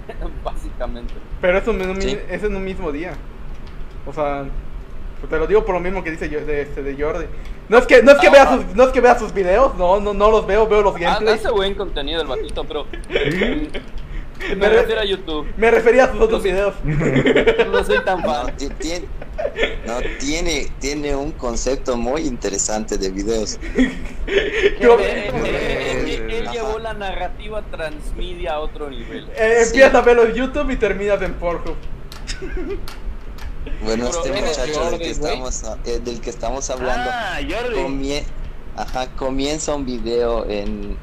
básicamente. 0.44 1.14
Pero 1.42 1.58
es, 1.58 1.68
un- 1.68 1.82
en 1.82 1.90
un- 1.92 2.02
Sí. 2.02 2.18
es 2.30 2.44
en 2.44 2.56
un 2.56 2.64
mismo 2.64 2.92
día. 2.92 3.14
O 4.06 4.12
sea, 4.14 4.44
pues 5.20 5.30
te 5.30 5.38
lo 5.38 5.48
digo 5.48 5.64
por 5.66 5.76
lo 5.76 5.80
mismo 5.82 6.04
que 6.04 6.12
dice 6.12 6.30
yo, 6.30 6.46
de, 6.46 6.62
este, 6.64 6.84
de 6.84 7.02
Jordi. 7.02 7.26
No 7.70 7.78
es 7.78 7.88
que, 7.88 8.04
no 8.04 8.12
es 8.12 8.18
que 8.20 8.30
vea 8.30 8.46
sus, 8.54 8.66
no 8.76 8.84
es 8.84 8.90
que 8.90 9.00
vea 9.00 9.18
sus 9.18 9.34
videos, 9.34 9.74
no, 9.76 10.02
no, 10.02 10.14
no 10.14 10.30
los 10.30 10.46
veo, 10.46 10.68
veo 10.68 10.82
los 10.82 10.96
Ah, 10.98 11.00
gameplays. 11.00 11.40
hace 11.40 11.50
buen 11.52 11.74
contenido 11.76 12.22
el 12.22 12.28
batito, 12.28 12.66
pero 12.66 12.86
me 13.10 13.70
Me 14.58 14.68
re- 14.70 14.82
refiero 14.82 15.00
a 15.02 15.06
YouTube. 15.06 15.48
Me 15.56 15.72
refería 15.72 16.04
a 16.06 16.12
sus 16.12 16.20
otros 16.20 16.44
videos. 16.44 16.74
No 17.72 17.84
soy 17.86 18.04
tan 18.04 18.22
fan. 18.22 18.54
No, 19.88 19.98
tiene, 20.20 20.68
tiene 20.80 21.16
un 21.16 21.32
concepto 21.32 21.98
muy 21.98 22.22
interesante 22.22 22.98
de 22.98 23.10
videos. 23.12 23.60
Yo- 24.80 25.00
Eh, 25.00 25.28
eh, 25.28 25.32
eh, 25.34 26.00
Eh, 26.30 26.38
él 26.40 26.50
llevó 26.52 26.80
la 26.80 26.94
narrativa 26.94 27.64
transmedia 27.72 28.54
a 28.54 28.60
otro 28.60 28.90
nivel. 28.90 29.28
Eh, 29.36 29.58
Sí. 29.64 29.68
Empiezas 29.68 29.96
a 29.96 30.02
verlo 30.02 30.26
en 30.26 30.34
YouTube 30.34 30.70
y 30.72 30.76
terminas 30.78 31.22
en 31.22 31.34
Pornhub. 31.36 31.76
Bueno, 33.84 34.10
Pero 34.12 34.26
este 34.26 34.42
muchacho 34.42 34.62
del 34.66 34.74
Jordi, 34.76 34.98
que, 34.98 34.98
güey. 34.98 35.12
estamos, 35.12 35.64
eh, 35.86 36.00
del 36.04 36.22
que 36.22 36.30
estamos 36.30 36.70
hablando 36.70 37.10
Ah, 37.14 37.40
Jordi. 37.42 37.76
comie- 37.80 38.24
ajá, 38.76 39.08
comienza 39.16 39.74
un 39.76 39.86
video 39.86 40.46
en, 40.50 40.98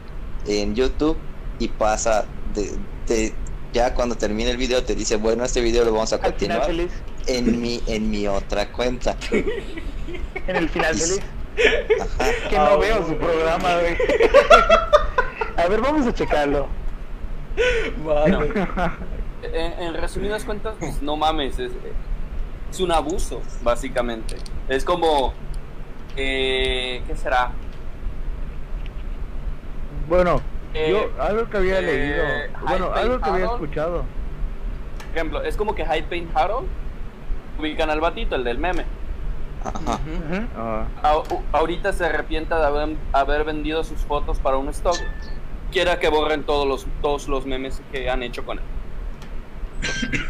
en 0.46 0.74
YouTube 0.74 1.16
y 1.58 1.68
pasa 1.68 2.26
de, 2.54 2.70
de- 3.06 3.34
ya 3.72 3.94
cuando 3.94 4.14
termina 4.16 4.50
el 4.50 4.56
video 4.56 4.82
te 4.84 4.94
dice, 4.94 5.16
bueno, 5.16 5.44
este 5.44 5.60
video 5.60 5.84
lo 5.84 5.92
vamos 5.92 6.12
a 6.12 6.16
Al 6.16 6.34
final 6.34 6.58
continuar 6.60 6.66
feliz. 6.66 6.90
En 7.26 7.60
mi, 7.60 7.82
en 7.86 8.10
mi 8.10 8.26
otra 8.26 8.70
cuenta. 8.72 9.16
En 10.46 10.56
el 10.56 10.68
final 10.68 10.94
Y- 10.96 10.98
feliz. 10.98 11.20
Ajá. 12.00 12.30
Que 12.48 12.56
no 12.58 12.78
veo 12.78 13.00
bueno. 13.00 13.06
su 13.08 13.16
programa, 13.16 13.68
güey. 13.80 13.96
A 15.56 15.66
ver, 15.68 15.80
vamos 15.80 16.06
a 16.06 16.14
checarlo. 16.14 16.66
Vale. 18.04 18.52
En, 19.42 19.72
en 19.82 19.94
resumidas 19.94 20.44
cuentas, 20.44 20.74
pues 20.78 21.02
no 21.02 21.16
mames, 21.16 21.58
es, 21.58 21.72
es 22.70 22.80
un 22.80 22.92
abuso, 22.92 23.42
básicamente. 23.62 24.36
Es 24.68 24.84
como, 24.84 25.32
eh, 26.16 27.02
¿qué 27.06 27.16
será? 27.16 27.50
Bueno, 30.08 30.40
Eh, 30.74 30.88
yo 30.90 31.22
algo 31.22 31.48
que 31.50 31.56
había 31.56 31.78
eh, 31.80 31.82
leído, 31.82 32.24
bueno, 32.68 32.88
Hype 32.88 33.00
algo 33.00 33.20
que 33.20 33.30
había 33.30 33.44
escuchado. 33.46 34.04
Por 35.08 35.16
ejemplo, 35.16 35.42
es 35.42 35.56
como 35.56 35.74
que 35.74 35.84
Hype 35.84 36.04
Paint 36.08 36.36
Harold 36.36 36.68
ubican 37.60 37.90
al 37.90 38.00
batito, 38.00 38.34
el 38.34 38.44
del 38.44 38.58
meme. 38.58 38.84
Ajá. 39.62 40.00
Ah, 40.56 40.84
A- 41.02 41.22
ahorita 41.58 41.92
se 41.92 42.06
arrepienta 42.06 42.58
de 42.58 42.66
haber, 42.66 42.96
haber 43.12 43.44
vendido 43.44 43.84
sus 43.84 44.00
fotos 44.00 44.38
para 44.38 44.56
un 44.56 44.68
stock. 44.70 44.96
Quiera 45.70 46.00
que 46.00 46.08
borren 46.08 46.42
todos 46.44 46.66
los, 46.66 46.86
todos 47.02 47.28
los 47.28 47.46
memes 47.46 47.80
que 47.92 48.10
han 48.10 48.22
hecho 48.22 48.44
con 48.44 48.58
él. 48.58 48.64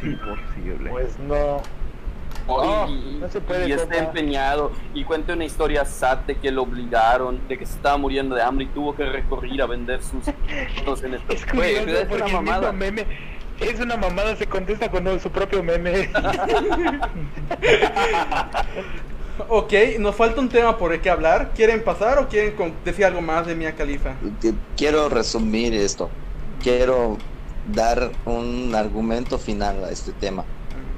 imposible. 0.02 0.90
Pues 0.90 1.18
no. 1.18 1.62
Oh, 2.46 2.64
No, 2.86 2.88
y, 2.90 3.18
no 3.20 3.28
se 3.28 3.40
puede, 3.40 3.68
y 3.68 3.72
está 3.72 3.98
empeñado 3.98 4.72
y 4.94 5.04
cuenta 5.04 5.34
una 5.34 5.44
historia 5.44 5.84
sad 5.84 6.18
de 6.18 6.36
que 6.36 6.50
lo 6.50 6.62
obligaron, 6.62 7.38
de 7.48 7.58
que 7.58 7.66
se 7.66 7.74
estaba 7.74 7.96
muriendo 7.96 8.34
de 8.34 8.42
hambre 8.42 8.64
y 8.64 8.68
tuvo 8.68 8.94
que 8.96 9.04
recurrir 9.04 9.60
a 9.62 9.66
vender 9.66 10.00
sus 10.02 10.24
fotos 10.78 11.02
en 11.04 11.14
esto. 11.14 11.32
Es 11.32 11.44
curioso 11.46 11.88
es 11.88 12.06
porque 12.06 12.14
una 12.14 12.24
el 12.26 12.32
mismo 12.32 12.42
mamada. 12.42 12.72
meme 12.72 13.06
es 13.60 13.80
una 13.80 13.96
mamada, 13.96 14.36
se 14.36 14.46
contesta 14.46 14.90
con 14.90 15.20
su 15.20 15.30
propio 15.30 15.62
meme. 15.62 16.10
Ok, 19.48 19.72
nos 19.98 20.14
falta 20.16 20.40
un 20.40 20.48
tema 20.48 20.76
por 20.76 20.92
el 20.92 21.00
que 21.00 21.08
hablar. 21.10 21.52
¿Quieren 21.54 21.82
pasar 21.82 22.18
o 22.18 22.28
quieren 22.28 22.54
decir 22.84 23.04
algo 23.06 23.20
más 23.22 23.46
de 23.46 23.54
Mia 23.54 23.74
Khalifa? 23.74 24.14
Que- 24.40 24.52
Quiero 24.76 25.08
resumir 25.08 25.74
esto. 25.74 26.10
Quiero 26.62 27.16
dar 27.72 28.10
un 28.26 28.74
argumento 28.74 29.38
final 29.38 29.82
a 29.84 29.90
este 29.90 30.12
tema. 30.12 30.44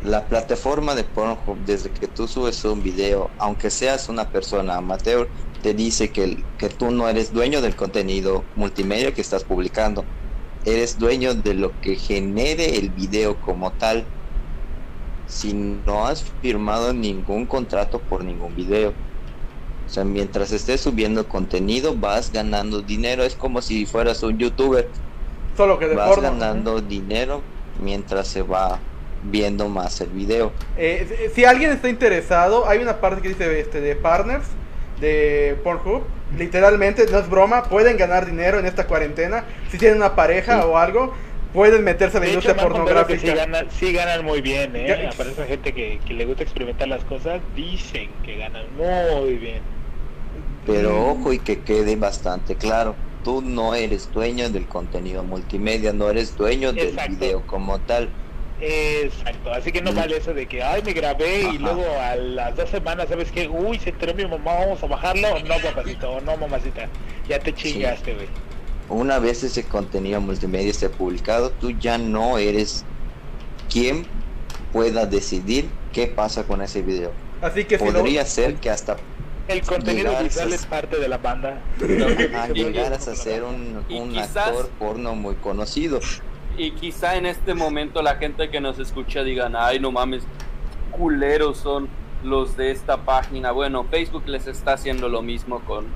La 0.05 0.25
plataforma 0.25 0.97
de 0.97 1.05
Pornhub, 1.05 1.57
desde 1.65 1.91
que 1.91 2.09
tú 2.09 2.27
subes 2.27 2.65
un 2.65 2.83
video, 2.83 3.31
aunque 3.39 3.71
seas 3.71 4.09
una 4.09 4.29
persona 4.29 4.75
amateur, 4.77 5.29
te 5.63 5.73
dice 5.73 6.11
que, 6.11 6.43
que 6.59 6.69
tú 6.69 6.91
no 6.91 7.09
eres 7.09 7.33
dueño 7.33 7.61
del 7.63 7.77
contenido 7.77 8.43
multimedia 8.57 9.15
que 9.15 9.21
estás 9.21 9.45
publicando. 9.45 10.05
Eres 10.65 10.99
dueño 10.99 11.35
de 11.35 11.55
lo 11.55 11.73
que 11.81 11.97
genere 11.97 12.77
el 12.77 12.91
video 12.91 13.37
como 13.41 13.73
tal. 13.73 14.05
Si 15.27 15.53
no 15.53 16.07
has 16.07 16.25
firmado 16.41 16.93
ningún 16.93 17.47
contrato 17.47 17.99
por 18.01 18.23
ningún 18.25 18.55
video. 18.55 18.93
O 19.87 19.89
sea, 19.89 20.05
mientras 20.05 20.53
estés 20.53 20.81
subiendo 20.81 21.29
contenido, 21.29 21.97
vas 21.97 22.33
ganando 22.33 22.81
dinero. 22.81 23.25
Es 23.25 23.35
como 23.35 23.61
si 23.61 23.87
fueras 23.87 24.23
un 24.23 24.39
youtuber. 24.39 24.89
Solo 25.57 25.79
que 25.79 25.89
de 25.89 25.97
Vas 25.97 26.21
ganando 26.21 26.81
dinero 26.81 27.43
mientras 27.83 28.29
se 28.29 28.43
va 28.43 28.79
viendo 29.25 29.69
más 29.69 30.01
el 30.01 30.11
video. 30.11 30.53
Eh, 30.77 31.29
si 31.29 31.35
si 31.35 31.45
alguien 31.45 31.71
está 31.71 31.89
interesado, 31.89 32.69
hay 32.69 32.79
una 32.79 33.01
parte 33.01 33.23
que 33.23 33.29
dice 33.29 33.61
este, 33.61 33.81
de 33.81 33.97
partners 33.97 34.47
de 35.01 35.59
Pornhub. 35.63 36.03
Literalmente, 36.39 37.07
no 37.11 37.19
es 37.19 37.29
broma, 37.29 37.65
pueden 37.65 37.97
ganar 37.97 38.27
dinero 38.27 38.59
en 38.59 38.67
esta 38.67 38.87
cuarentena. 38.87 39.45
Si 39.71 39.79
tienen 39.79 39.99
una 39.99 40.15
pareja 40.15 40.63
Sí. 40.63 40.69
o 40.69 40.79
algo, 40.79 41.13
pueden 41.53 41.85
meterse 41.85 42.17
a 42.17 42.21
la 42.21 42.27
De 42.27 42.33
industria 42.33 42.55
sí 42.55 42.61
pornográfica. 42.61 43.35
ganan, 43.35 43.67
sí 43.71 43.93
ganan 43.93 44.25
muy 44.25 44.41
bien, 44.41 44.75
¿eh? 44.75 44.87
Ya- 44.89 45.11
Aparece 45.11 45.45
gente 45.47 45.73
que, 45.75 46.01
que 46.07 46.15
le 46.15 46.25
gusta 46.25 46.43
experimentar 46.43 46.89
las 46.89 47.05
cosas, 47.05 47.41
dicen 47.55 48.09
que 48.25 48.37
ganan 48.39 48.65
muy 48.77 49.35
bien. 49.37 49.61
Pero 50.67 51.09
ojo 51.11 51.33
y 51.33 51.39
que 51.39 51.61
quede 51.61 51.97
bastante 51.97 52.55
claro. 52.57 52.95
Tú 53.25 53.43
no 53.43 53.75
eres 53.75 54.11
dueño 54.13 54.49
del 54.51 54.67
contenido 54.67 55.23
multimedia, 55.23 55.93
no 55.93 56.09
eres 56.11 56.37
dueño 56.37 56.73
del 56.73 56.89
Exacto. 56.89 57.13
video 57.13 57.43
como 57.47 57.79
tal. 57.81 58.09
Exacto, 58.65 59.53
así 59.53 59.73
que 59.73 59.83
no 59.83 59.91
Mm. 59.91 59.97
vale 59.97 60.17
eso 60.19 60.33
de 60.33 60.47
que, 60.47 60.63
ay, 60.63 60.83
me 60.85 60.93
grabé 60.93 61.43
y 61.53 61.59
luego 61.59 61.85
a 62.01 62.15
las 62.15 62.55
dos 62.55 62.71
semanas, 62.71 63.09
¿sabes 63.09 63.33
qué? 63.33 63.49
Uy, 63.49 63.81
se 63.81 63.91
enteró 63.91 64.15
mi 64.15 64.25
mamá, 64.25 64.55
vamos 64.55 64.81
a 64.81 64.87
bajarlo. 64.87 65.41
No, 65.41 65.57
papacito, 65.59 66.21
no, 66.21 66.37
mamacita. 66.37 66.89
Ya 67.29 67.41
te 67.41 67.53
chingaste, 67.53 68.15
güey. 68.15 68.29
Una 68.89 69.19
vez 69.19 69.43
ese 69.43 69.65
contenido 69.65 70.21
multimedia 70.21 70.71
esté 70.71 70.89
publicado, 70.89 71.51
tú 71.51 71.73
ya 71.73 71.99
no 71.99 72.39
eres 72.39 72.85
quien 73.69 74.07
pueda 74.73 75.07
decidir 75.07 75.69
qué 75.93 76.07
pasa 76.07 76.45
con 76.45 76.63
ese 76.63 76.83
video. 76.83 77.11
Así 77.41 77.65
que 77.65 77.79
si 77.79 77.85
Podría 77.85 78.25
ser 78.25 78.55
que 78.57 78.71
hasta 78.71 78.97
El 79.49 79.63
contenido 79.63 80.17
visual 80.23 80.53
es 80.53 80.67
parte 80.67 80.99
de 80.99 81.09
la 81.09 81.19
banda. 81.19 81.61
ah, 82.37 82.49
llegaras 82.55 83.09
a 83.09 83.17
ser 83.17 83.43
un, 83.43 83.85
actor 84.17 84.71
porno 84.79 85.17
muy 85.17 85.35
conocido. 85.35 85.99
Y 86.57 86.73
quizá 86.73 87.17
en 87.17 87.27
este 87.27 87.55
momento 87.55 88.03
la 88.03 88.17
gente 88.17 88.51
que 88.51 88.61
nos 88.61 88.79
escucha 88.79 89.23
digan, 89.23 89.55
ay 89.57 89.81
no 89.81 89.91
mames, 89.91 90.25
culeros 90.91 91.59
son 91.59 91.89
los 92.23 92.57
de 92.57 92.71
esta 92.71 92.99
página. 92.99 93.53
Bueno, 93.53 93.85
Facebook 93.91 94.25
les 94.27 94.47
está 94.47 94.75
haciendo 94.75 95.09
lo 95.09 95.23
mismo 95.23 95.61
con 95.61 95.87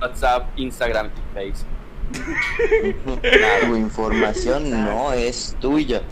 WhatsApp, 0.00 0.48
Instagram 0.56 1.08
y 1.08 1.34
Facebook. 1.34 1.68
Tu 3.66 3.76
información 3.76 4.70
no 4.70 5.12
es 5.12 5.56
tuya. 5.60 6.02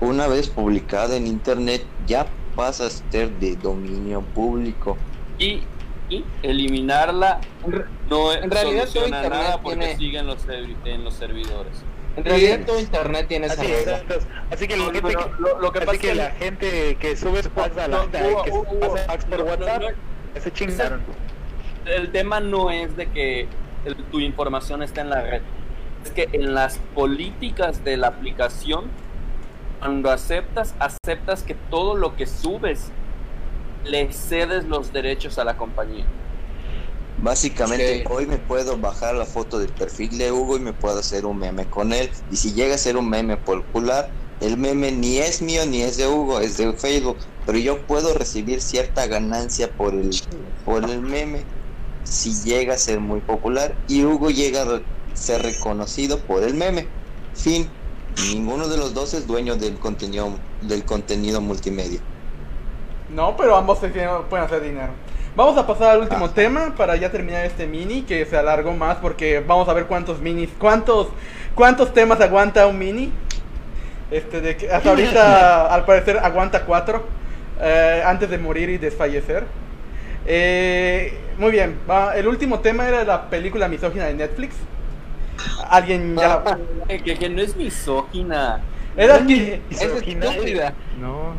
una 0.00 0.28
vez 0.28 0.48
publicada 0.48 1.16
en 1.16 1.26
internet 1.26 1.84
ya 2.06 2.26
pasa 2.56 2.86
a 2.86 2.90
ser 2.90 3.30
de 3.38 3.56
dominio 3.56 4.20
público. 4.22 4.96
Y, 5.38 5.62
y 6.08 6.24
eliminarla 6.42 7.40
no 8.08 8.32
En 8.32 8.50
realidad 8.50 8.86
soluciona 8.86 9.18
internet 9.18 9.30
nada 9.42 9.60
porque 9.62 9.78
tiene- 9.78 9.96
siguen 9.96 10.26
los 10.26 10.46
en 10.84 11.04
los 11.04 11.14
servidores. 11.14 11.82
En 12.16 12.24
realidad 12.24 12.60
todo 12.66 12.80
internet 12.80 13.26
tiene 13.28 13.46
esa 13.46 13.60
Así, 13.62 13.72
regla. 13.72 13.98
entonces, 13.98 14.28
así 14.50 14.68
que 14.68 14.76
No, 14.76 14.84
gente 14.90 15.00
lo- 15.38 15.60
lo 15.60 15.72
que 15.72 15.80
pasa 15.80 15.92
es 15.92 15.98
que- 16.00 16.14
la 16.14 16.30
gente 16.32 16.96
que 16.96 17.16
sube 17.16 17.42
su 17.42 17.50
fax 17.50 17.76
a 17.78 17.88
la, 17.88 17.98
No, 17.98 18.10
que 18.42 18.50
Hugo, 18.50 18.80
pasa 18.80 18.96
fax 19.06 19.24
por 19.26 19.40
WhatsApp, 19.42 19.82
no, 20.34 20.40
se 20.40 20.52
chingaron. 20.52 21.00
el 21.86 22.10
tema 22.12 22.40
no 22.40 22.70
es 22.70 22.96
de 22.96 23.06
que 23.10 23.48
el- 23.84 23.96
tu 24.10 24.18
información 24.20 24.82
está 24.82 25.00
en 25.02 25.10
la 25.10 25.22
red. 25.22 25.42
Es 26.04 26.10
que 26.10 26.28
en 26.32 26.54
las 26.54 26.78
políticas 26.94 27.84
de 27.84 27.96
la 27.96 28.08
aplicación, 28.08 28.86
cuando 29.78 30.10
aceptas, 30.10 30.74
aceptas 30.78 31.42
que 31.42 31.54
todo 31.54 31.94
lo 31.94 32.16
que 32.16 32.26
subes 32.26 32.90
le 33.84 34.12
cedes 34.12 34.64
los 34.64 34.92
derechos 34.92 35.38
a 35.38 35.44
la 35.44 35.56
compañía. 35.56 36.04
Básicamente, 37.22 38.04
hoy 38.08 38.26
me 38.26 38.38
puedo 38.38 38.78
bajar 38.78 39.14
la 39.14 39.26
foto 39.26 39.58
del 39.58 39.68
perfil 39.68 40.16
de 40.16 40.32
Hugo 40.32 40.56
y 40.56 40.60
me 40.60 40.72
puedo 40.72 40.98
hacer 40.98 41.26
un 41.26 41.38
meme 41.38 41.66
con 41.66 41.92
él. 41.92 42.10
Y 42.30 42.36
si 42.36 42.52
llega 42.54 42.74
a 42.74 42.78
ser 42.78 42.96
un 42.96 43.08
meme 43.10 43.36
popular, 43.36 44.08
el 44.40 44.56
meme 44.56 44.90
ni 44.92 45.18
es 45.18 45.42
mío 45.42 45.66
ni 45.66 45.82
es 45.82 45.98
de 45.98 46.06
Hugo, 46.08 46.40
es 46.40 46.56
de 46.56 46.72
Facebook. 46.72 47.18
Pero 47.44 47.58
yo 47.58 47.82
puedo 47.86 48.14
recibir 48.14 48.62
cierta 48.62 49.06
ganancia 49.06 49.70
por 49.70 49.92
el, 49.92 50.10
por 50.64 50.84
el 50.88 51.02
meme 51.02 51.42
si 52.04 52.32
llega 52.42 52.74
a 52.74 52.78
ser 52.78 53.00
muy 53.00 53.20
popular. 53.20 53.74
Y 53.86 54.02
Hugo 54.04 54.30
llega 54.30 54.62
a 54.62 54.80
ser 55.12 55.42
reconocido 55.42 56.18
por 56.20 56.42
el 56.42 56.54
meme. 56.54 56.86
Fin. 57.34 57.68
Ninguno 58.32 58.66
de 58.66 58.76
los 58.78 58.94
dos 58.94 59.14
es 59.14 59.26
dueño 59.26 59.56
del 59.56 59.78
contenido, 59.78 60.32
del 60.62 60.84
contenido 60.84 61.40
multimedia. 61.40 62.00
No, 63.10 63.36
pero 63.36 63.56
ambos 63.56 63.78
se 63.78 63.88
tienen- 63.90 64.24
pueden 64.28 64.46
hacer 64.46 64.62
dinero. 64.62 64.92
Vamos 65.36 65.56
a 65.56 65.66
pasar 65.66 65.90
al 65.92 66.00
último 66.00 66.24
Ajá. 66.26 66.34
tema 66.34 66.74
para 66.76 66.96
ya 66.96 67.10
terminar 67.10 67.44
este 67.44 67.66
mini 67.66 68.02
que 68.02 68.26
se 68.26 68.36
alargó 68.36 68.72
más 68.72 68.96
porque 68.96 69.42
vamos 69.46 69.68
a 69.68 69.72
ver 69.72 69.86
cuántos 69.86 70.20
minis, 70.20 70.50
cuántos, 70.58 71.08
cuántos 71.54 71.92
temas 71.94 72.20
aguanta 72.20 72.66
un 72.66 72.78
mini. 72.78 73.12
Este 74.10 74.40
de 74.40 74.56
que 74.56 74.70
hasta 74.70 74.90
ahorita 74.90 75.66
al 75.74 75.84
parecer 75.84 76.18
aguanta 76.18 76.64
cuatro 76.64 77.04
eh, 77.60 78.02
antes 78.04 78.28
de 78.28 78.38
morir 78.38 78.68
y 78.70 78.78
desfallecer. 78.78 79.44
Eh, 80.26 81.16
muy 81.38 81.52
bien, 81.52 81.78
va, 81.88 82.16
el 82.16 82.26
último 82.26 82.58
tema 82.60 82.86
era 82.88 83.04
la 83.04 83.30
película 83.30 83.68
misógina 83.68 84.06
de 84.06 84.14
Netflix. 84.14 84.56
Alguien 85.70 86.16
ya 86.16 86.42
la- 86.44 86.58
Que, 86.88 87.16
que- 87.16 87.28
no 87.30 87.40
es 87.40 87.56
misógina. 87.56 88.60
era 88.96 89.24
que 89.24 89.62
Es 89.70 89.80
eh. 89.82 89.92
estúpida. 89.96 90.74
No. 91.00 91.34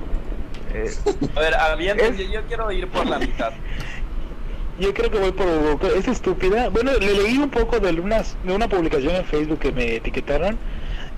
Eh, 0.74 0.92
A 1.36 1.40
ver, 1.76 2.00
Es- 2.00 2.18
yo, 2.18 2.24
yo 2.26 2.42
quiero 2.48 2.72
ir 2.72 2.88
por 2.88 3.06
la 3.08 3.20
mitad. 3.20 3.52
Yo 4.80 4.94
creo 4.94 5.12
que 5.12 5.20
voy 5.20 5.32
por. 5.32 5.48
Es 5.96 6.08
estúpida. 6.08 6.70
Bueno, 6.70 6.92
le 6.94 7.14
leí 7.14 7.38
un 7.38 7.50
poco 7.50 7.80
de, 7.80 7.92
unas, 8.00 8.36
de 8.44 8.54
una 8.54 8.68
publicación 8.68 9.16
en 9.16 9.26
Facebook 9.26 9.60
que 9.60 9.72
me 9.72 9.96
etiquetaron 9.98 10.58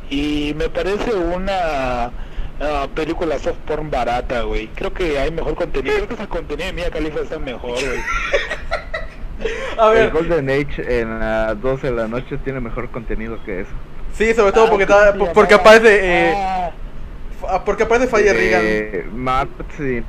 y 0.09 0.53
me 0.57 0.67
parece 0.69 1.13
una 1.13 2.11
ah, 2.59 2.87
película 2.93 3.39
soft 3.39 3.57
porn 3.65 3.89
barata, 3.89 4.41
güey. 4.41 4.67
Creo 4.75 4.93
que 4.93 5.17
hay 5.17 5.31
mejor 5.31 5.55
contenido. 5.55 5.95
Creo 5.95 6.07
que 6.09 6.13
ese 6.15 6.27
contenido 6.27 6.67
de 6.67 6.73
Mia 6.73 6.89
Khalifa 6.91 7.21
está 7.21 7.39
mejor, 7.39 7.71
güey. 7.71 7.99
a 9.77 9.87
el 9.91 9.93
ver, 9.93 10.11
Golden 10.11 10.49
Age 10.49 11.01
en 11.01 11.19
las 11.19 11.59
12 11.61 11.87
de 11.87 11.93
la 11.95 12.07
noche 12.07 12.37
tiene 12.43 12.59
mejor 12.59 12.89
contenido 12.91 13.37
que 13.45 13.61
eso. 13.61 13.71
sí, 14.13 14.33
sobre 14.33 14.51
todo 14.51 14.69
porque 14.69 14.85
Ah, 14.89 15.11
¿cómo 15.13 15.23
está, 15.25 15.33
porque 15.33 15.53
aparece 15.53 15.99
eh, 16.01 16.33
Ah, 16.35 16.71
f- 17.49 17.61
porque 17.65 17.83
aparece 17.83 18.07
Fire 18.07 18.33
Regan. 18.35 18.61
Eh, 18.63 19.05
Matt, 19.13 19.49
sí. 19.77 20.03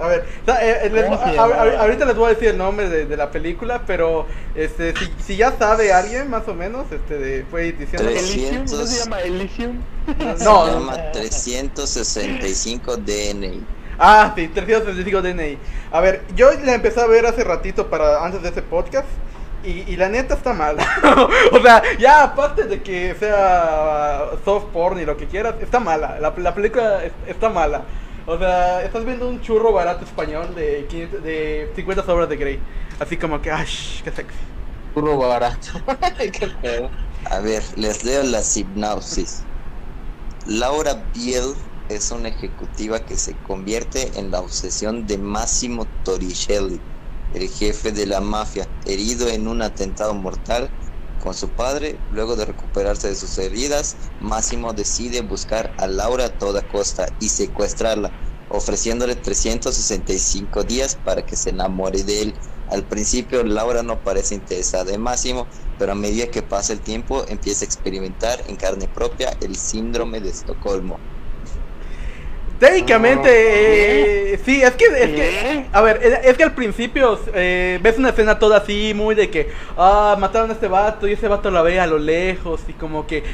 A 0.00 0.06
ver, 0.06 0.24
eh, 0.46 0.78
eh, 0.84 0.90
les 0.90 1.04
¿Cómo 1.04 1.18
voy- 1.18 1.30
se 1.32 1.38
a- 1.38 1.42
a- 1.42 1.80
ahorita 1.82 2.06
les 2.06 2.16
voy 2.16 2.26
a 2.26 2.28
decir 2.30 2.48
el 2.48 2.56
nombre 2.56 2.88
de, 2.88 3.04
de 3.04 3.16
la 3.18 3.30
película, 3.30 3.82
pero 3.86 4.26
este 4.54 4.94
si, 4.96 5.12
si 5.22 5.36
ya 5.36 5.52
sabe 5.58 5.92
alguien 5.92 6.30
más 6.30 6.48
o 6.48 6.54
menos, 6.54 6.86
este 6.90 7.18
de, 7.18 7.44
fue 7.50 7.72
diciendo 7.72 8.08
Tres. 8.08 8.30
Elysium, 8.30 8.60
¿no 8.60 8.64
300. 8.64 8.88
se 8.88 9.04
llama 9.04 9.20
Elysium? 9.20 9.78
Se 10.38 10.44
No. 10.44 10.66
llama 10.66 10.96
365 11.12 12.96
DNI. 12.96 13.62
Ah, 13.98 14.32
sí, 14.34 14.48
365 14.48 15.20
DNI. 15.20 15.58
A 15.92 16.00
ver, 16.00 16.22
yo 16.34 16.50
la 16.64 16.72
empecé 16.74 17.00
a 17.02 17.06
ver 17.06 17.26
hace 17.26 17.44
ratito 17.44 17.88
para 17.90 18.24
antes 18.24 18.40
de 18.42 18.48
ese 18.48 18.62
podcast 18.62 19.06
y, 19.64 19.92
y 19.92 19.96
la 19.96 20.08
neta 20.08 20.34
está 20.34 20.52
mala. 20.52 20.84
o 21.52 21.60
sea, 21.60 21.82
ya 21.98 22.22
aparte 22.24 22.64
de 22.64 22.82
que 22.82 23.14
sea 23.18 24.30
soft 24.44 24.66
porn 24.72 24.98
y 25.00 25.04
lo 25.04 25.16
que 25.16 25.26
quieras, 25.28 25.54
está 25.60 25.80
mala. 25.80 26.18
La, 26.20 26.32
la 26.36 26.54
película 26.54 27.04
es- 27.04 27.12
está 27.26 27.48
mala. 27.50 27.84
O 28.26 28.38
sea, 28.38 28.82
estás 28.84 29.04
viendo 29.04 29.28
un 29.28 29.40
churro 29.40 29.72
barato 29.72 30.04
español 30.04 30.54
de, 30.54 30.86
500 30.88 31.22
de 31.22 31.72
50 31.74 32.04
sobras 32.04 32.28
de 32.28 32.36
Grey. 32.36 32.60
Así 32.98 33.16
como 33.18 33.40
que, 33.40 33.50
¡ay, 33.50 33.66
qué 34.04 34.10
sexy! 34.12 34.48
Puro 34.94 35.16
barato. 35.18 35.68
Qué 36.18 36.48
pedo. 36.60 36.90
A 37.24 37.40
ver, 37.40 37.62
les 37.76 38.04
leo 38.04 38.22
la 38.24 38.42
sinopsis. 38.42 39.46
Laura 40.46 40.94
Biel 41.14 41.54
es 41.88 42.10
una 42.10 42.28
ejecutiva 42.28 43.04
que 43.04 43.16
se 43.16 43.36
convierte 43.38 44.18
en 44.18 44.30
la 44.30 44.40
obsesión 44.40 45.06
de 45.06 45.18
Massimo 45.18 45.86
Torricelli, 46.04 46.80
el 47.34 47.48
jefe 47.48 47.92
de 47.92 48.06
la 48.06 48.20
mafia, 48.20 48.68
herido 48.84 49.28
en 49.28 49.48
un 49.48 49.62
atentado 49.62 50.14
mortal 50.14 50.70
con 51.22 51.34
su 51.34 51.48
padre. 51.50 51.98
Luego 52.12 52.36
de 52.36 52.46
recuperarse 52.46 53.08
de 53.08 53.16
sus 53.16 53.38
heridas, 53.38 53.96
Massimo 54.20 54.72
decide 54.72 55.20
buscar 55.22 55.72
a 55.78 55.86
Laura 55.86 56.26
a 56.26 56.38
toda 56.38 56.66
costa 56.66 57.06
y 57.20 57.28
secuestrarla, 57.28 58.10
ofreciéndole 58.48 59.14
365 59.16 60.64
días 60.64 60.96
para 60.96 61.24
que 61.24 61.36
se 61.36 61.50
enamore 61.50 62.02
de 62.02 62.22
él. 62.22 62.34
Al 62.66 62.86
principio 62.86 63.44
Laura 63.44 63.82
no 63.82 64.02
parece 64.02 64.34
interesada 64.34 64.92
en 64.92 65.00
Máximo, 65.00 65.48
pero 65.76 65.92
a 65.92 65.96
medida 65.96 66.30
que 66.30 66.42
pasa 66.42 66.72
el 66.72 66.82
tiempo 66.82 67.24
empieza 67.28 67.64
a 67.64 67.66
experimentar 67.66 68.44
en 68.46 68.56
carne 68.56 68.88
propia 68.88 69.36
el 69.40 69.56
síndrome 69.56 70.20
de 70.20 70.30
Estocolmo. 70.30 71.02
Técnicamente, 72.60 74.34
eh, 74.34 74.40
sí, 74.44 74.60
es 74.62 74.72
que, 74.72 74.84
es 74.84 75.08
que, 75.08 75.64
a 75.72 75.80
ver, 75.80 75.98
es 76.24 76.36
que 76.36 76.44
al 76.44 76.52
principio 76.52 77.18
eh, 77.32 77.78
ves 77.82 77.96
una 77.96 78.10
escena 78.10 78.38
toda 78.38 78.58
así, 78.58 78.92
muy 78.94 79.14
de 79.14 79.30
que, 79.30 79.48
ah, 79.78 80.14
mataron 80.20 80.50
a 80.50 80.52
este 80.52 80.68
vato 80.68 81.08
y 81.08 81.12
ese 81.12 81.26
vato 81.26 81.50
la 81.50 81.62
ve 81.62 81.80
a 81.80 81.86
lo 81.86 81.98
lejos 81.98 82.60
y 82.68 82.74
como 82.74 83.06
que, 83.06 83.24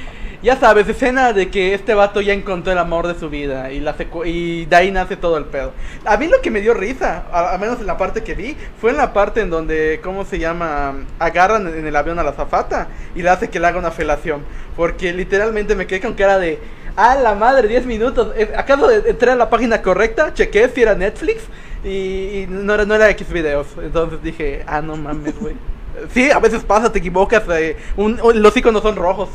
ya 0.44 0.56
sabes, 0.60 0.88
escena 0.88 1.32
de 1.32 1.50
que 1.50 1.74
este 1.74 1.92
vato 1.94 2.20
ya 2.20 2.34
encontró 2.34 2.70
el 2.70 2.78
amor 2.78 3.08
de 3.08 3.18
su 3.18 3.28
vida 3.28 3.72
y, 3.72 3.80
la 3.80 3.96
secu- 3.98 4.24
y 4.26 4.64
de 4.66 4.76
ahí 4.76 4.92
nace 4.92 5.16
todo 5.16 5.38
el 5.38 5.46
pedo. 5.46 5.72
A 6.04 6.16
mí 6.18 6.28
lo 6.28 6.40
que 6.40 6.52
me 6.52 6.60
dio 6.60 6.72
risa, 6.72 7.24
a- 7.32 7.50
al 7.54 7.58
menos 7.58 7.80
en 7.80 7.86
la 7.86 7.98
parte 7.98 8.22
que 8.22 8.34
vi, 8.34 8.56
fue 8.80 8.92
en 8.92 8.96
la 8.96 9.12
parte 9.12 9.40
en 9.40 9.50
donde, 9.50 9.98
¿cómo 10.04 10.24
se 10.24 10.38
llama? 10.38 10.94
Agarran 11.18 11.66
en 11.66 11.84
el 11.84 11.96
avión 11.96 12.20
a 12.20 12.22
la 12.22 12.32
zafata 12.32 12.86
y 13.16 13.22
le 13.22 13.30
hace 13.30 13.50
que 13.50 13.58
le 13.58 13.66
haga 13.66 13.80
una 13.80 13.90
felación. 13.90 14.42
Porque 14.76 15.12
literalmente 15.12 15.74
me 15.74 15.88
quedé 15.88 16.00
con 16.00 16.14
cara 16.14 16.38
de, 16.38 16.60
ah, 16.96 17.14
la 17.16 17.34
madre, 17.34 17.68
10 17.68 17.86
minutos. 17.86 18.32
Eh, 18.36 18.52
¿Acaso 18.56 18.88
de- 18.88 19.10
entré 19.10 19.30
a 19.30 19.36
la 19.36 19.48
página 19.50 19.82
correcta? 19.82 20.32
Chequé 20.34 20.68
si 20.68 20.82
era 20.82 20.94
Netflix 20.94 21.42
y, 21.84 21.88
y 21.88 22.46
no, 22.48 22.74
era, 22.74 22.84
no 22.84 22.94
era 22.94 23.10
X 23.10 23.28
videos. 23.32 23.66
Entonces 23.80 24.22
dije, 24.22 24.64
ah, 24.66 24.80
no 24.82 24.96
mames, 24.96 25.38
güey. 25.38 25.54
Sí, 26.12 26.30
a 26.30 26.38
veces 26.40 26.62
pasa, 26.62 26.92
te 26.92 26.98
equivocas. 26.98 27.44
eh, 27.48 27.76
un- 27.96 28.20
un- 28.22 28.42
los 28.42 28.54
iconos 28.56 28.82
son 28.82 28.96
rojos 28.96 29.30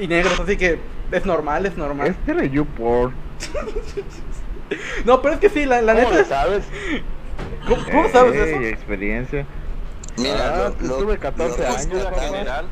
y 0.00 0.06
negros, 0.06 0.40
así 0.40 0.56
que 0.56 0.78
es 1.10 1.26
normal, 1.26 1.66
es 1.66 1.76
normal. 1.76 2.08
Este 2.08 2.30
era 2.32 2.44
YouPorn. 2.44 3.12
No, 5.04 5.20
pero 5.20 5.34
es 5.34 5.40
que 5.40 5.50
sí, 5.50 5.66
la, 5.66 5.82
la 5.82 5.94
¿Cómo 5.94 6.08
lo 6.10 6.14
neta. 6.16 6.28
sabes? 6.28 6.64
¿Cómo, 7.68 7.84
cómo 7.84 8.08
sabes 8.08 8.34
eso? 8.36 8.60
experiencia. 8.62 9.44
Mira, 10.16 10.54
Ah, 10.54 10.68
lo, 10.68 10.74
pues 10.74 10.88
lo- 10.88 10.96
tuve 10.96 11.18
14 11.18 11.58
lo 11.62 11.68
años, 11.68 11.78
rescatable- 12.04 12.20
general. 12.30 12.66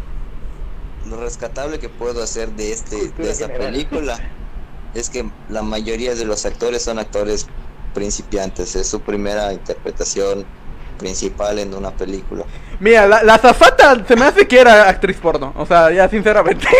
Lo 1.08 1.16
rescatable 1.20 1.78
que 1.78 1.88
puedo 1.88 2.22
hacer 2.22 2.50
de 2.50 2.72
este 2.72 3.08
de 3.10 3.30
esta 3.30 3.48
película 3.48 4.18
es 4.94 5.10
que 5.10 5.28
la 5.48 5.62
mayoría 5.62 6.14
de 6.14 6.24
los 6.24 6.44
actores 6.46 6.82
son 6.82 6.98
actores 6.98 7.46
principiantes, 7.94 8.76
es 8.76 8.86
su 8.86 9.00
primera 9.00 9.52
interpretación 9.52 10.44
principal 10.98 11.58
en 11.58 11.74
una 11.74 11.90
película. 11.90 12.44
Mira, 12.78 13.06
la, 13.06 13.22
la 13.22 13.38
zafata 13.38 14.04
se 14.06 14.16
me 14.16 14.26
hace 14.26 14.46
que 14.46 14.60
era 14.60 14.88
actriz 14.88 15.16
porno. 15.16 15.52
O 15.56 15.66
sea, 15.66 15.90
ya 15.90 16.08
sinceramente. 16.08 16.66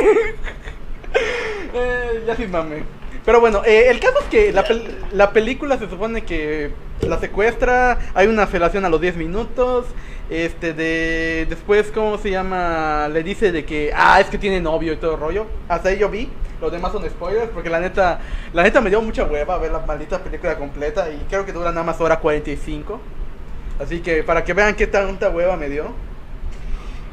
Eh, 1.73 2.25
ya 2.27 2.35
sin 2.35 2.51
mame. 2.51 2.83
Pero 3.25 3.41
bueno, 3.41 3.63
eh, 3.65 3.87
el 3.91 4.01
caso 4.01 4.19
es 4.21 4.27
que 4.27 4.53
la, 4.53 4.65
pel- 4.65 4.89
la 5.13 5.31
película 5.33 5.79
se 5.79 5.89
supone 5.89 6.25
que 6.25 6.73
la 7.07 7.19
secuestra, 7.19 7.99
hay 8.15 8.27
una 8.29 8.47
felación 8.47 8.85
a 8.85 8.89
los 8.89 9.01
10 9.01 9.17
minutos, 9.17 9.87
este 10.31 10.73
de 10.73 11.47
después 11.49 11.91
cómo 11.93 12.19
se 12.19 12.31
llama, 12.31 13.09
le 13.09 13.23
dice 13.23 13.53
de 13.53 13.65
que 13.65 13.93
ah, 13.95 14.21
es 14.21 14.29
que 14.29 14.39
tiene 14.39 14.61
novio 14.61 14.93
y 14.93 14.97
todo 14.97 15.15
el 15.15 15.21
rollo. 15.21 15.47
Hasta 15.69 15.91
ahí 15.91 15.99
yo 15.99 16.09
vi, 16.09 16.29
los 16.61 16.73
demás 16.73 16.93
son 16.93 17.09
spoilers 17.09 17.51
porque 17.51 17.69
la 17.69 17.81
neta 17.81 18.21
la 18.53 18.63
neta 18.63 18.81
me 18.81 18.91
dio 18.91 19.01
mucha 19.03 19.25
hueva 19.25 19.59
ver 19.59 19.73
la 19.73 19.81
maldita 19.81 20.19
película 20.19 20.57
completa 20.57 21.11
y 21.11 21.19
creo 21.29 21.45
que 21.45 21.53
dura 21.53 21.71
nada 21.71 21.85
más 21.85 22.01
hora 22.01 22.19
45. 22.21 23.01
Así 23.81 24.01
que 24.01 24.23
para 24.23 24.45
que 24.45 24.53
vean 24.55 24.75
qué 24.75 24.87
tanta 24.87 25.31
hueva 25.31 25.57
me 25.57 25.69
dio. 25.69 25.93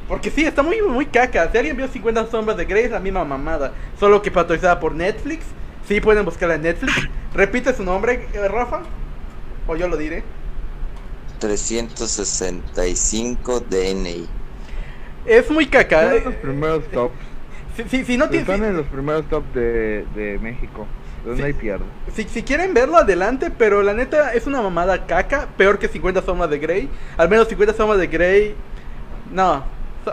Porque 0.08 0.30
sí, 0.32 0.45
está 0.45 0.64
muy, 0.64 0.82
muy 0.82 1.05
caca. 1.05 1.49
Si 1.51 1.58
alguien 1.58 1.76
vio 1.76 1.88
50 1.88 2.28
sombras 2.28 2.55
de 2.55 2.64
Grey, 2.66 2.86
es 2.86 2.91
la 2.91 2.99
misma 2.99 3.26
mamada. 3.26 3.74
Solo 3.99 4.22
que 4.22 4.32
patrocinada 4.32 4.80
por 4.80 4.95
Netflix. 4.95 5.45
Sí, 5.88 6.02
pueden 6.02 6.26
buscarla 6.26 6.56
en 6.56 6.64
Netflix. 6.64 6.94
Repite 7.34 7.74
su 7.74 7.84
nombre, 7.84 8.28
eh, 8.34 8.48
Rafa. 8.48 8.82
O 9.68 9.76
yo 9.76 9.88
lo 9.88 9.98
diré. 9.98 10.24
365 11.40 13.60
DNI. 13.70 14.28
Es 15.26 15.50
muy 15.52 15.68
caca. 15.68 16.16
Están 16.16 16.18
en 16.18 16.24
los 16.26 16.36
primeros 16.36 16.84
tops. 16.92 17.16
Si, 17.76 17.84
si, 17.90 18.06
si 18.06 18.18
no 18.18 18.28
tiene- 18.30 18.42
Están 18.42 18.64
en 18.64 18.76
los 18.78 18.88
primeros 18.88 19.28
tops 19.30 19.54
de, 19.54 20.06
de 20.16 20.40
México. 20.40 20.88
Entonces 21.20 21.40
no 21.42 21.46
hay 21.46 21.54
pierde. 21.54 21.86
Si, 22.14 22.24
si 22.24 22.42
quieren 22.44 22.74
verlo, 22.74 22.98
adelante, 22.98 23.52
pero 23.56 23.84
la 23.84 23.94
neta 23.94 24.34
es 24.34 24.48
una 24.48 24.62
mamada 24.62 25.06
caca, 25.06 25.48
peor 25.58 25.78
que 25.78 25.88
50 25.88 26.22
sombras 26.22 26.50
de 26.50 26.58
Grey. 26.60 26.90
Al 27.18 27.30
menos 27.30 27.48
50 27.50 27.74
sombras 27.76 28.00
de 28.00 28.08
Grey, 28.08 28.56
no, 29.32 29.64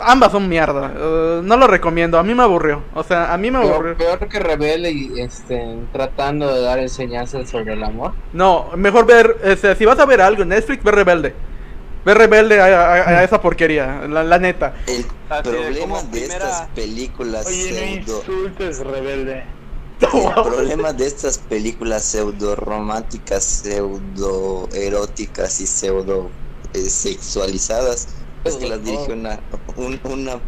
ambas 0.01 0.31
son 0.31 0.47
mierda. 0.49 0.91
eh, 0.95 1.41
no 1.43 1.57
lo 1.57 1.67
recomiendo, 1.67 2.17
a 2.17 2.23
mí 2.23 2.33
me 2.35 2.43
aburrió. 2.43 2.83
O 2.93 3.03
sea, 3.03 3.33
a 3.33 3.37
mí 3.37 3.51
me 3.51 3.57
aburrió. 3.59 3.97
Peor, 3.97 4.17
peor 4.19 4.29
que 4.29 4.39
Rebelde 4.39 4.91
y 4.91 5.19
este, 5.19 5.77
tratando 5.93 6.53
de 6.53 6.61
dar 6.61 6.79
enseñanzas 6.79 7.49
sobre 7.49 7.73
el 7.73 7.83
amor. 7.83 8.13
No, 8.33 8.69
mejor 8.75 9.05
ver, 9.05 9.37
este, 9.43 9.75
si 9.75 9.85
vas 9.85 9.99
a 9.99 10.05
ver 10.05 10.21
algo 10.21 10.43
en 10.43 10.49
Netflix, 10.49 10.83
ve 10.83 10.91
Rebelde. 10.91 11.33
Ve 12.05 12.13
Rebelde 12.13 12.61
a, 12.61 12.65
a- 12.65 13.09
a 13.19 13.23
esa 13.23 13.41
porquería, 13.41 14.01
la, 14.07 14.23
la 14.23 14.37
neta. 14.37 14.73
El 14.87 15.05
Así 15.29 15.49
problema 15.49 16.01
de 16.03 16.09
primera- 16.09 16.33
estas 16.35 16.67
películas 16.75 17.47
Oye, 17.47 17.71
no 17.71 18.05
pseudo... 18.05 18.19
insultes, 18.19 18.79
rebelde. 18.85 19.43
El 20.01 20.33
problema 20.43 20.91
de 20.93 21.07
estas 21.07 21.37
películas 21.39 22.03
pseudo 22.03 22.55
románticas, 22.57 23.43
pseudo 23.45 24.67
eróticas 24.73 25.59
y 25.61 25.65
pseudo 25.65 26.29
eh, 26.73 26.79
sexualizadas 26.81 28.09
es 28.45 28.55
que 28.57 28.67
las 28.69 28.83
dirige 28.83 29.11
una, 29.13 29.39
un- 29.75 29.99
una 30.03 30.39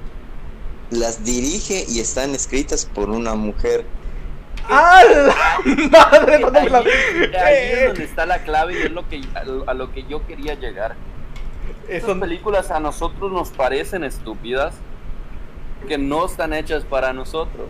las 0.89 1.23
dirige 1.25 1.83
y 1.89 1.99
están 1.99 2.33
escritas 2.33 2.85
por 2.85 3.09
una 3.09 3.35
mujer. 3.35 3.85
¡Ah, 4.69 5.01
la 5.05 5.89
madre! 5.91 6.39
¿dónde 6.39 6.61
me 6.61 6.69
la- 6.69 6.79
Ahí, 6.79 6.87
ahí 7.35 7.71
es 7.73 7.87
donde 7.87 8.03
está 8.05 8.25
la 8.25 8.39
clave 8.43 8.73
y 8.79 8.83
es 8.83 8.91
lo 8.91 9.07
que 9.07 9.21
a 9.65 9.73
lo, 9.73 9.91
que 9.93 10.03
yo 10.07 10.25
quería 10.25 10.53
llegar. 10.55 10.95
Eso- 11.87 11.97
Estas 12.07 12.17
películas 12.19 12.71
a 12.71 12.79
nosotros 12.79 13.31
nos 13.31 13.49
parecen 13.49 14.03
estúpidas 14.03 14.73
que 15.87 15.97
no 15.97 16.25
están 16.25 16.53
hechas 16.53 16.83
para 16.85 17.13
nosotros. 17.13 17.67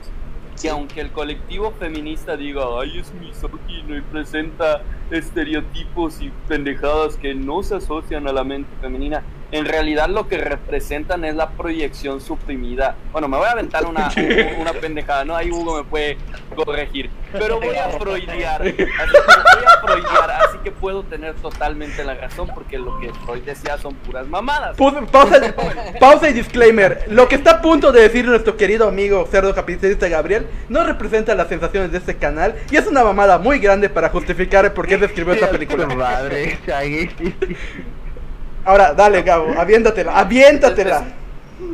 Que 0.62 0.70
aunque 0.70 1.02
el 1.02 1.12
colectivo 1.12 1.72
feminista 1.80 2.36
diga, 2.36 2.64
ay, 2.82 3.00
es 3.00 3.14
misógino 3.14 3.96
y 3.96 4.02
presenta 4.02 4.82
estereotipos 5.12 6.20
y 6.22 6.32
pendejadas 6.48 7.16
que 7.16 7.36
no 7.36 7.62
se 7.62 7.76
asocian 7.76 8.28
a 8.28 8.32
la 8.34 8.44
mente 8.44 8.70
femenina, 8.82 9.24
en 9.52 9.66
realidad 9.66 10.10
lo 10.10 10.28
que 10.28 10.38
representan 10.38 11.24
es 11.26 11.36
la 11.36 11.50
proyección 11.50 12.22
suprimida. 12.22 12.96
Bueno, 13.12 13.28
me 13.28 13.38
voy 13.38 13.48
a 13.48 13.52
aventar 13.52 13.86
una, 13.86 14.10
una 14.60 14.74
pendejada, 14.74 15.26
¿no? 15.26 15.36
Ahí 15.36 15.52
Hugo 15.52 15.78
me 15.78 15.84
puede 15.84 16.18
corregir. 16.56 17.10
Pero 17.32 17.60
voy 17.60 17.76
a 17.76 17.90
freudiar. 17.90 18.62
Así 18.62 18.74
que 18.74 18.86
voy 18.86 19.66
a 19.66 19.86
freudiar, 19.86 20.32
así 20.32 20.58
que 20.64 20.72
puedo 20.72 21.04
tener 21.04 21.36
totalmente 21.36 22.04
la 22.04 22.16
razón 22.16 22.50
porque 22.54 22.78
lo 22.78 23.00
que 23.00 23.14
Freud 23.26 23.44
decía 23.44 23.78
son 23.78 23.96
puras 23.96 24.28
mamadas. 24.28 24.78
Pausa, 24.78 25.54
pausa 26.00 26.30
y 26.30 26.34
disclaimer. 26.34 27.06
Lo 27.10 27.28
que 27.28 27.36
está 27.36 27.52
a 27.52 27.62
punto 27.62 27.92
de 27.92 28.02
decir 28.02 28.26
nuestro 28.26 28.58
querido 28.58 28.88
amigo 28.88 29.28
cerdo 29.30 29.54
capitalista 29.54 30.08
Gabriel 30.08 30.48
no 30.70 30.84
representa 30.84 31.36
las 31.36 31.48
sensaciones 31.48 31.92
de 31.92 31.98
este 32.00 32.16
canal 32.16 32.56
y 32.72 32.78
es 32.78 32.88
una 32.88 33.04
mamada 33.04 33.38
muy 33.38 33.60
grande 33.60 33.90
para 33.90 34.10
justificar 34.10 34.74
por 34.74 34.88
qué 34.88 34.98
se 34.98 35.06
escribió 35.06 35.34
esta 35.34 35.50
película. 35.52 35.86
Madre. 35.88 36.58
Ahora, 38.68 38.94
dale, 38.94 39.22
Gabo, 39.24 39.58
aviéntatela, 39.58 40.20
aviéntatela. 40.20 41.06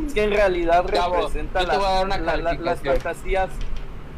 Es 0.06 0.14
que 0.14 0.22
en 0.22 0.30
realidad 0.30 0.84
Gabo, 0.86 1.16
representa 1.16 1.62
yo 1.62 1.68
te 1.68 1.76
voy 1.76 1.86
a 1.86 1.90
dar 1.90 2.04
una 2.06 2.18
la- 2.18 2.36
la- 2.36 2.54
las 2.54 2.80
fantasías 2.80 3.50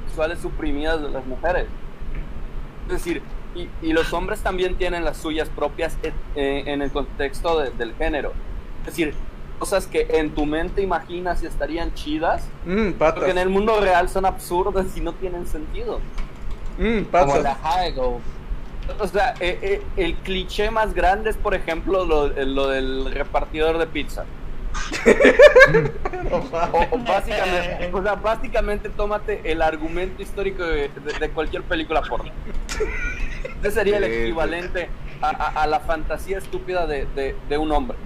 sexuales 0.07 0.39
suprimidas 0.41 1.01
de 1.01 1.09
las 1.09 1.25
mujeres. 1.25 1.67
Es 2.87 2.93
decir, 2.93 3.23
y, 3.55 3.71
y 3.81 3.95
los 3.95 4.13
hombres 4.13 4.41
también 4.41 4.77
tienen 4.77 5.07
las 5.07 5.17
suyas 5.17 5.49
propias 5.49 5.97
eh, 6.03 6.13
eh, 6.35 6.65
en 6.67 6.83
el 6.83 6.91
contexto 6.91 7.59
de- 7.61 7.71
del 7.71 7.95
género. 7.95 8.33
Es 8.81 8.87
decir, 8.89 9.15
cosas 9.59 9.87
que 9.87 10.07
en 10.11 10.35
tu 10.35 10.45
mente 10.45 10.83
imaginas 10.83 11.43
y 11.43 11.47
estarían 11.47 11.95
chidas, 11.95 12.45
Mmm, 12.67 12.91
pero 12.99 13.25
que 13.25 13.31
en 13.31 13.39
el 13.39 13.49
mundo 13.49 13.81
real 13.81 14.11
son 14.11 14.27
absurdas 14.27 14.95
y 14.95 15.01
no 15.01 15.15
tienen 15.15 15.47
sentido. 15.47 15.99
Mmm, 16.79 17.05
Como 17.11 17.39
la. 17.39 17.57
Hagel. 17.65 17.95
O 18.99 19.07
sea, 19.09 19.35
eh, 19.41 19.59
eh, 19.63 19.83
el 19.97 20.15
cliché 20.17 20.71
más 20.71 20.95
grande 20.95 21.31
es, 21.31 21.37
por 21.37 21.55
ejemplo, 21.55 22.05
lo, 22.05 22.27
eh, 22.37 22.47
lo 22.47 22.69
del 22.69 23.13
repartidor 23.13 23.79
de 23.79 23.87
pizza. 23.87 24.25
O, 26.31 26.37
o 26.39 26.99
básicamente, 26.99 27.91
o 27.93 28.03
sea, 28.03 28.15
básicamente 28.17 28.89
tómate 28.91 29.41
el 29.51 29.63
argumento 29.63 30.23
histórico 30.23 30.65
de, 30.65 30.89
de- 30.89 31.19
de 31.21 31.31
cualquier 31.31 31.63
película 31.63 32.03
porno. 32.03 32.31
Ese 33.63 33.71
sería 33.71 33.99
el 33.99 34.05
equivalente 34.05 34.89
a, 35.23 35.29
a- 35.31 35.63
a 35.63 35.67
la 35.67 35.81
fantasía 35.81 36.39
estúpida 36.39 36.87
de, 36.87 37.07
de- 37.15 37.35
de 37.49 37.59
un 37.59 37.71
hombre. 37.73 37.97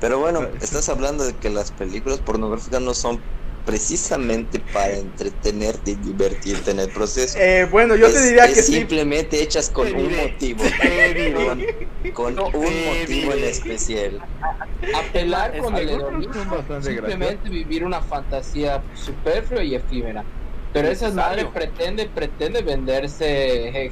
Pero 0.00 0.18
bueno, 0.18 0.40
estás 0.60 0.88
hablando 0.88 1.24
de 1.24 1.34
que 1.36 1.50
las 1.50 1.70
películas 1.70 2.18
pornográficas 2.18 2.80
no 2.80 2.94
son 2.94 3.20
precisamente 3.64 4.60
para 4.72 4.94
entretenerte 4.96 5.92
y 5.92 5.94
divertirte 5.96 6.70
en 6.70 6.80
el 6.80 6.88
proceso. 6.90 7.38
Eh, 7.38 7.66
bueno, 7.70 7.94
yo 7.96 8.06
te 8.08 8.14
Es- 8.16 8.24
diría 8.24 8.44
es 8.46 8.54
que 8.54 8.62
sí. 8.62 8.74
simplemente 8.74 9.42
hechas 9.42 9.70
con 9.70 9.86
Te 9.86 9.92
un 9.94 10.16
motivo. 10.16 10.62
te. 10.80 12.10
Con, 12.12 12.38
un 12.38 12.50
motivo 12.52 13.32
en 13.32 13.44
especial. 13.44 14.20
Apelar 14.94 15.56
con 15.58 15.74
es- 15.76 15.82
el 15.82 15.88
hedonismo, 15.90 16.64
simplemente 16.82 17.48
vivir 17.48 17.84
una 17.84 18.00
fantasía 18.00 18.82
superflua 18.94 19.62
y 19.62 19.74
efímera. 19.74 20.24
Pero 20.72 20.88
esa 20.88 21.10
madre 21.10 21.46
pretende, 21.46 22.06
pretende 22.08 22.62
venderse, 22.62 23.90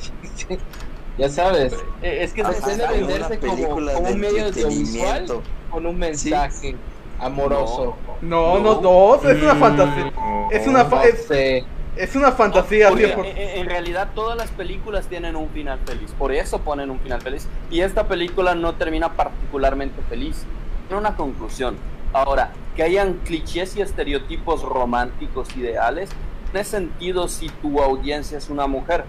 ya 1.18 1.28
sabes, 1.28 1.72
Eh, 2.02 2.20
Es 2.22 2.32
que 2.32 2.40
es 2.42 2.46
Ah, 2.46 2.50
pretende 2.52 2.86
venderse 2.86 3.38
como, 3.38 3.74
un 3.74 4.20
medio 4.20 4.44
audiovisual 4.46 4.46
entretenimiento. 4.46 5.42
con 5.70 5.86
un 5.86 5.98
mensaje 5.98 6.76
amoroso. 7.20 7.96
No, 8.20 8.58
no, 8.58 8.80
no, 8.80 9.14
es 9.16 9.42
una 9.42 9.54
fantasía. 9.54 10.12
Es 10.50 10.66
una, 10.66 10.84
fa- 10.84 10.96
No 10.96 11.02
es, 11.02 11.24
sé. 11.26 11.64
es 11.96 12.16
una 12.16 12.32
fantasía, 12.32 12.90
100%. 12.90 13.24
eh, 13.24 13.54
en 13.60 13.66
realidad 13.66 14.08
todas 14.14 14.36
las 14.36 14.50
películas 14.50 15.06
tienen 15.08 15.36
un 15.36 15.48
final 15.50 15.78
feliz, 15.84 16.12
por 16.18 16.32
eso 16.32 16.60
ponen 16.60 16.90
un 16.90 17.00
final 17.00 17.20
feliz. 17.20 17.46
Y 17.70 17.80
esta 17.80 18.08
película 18.08 18.54
no 18.54 18.74
termina 18.74 19.12
particularmente 19.14 20.00
feliz, 20.08 20.44
tiene 20.86 21.00
una 21.00 21.16
conclusión. 21.16 21.76
Ahora, 22.12 22.52
que 22.74 22.82
hayan 22.82 23.14
clichés 23.24 23.76
y 23.76 23.82
estereotipos 23.82 24.62
románticos 24.62 25.54
ideales, 25.56 26.10
tiene 26.50 26.64
sentido 26.64 27.28
si 27.28 27.48
tu 27.48 27.82
audiencia 27.82 28.38
es 28.38 28.48
una 28.48 28.66
mujer. 28.66 29.04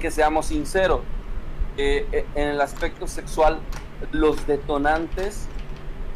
Que 0.00 0.10
seamos 0.10 0.46
sinceros, 0.46 1.00
eh, 1.76 2.06
eh, 2.12 2.26
en 2.34 2.48
el 2.48 2.60
aspecto 2.60 3.06
sexual, 3.08 3.58
los 4.12 4.46
detonantes, 4.46 5.48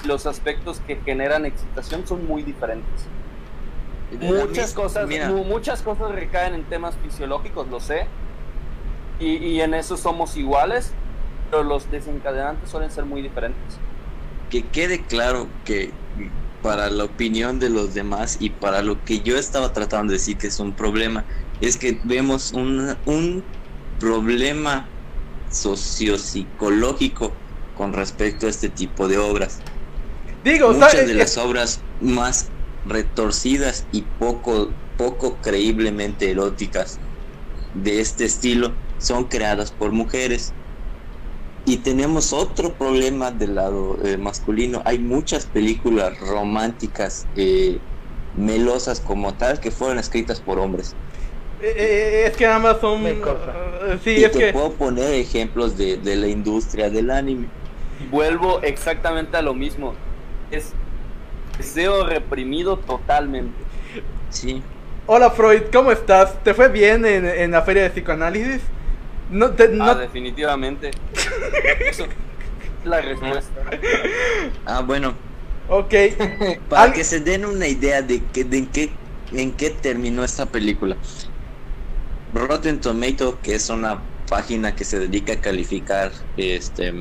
los 0.05 0.27
aspectos 0.27 0.81
que 0.87 0.97
generan 0.97 1.47
excitación 1.47 2.07
son 2.07 2.27
muy 2.27 2.43
diferentes. 2.43 3.07
Muchas 4.21 4.75
cosas 4.75 5.09
Mira, 5.09 5.31
muchas 5.31 5.81
cosas 5.81 6.13
recaen 6.13 6.55
en 6.55 6.65
temas 6.65 6.95
fisiológicos 7.03 7.69
lo 7.69 7.81
sé. 7.81 8.07
Y, 9.19 9.37
y 9.37 9.61
en 9.61 9.75
eso 9.75 9.97
somos 9.97 10.37
iguales 10.37 10.93
pero 11.53 11.65
los 11.65 11.91
desencadenantes 11.91 12.71
suelen 12.71 12.91
ser 12.91 13.05
muy 13.05 13.21
diferentes. 13.21 13.77
Que 14.49 14.63
quede 14.63 15.03
claro 15.03 15.49
que 15.67 15.91
para 16.63 16.89
la 16.89 17.05
opinión 17.05 17.61
de 17.61 17.69
los 17.69 17.93
demás 17.93 18.39
y 18.41 18.49
para 18.49 18.81
lo 18.81 19.05
que 19.05 19.21
yo 19.21 19.37
estaba 19.37 19.75
tratando 19.75 20.13
de 20.13 20.19
decir 20.19 20.39
que 20.39 20.47
es 20.47 20.59
un 20.59 20.73
problema, 20.73 21.25
es 21.61 21.77
que 21.77 22.01
vemos 22.05 22.53
un, 22.53 22.97
un 23.05 23.45
problema 24.01 24.87
sociopsicológico 25.51 27.33
con 27.77 27.93
respecto 27.93 28.47
a 28.47 28.49
este 28.49 28.71
tipo 28.71 29.07
de 29.07 29.19
obras. 29.19 29.61
Digo, 30.45 30.69
o 30.69 30.75
sea, 30.75 30.87
Muchas 30.87 31.07
de 31.07 31.13
es- 31.13 31.19
las 31.19 31.39
obras 31.39 31.81
más 32.01 32.53
retorcidas 32.85 33.87
y 33.93 34.03
poco, 34.03 34.71
poco 34.97 35.41
creíblemente 35.41 36.31
eróticas 36.31 36.99
de 37.75 38.01
este 38.01 38.25
estilo 38.25 38.73
son 38.99 39.25
creadas 39.25 39.73
por 39.73 39.93
mujeres. 39.93 40.55
Y 41.65 41.79
tenemos 41.79 42.33
otro 42.33 42.75
problema 42.77 43.31
del 43.31 43.55
lado 43.55 43.97
eh, 44.05 44.17
masculino. 44.17 44.83
Hay 44.85 44.99
muchas 44.99 45.47
películas 45.47 46.19
románticas 46.19 47.29
eh, 47.37 47.79
melosas 48.35 49.01
como 49.01 49.35
tal 49.35 49.61
que 49.61 49.71
fueron 49.71 49.99
escritas 49.99 50.41
por 50.41 50.59
hombres. 50.59 50.97
eh, 51.61 51.73
eh, 51.77 52.25
es 52.27 52.37
que 52.37 52.47
ambas 52.47 52.81
son. 52.81 53.03
Me 53.03 53.15
sí, 54.03 54.11
y 54.19 54.25
es 54.25 54.33
te 54.33 54.39
que. 54.39 54.53
puedo 54.53 54.73
poner 54.75 55.15
ejemplos 55.15 55.77
de, 55.77 55.99
de 55.99 56.17
la 56.17 56.27
industria 56.27 56.91
del 56.91 57.11
anime. 57.11 57.49
vuelvo 58.11 58.61
exactamente 58.63 59.37
a 59.37 59.43
lo 59.43 59.55
mismo 59.55 59.95
es 60.53 60.73
deseo 61.59 62.07
reprimido 62.07 62.77
totalmente 62.79 63.57
Sí. 64.31 64.63
Hola 65.07 65.31
Freud, 65.31 65.63
¿cómo 65.73 65.93
estás? 65.93 66.43
¿Te 66.43 66.55
fue 66.55 66.69
bien 66.69 67.05
en, 67.05 67.27
en 67.27 67.51
la 67.51 67.63
feria 67.63 67.83
de 67.83 67.91
psicoanálisis? 67.91 68.63
No, 69.31 69.51
te, 69.51 69.69
no, 69.69 69.85
ah, 69.85 69.95
definitivamente 69.95 70.91
eso 71.89 72.05
es 72.05 72.11
la 72.85 73.01
respuesta 73.01 73.61
Ah, 74.65 74.81
bueno, 74.81 75.15
Ok. 75.69 75.95
Para 76.69 76.83
Al- 76.83 76.93
que 76.93 77.05
se 77.05 77.21
den 77.21 77.45
una 77.45 77.67
idea 77.67 78.03
de, 78.03 78.23
que, 78.33 78.45
de 78.45 78.59
en, 78.59 78.67
qué, 78.67 78.91
en 79.33 79.53
qué 79.53 79.71
terminó 79.71 80.25
esta 80.25 80.47
película. 80.47 80.97
Rotten 82.35 82.81
Tomato, 82.81 83.39
que 83.43 83.55
es 83.55 83.69
una 83.71 84.01
página 84.29 84.75
que 84.75 84.85
se 84.85 84.99
dedica 84.99 85.35
a 85.35 85.41
calificar 85.41 86.11
este 86.37 86.93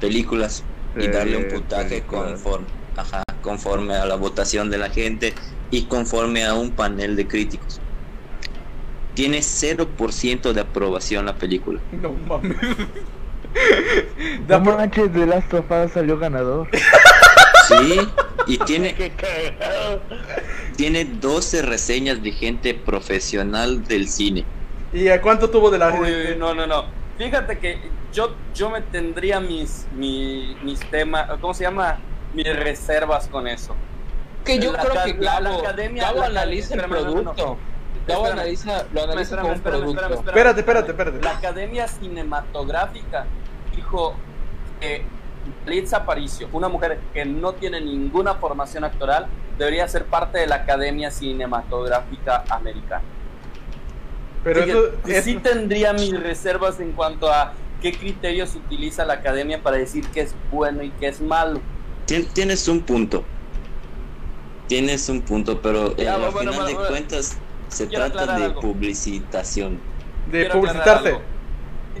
películas 0.00 0.62
y 0.96 1.04
Eh, 1.04 1.08
darle 1.08 1.36
un 1.36 1.48
puntaje 1.48 1.88
películas. 2.00 2.24
conforme, 2.32 2.66
ajá, 2.96 3.22
conforme 3.42 3.94
a 3.94 4.06
la 4.06 4.16
votación 4.16 4.70
de 4.70 4.78
la 4.78 4.90
gente 4.90 5.34
y 5.70 5.82
conforme 5.84 6.44
a 6.44 6.54
un 6.54 6.70
panel 6.70 7.16
de 7.16 7.26
críticos. 7.26 7.80
Tiene 9.14 9.38
0% 9.42 10.52
de 10.52 10.60
aprobación 10.60 11.26
la 11.26 11.34
película. 11.34 11.80
No 12.00 12.12
mames. 12.12 12.56
No 14.48 14.60
manches, 14.60 15.10
The 15.12 15.26
Last 15.26 15.54
of 15.54 15.70
Us 15.70 15.92
salió 15.92 16.18
ganador. 16.18 16.68
Sí, 17.68 17.98
y 18.46 18.58
tiene, 18.58 18.94
tiene 20.76 21.04
12 21.06 21.62
reseñas 21.62 22.22
de 22.22 22.32
gente 22.32 22.74
profesional 22.74 23.82
del 23.84 24.08
cine. 24.08 24.44
¿Y 24.92 25.08
a 25.08 25.20
cuánto 25.22 25.48
tuvo 25.50 25.70
de 25.70 25.78
la 25.78 25.92
Uy, 25.94 26.36
no, 26.38 26.54
no, 26.54 26.66
no. 26.66 26.84
Fíjate 27.18 27.58
que 27.58 27.78
yo, 28.12 28.34
yo 28.54 28.70
me 28.70 28.80
tendría 28.82 29.40
mis, 29.40 29.86
mi- 29.94 30.56
mis 30.62 30.80
temas, 30.90 31.30
¿cómo 31.40 31.54
se 31.54 31.64
llama? 31.64 31.98
Mis 32.34 32.54
reservas 32.54 33.26
con 33.28 33.46
eso. 33.48 33.74
Que 34.44 34.58
yo 34.58 34.72
La 34.72 34.78
creo 34.84 35.04
que 35.04 35.14
la- 35.14 35.40
la 35.40 35.54
academia- 35.56 36.02
Gabo 36.04 36.20
la- 36.20 36.26
analiza 36.26 36.74
el 36.74 36.80
espérame, 36.80 37.04
no, 37.04 37.10
no, 37.10 37.22
no. 37.22 37.32
producto. 37.34 37.58
Gabo 38.06 38.26
analiza, 38.26 38.84
lo 38.92 39.02
analiza 39.02 39.22
Espérame, 39.22 39.40
como 39.42 39.48
un 39.48 39.54
espérame, 39.56 39.80
producto. 39.80 40.00
espérame, 40.14 40.28
Espérate, 40.28 40.60
espérate, 40.60 40.90
espérate. 40.90 41.22
La 41.22 41.30
Academia 41.32 41.88
Cinematográfica 41.88 43.26
dijo 43.74 44.14
que 44.80 45.04
Liz 45.66 45.92
Aparicio, 45.94 46.48
una 46.52 46.68
mujer 46.68 47.00
que 47.14 47.24
no 47.24 47.52
tiene 47.54 47.80
ninguna 47.80 48.34
formación 48.34 48.84
actoral, 48.84 49.26
debería 49.58 49.88
ser 49.88 50.04
parte 50.04 50.38
de 50.38 50.46
la 50.46 50.56
Academia 50.56 51.10
Cinematográfica 51.10 52.44
Americana. 52.50 53.02
Pero 54.46 54.60
eso 54.62 55.22
sí 55.22 55.36
tendría 55.36 55.92
mis 55.92 56.18
reservas 56.18 56.78
en 56.78 56.92
cuanto 56.92 57.28
a 57.30 57.52
qué 57.82 57.92
criterios 57.92 58.54
utiliza 58.54 59.04
la 59.04 59.14
Academia 59.14 59.60
para 59.62 59.76
decir 59.76 60.06
que 60.08 60.20
es 60.20 60.34
bueno 60.52 60.82
y 60.84 60.90
que 60.90 61.08
es 61.08 61.20
malo. 61.20 61.60
Tien- 62.06 62.28
Tienes 62.32 62.68
un 62.68 62.80
punto. 62.82 63.24
Tienes 64.68 65.08
un 65.08 65.22
punto, 65.22 65.60
pero 65.60 65.94
eh, 65.96 66.08
al 66.08 66.20
bueno, 66.20 66.38
final 66.38 66.54
bueno, 66.54 66.66
de 66.66 66.74
bueno. 66.74 66.88
cuentas 66.88 67.36
se 67.68 67.86
Quiero 67.88 68.10
trata 68.12 68.36
de 68.38 68.44
algo. 68.46 68.60
publicitación. 68.60 69.80
de 70.30 70.40
Quiero 70.40 70.54
publicitarse. 70.60 71.18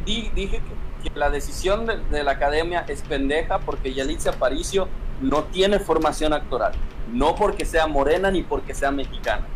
Di- 0.04 0.30
dije 0.34 0.60
que, 1.02 1.10
que 1.10 1.18
la 1.18 1.30
decisión 1.30 1.86
de, 1.86 1.98
de 2.10 2.22
la 2.24 2.32
academia 2.32 2.84
es 2.88 3.02
pendeja 3.02 3.58
porque 3.60 3.92
Yalitza 3.92 4.30
Aparicio 4.30 4.88
no 5.20 5.44
tiene 5.44 5.78
formación 5.80 6.32
actoral. 6.32 6.72
No 7.12 7.34
porque 7.36 7.64
sea 7.64 7.86
morena 7.86 8.30
ni 8.30 8.42
porque 8.42 8.74
sea 8.74 8.90
mexicana. 8.90 9.46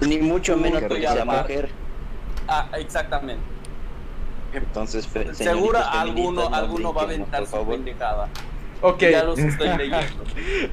Ni 0.00 0.18
mucho 0.18 0.56
menos 0.56 0.82
porque 0.82 1.02
sea 1.02 1.24
mujer. 1.24 1.70
Ah, 2.46 2.70
exactamente. 2.78 3.42
Entonces, 4.52 5.06
Seguro 5.34 5.78
alguno, 5.78 6.48
no 6.48 6.54
alguno 6.56 6.94
va 6.94 7.02
a 7.02 7.04
aventar 7.04 7.40
por 7.40 7.46
su 7.48 7.56
favor. 7.56 7.76
pendejada. 7.76 8.28
Ok, 8.80 9.00
Ya 9.00 9.24
los 9.24 9.38
estoy 9.38 9.68
leyendo. 9.76 10.24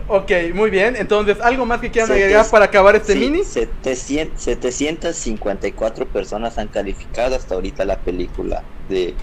ok, 0.08 0.32
muy 0.54 0.70
bien. 0.70 0.96
Entonces, 0.96 1.42
¿algo 1.42 1.66
más 1.66 1.82
que 1.82 1.90
quieran 1.92 2.08
Sete- 2.10 2.24
agregar 2.24 2.50
para 2.50 2.66
acabar 2.66 2.96
este 2.96 3.14
Sí, 3.14 3.20
mini? 3.20 3.44
700 3.44 4.42
754 4.42 6.06
personas 6.12 6.58
han 6.58 6.68
calificado 6.70 7.36
hasta 7.36 7.56
ahorita 7.56 7.84
la 7.84 8.02
película 8.04 8.64
de 8.88 9.16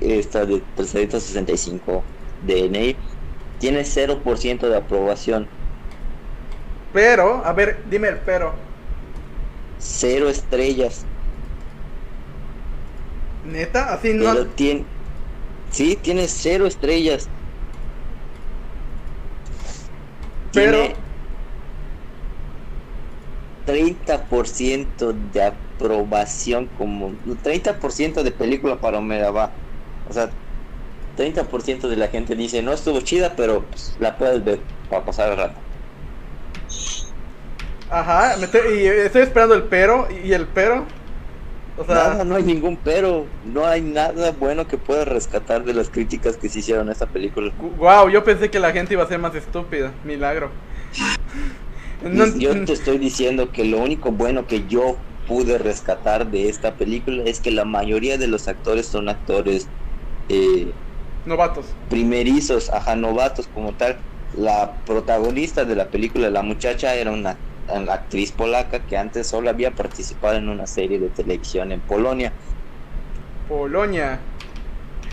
esta 0.00 0.44
de 0.44 0.60
365 0.74 2.02
DNA. 2.40 2.98
Tiene 3.58 3.84
0% 3.84 4.68
de 4.68 4.76
aprobación, 4.76 5.48
Pero, 6.92 7.42
a 7.44 7.52
ver, 7.52 7.84
dime 7.88 8.08
el 8.08 8.18
pero. 8.20 8.71
Cero 9.82 10.28
estrellas. 10.28 11.04
¿Neta? 13.44 13.92
Así 13.94 14.14
no. 14.14 14.24
Pero 14.32 14.46
tiene, 14.48 14.84
sí, 15.70 15.98
tiene 16.00 16.28
cero 16.28 16.66
estrellas. 16.66 17.28
Pero- 20.52 20.78
Tiene 20.78 20.94
30% 23.64 25.12
de 25.12 25.42
aprobación 25.42 26.66
como 26.76 27.12
30% 27.42 28.22
de 28.22 28.30
película 28.32 28.80
para 28.80 28.98
Omega 28.98 29.30
va. 29.30 29.52
O 30.08 30.12
sea, 30.12 30.30
30% 31.16 31.88
de 31.88 31.96
la 31.96 32.08
gente 32.08 32.34
dice, 32.34 32.62
"No 32.62 32.72
estuvo 32.72 33.00
chida, 33.00 33.34
pero 33.36 33.64
pues, 33.68 33.94
la 33.98 34.16
puedes 34.18 34.44
ver 34.44 34.60
para 34.88 35.04
pasar 35.04 35.30
el 35.30 35.38
rato." 35.38 35.60
Ajá, 37.92 38.36
me 38.38 38.46
estoy, 38.46 38.60
y 38.82 38.86
estoy 38.86 39.22
esperando 39.22 39.54
el 39.54 39.68
pero. 39.68 40.08
¿Y 40.10 40.32
el 40.32 40.52
pero? 40.52 40.88
O 41.76 41.84
sea, 41.84 42.08
Nada, 42.08 42.24
no 42.24 42.34
hay 42.34 42.42
ningún 42.42 42.82
pero, 42.82 43.36
no 43.40 43.64
hay 43.66 43.82
nada 43.82 44.32
bueno 44.32 44.66
que 44.66 44.78
pueda 44.78 45.04
rescatar 45.04 45.62
de 45.64 45.74
las 45.74 45.90
críticas 45.90 46.36
que 46.36 46.48
se 46.48 46.58
hicieron 46.58 46.88
a 46.88 46.92
esta 46.92 47.12
película. 47.12 47.56
wow, 47.56 48.08
yo 48.10 48.24
pensé 48.24 48.50
que 48.50 48.60
la 48.60 48.72
gente 48.72 48.94
iba 48.94 49.02
a 49.04 49.06
ser 49.06 49.18
más 49.18 49.34
estúpida. 49.34 49.98
Milagro. 50.02 50.60
No- 52.00 52.26
yo 52.38 52.62
te 52.64 52.72
estoy 52.72 52.98
diciendo 52.98 53.52
que 53.52 53.64
lo 53.64 53.78
único 53.80 54.12
bueno 54.12 54.46
que 54.46 54.66
yo 54.66 55.06
pude 55.26 55.58
rescatar 55.58 56.30
de 56.30 56.48
esta 56.48 56.76
película 56.76 57.22
es 57.24 57.40
que 57.40 57.50
la 57.50 57.64
mayoría 57.64 58.18
de 58.18 58.26
los 58.28 58.48
actores 58.48 58.90
son 58.90 59.08
actores 59.08 59.72
eh, 60.28 60.78
Novatos. 61.24 61.76
primerizos, 61.88 62.70
ajá, 62.72 62.96
novatos 62.96 63.48
como 63.48 63.76
tal. 63.76 64.00
La 64.30 64.82
protagonista 64.84 65.64
de 65.64 65.76
la 65.76 65.90
película, 65.90 66.30
la 66.30 66.42
muchacha, 66.42 66.94
era 66.94 67.10
una 67.12 67.42
actriz 67.68 68.32
polaca 68.32 68.80
que 68.80 68.96
antes 68.96 69.26
solo 69.26 69.50
había 69.50 69.70
participado 69.70 70.36
en 70.36 70.48
una 70.48 70.66
serie 70.66 70.98
de 70.98 71.08
televisión 71.08 71.72
en 71.72 71.80
Polonia. 71.80 72.32
Polonia. 73.48 74.20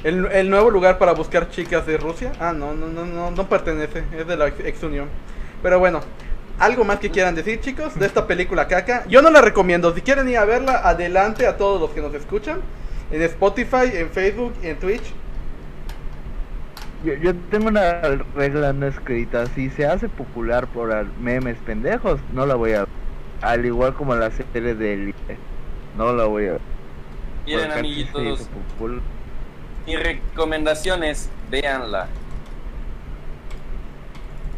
El, 0.04 0.26
el 0.28 0.50
nuevo 0.50 0.70
lugar 0.70 0.98
para 0.98 1.14
buscar 1.14 1.50
chicas 1.50 1.86
de 1.86 1.98
Rusia. 1.98 2.32
Ah, 2.40 2.54
no, 2.54 2.74
no, 2.74 2.88
no, 2.88 3.06
no, 3.06 3.32
no 3.32 3.50
pertenece. 3.50 4.04
Es 4.18 4.26
de 4.28 4.38
la 4.38 4.48
ex, 4.48 4.82
unión. 4.84 5.10
Pero 5.62 5.80
bueno, 5.80 6.02
algo 6.58 6.86
más 6.86 7.00
que 7.00 7.10
quieran 7.10 7.36
decir, 7.36 7.60
chicos, 7.60 8.00
de 8.00 8.06
esta 8.06 8.26
película 8.26 8.68
caca. 8.68 9.06
Yo 9.08 9.22
no 9.22 9.30
la 9.30 9.42
recomiendo. 9.42 9.94
Si 9.94 10.02
quieren 10.02 10.30
ir 10.30 10.38
a 10.38 10.46
verla, 10.46 10.88
adelante 10.88 11.48
a 11.48 11.58
todos 11.58 11.82
los 11.82 11.92
que 11.92 12.02
nos 12.02 12.14
escuchan. 12.14 12.62
En 13.12 13.22
Spotify, 13.24 13.92
en 13.94 14.10
Facebook, 14.10 14.54
en 14.64 14.80
Twitch. 14.80 15.04
Yo, 17.04 17.14
yo 17.14 17.34
tengo 17.50 17.68
una 17.70 18.02
regla 18.36 18.74
no 18.74 18.86
escrita. 18.88 19.46
Si 19.48 19.70
se 19.70 19.86
hace 19.86 20.10
popular 20.10 20.68
por 20.68 20.94
memes 21.20 21.58
pendejos, 21.60 22.20
no 22.34 22.46
la 22.46 22.56
voy 22.56 22.74
a 22.74 22.80
ver. 22.82 22.88
Al 23.42 23.66
igual 23.66 23.94
como 23.94 24.16
la 24.16 24.32
serie 24.32 24.76
de 24.76 24.94
Elite. 24.94 25.38
No 25.98 26.14
la 26.14 26.26
voy 26.26 26.48
a 26.48 26.52
ver. 26.54 26.62
Miren, 27.46 27.72
amiguitos, 27.72 28.48
mi 29.88 29.96
recomendación 29.96 31.04
es 31.04 31.30
véanla. 31.50 32.08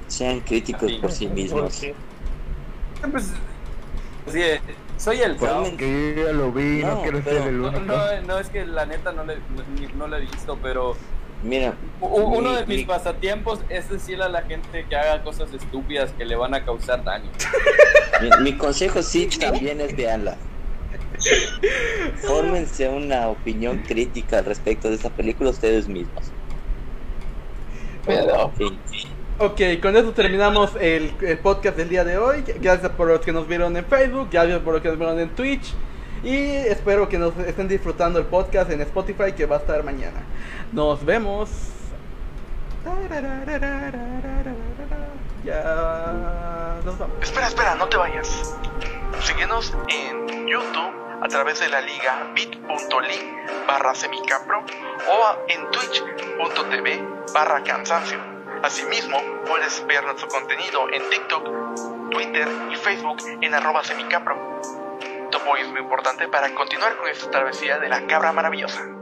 Sean 0.07 0.41
críticos 0.41 0.91
por 0.93 1.11
sí 1.11 1.27
mismos. 1.27 1.73
Sí. 1.73 1.93
Pues, 3.09 3.31
sí, 4.27 4.41
soy 4.97 5.21
el 5.21 5.37
yo 5.37 5.63
ya 6.25 6.31
lo 6.33 6.51
vi, 6.51 6.81
no, 6.83 6.95
No, 6.95 7.01
quiero 7.01 7.21
pero- 7.23 7.39
ser 7.39 7.47
el 7.47 7.61
No, 7.61 7.67
único. 7.69 7.85
no, 7.85 8.21
no, 8.27 8.37
es 8.39 8.49
que 8.49 8.65
la 8.65 8.85
neta 8.85 9.11
no 9.13 9.23
le, 9.23 9.35
no, 9.37 9.95
no 9.95 10.07
la 10.07 10.17
he 10.17 10.21
visto, 10.21 10.59
pero 10.61 10.95
Mira, 11.43 11.73
uno 11.99 12.51
mi- 12.51 12.55
de 12.57 12.65
mis 12.67 12.77
mi- 12.79 12.85
pasatiempos 12.85 13.59
es 13.69 13.89
decirle 13.89 14.25
a 14.25 14.29
la 14.29 14.43
gente 14.43 14.85
que 14.87 14.95
haga 14.95 15.23
cosas 15.23 15.51
estúpidas 15.53 16.11
que 16.17 16.23
le 16.25 16.35
van 16.35 16.53
a 16.53 16.63
causar 16.63 17.03
daño. 17.03 17.29
Mi, 18.21 18.29
mi 18.51 18.57
consejo 18.57 19.01
sí 19.01 19.27
también 19.39 19.81
es 19.81 19.95
veanla. 19.95 20.35
Fórmense 22.21 22.89
una 22.89 23.27
opinión 23.29 23.79
crítica 23.87 24.39
al 24.39 24.45
respecto 24.45 24.89
de 24.89 24.95
esta 24.95 25.09
película 25.09 25.49
ustedes 25.49 25.87
mismos. 25.87 26.23
Pero, 28.05 28.51
Sí. 28.57 29.07
Ok, 29.39 29.59
con 29.81 29.95
eso 29.97 30.11
terminamos 30.11 30.71
el, 30.79 31.11
el 31.21 31.39
podcast 31.39 31.75
del 31.75 31.89
día 31.89 32.03
de 32.03 32.17
hoy. 32.19 32.43
Gracias 32.61 32.91
por 32.91 33.07
los 33.07 33.21
que 33.21 33.31
nos 33.31 33.47
vieron 33.47 33.75
en 33.75 33.85
Facebook, 33.85 34.27
gracias 34.31 34.59
por 34.59 34.73
los 34.73 34.83
que 34.83 34.89
nos 34.89 34.97
vieron 34.99 35.19
en 35.19 35.29
Twitch. 35.29 35.73
Y 36.23 36.55
espero 36.67 37.09
que 37.09 37.17
nos 37.17 37.35
estén 37.37 37.67
disfrutando 37.67 38.19
el 38.19 38.25
podcast 38.25 38.69
en 38.69 38.81
Spotify 38.81 39.33
que 39.33 39.45
va 39.45 39.55
a 39.55 39.59
estar 39.59 39.83
mañana. 39.83 40.21
Nos 40.71 41.03
vemos. 41.03 41.49
Ya 45.43 46.79
nos 46.85 46.97
vamos. 46.97 47.17
Espera, 47.21 47.47
espera, 47.47 47.75
no 47.75 47.87
te 47.87 47.97
vayas. 47.97 48.55
Síguenos 49.21 49.75
en 49.89 50.47
YouTube 50.47 50.93
a 51.21 51.27
través 51.27 51.59
de 51.59 51.69
la 51.69 51.81
liga 51.81 52.31
bit.ly 52.35 53.67
barra 53.67 53.95
semicapro 53.95 54.59
o 54.59 55.37
en 55.47 55.71
twitch.tv 55.71 57.03
barra 57.33 57.63
cansancio. 57.63 58.19
Asimismo, 58.63 59.17
puedes 59.47 59.85
ver 59.87 60.03
nuestro 60.03 60.27
contenido 60.27 60.87
en 60.93 61.09
TikTok, 61.09 62.11
Twitter 62.11 62.47
y 62.71 62.75
Facebook 62.75 63.17
en 63.41 63.53
arroba 63.55 63.83
semicapro. 63.83 64.90
Apoyo 65.37 65.63
es 65.63 65.69
muy 65.69 65.81
importante 65.81 66.27
para 66.27 66.53
continuar 66.53 66.97
con 66.97 67.09
esta 67.09 67.29
travesía 67.29 67.79
de 67.79 67.89
la 67.89 68.05
cabra 68.05 68.31
maravillosa. 68.31 69.00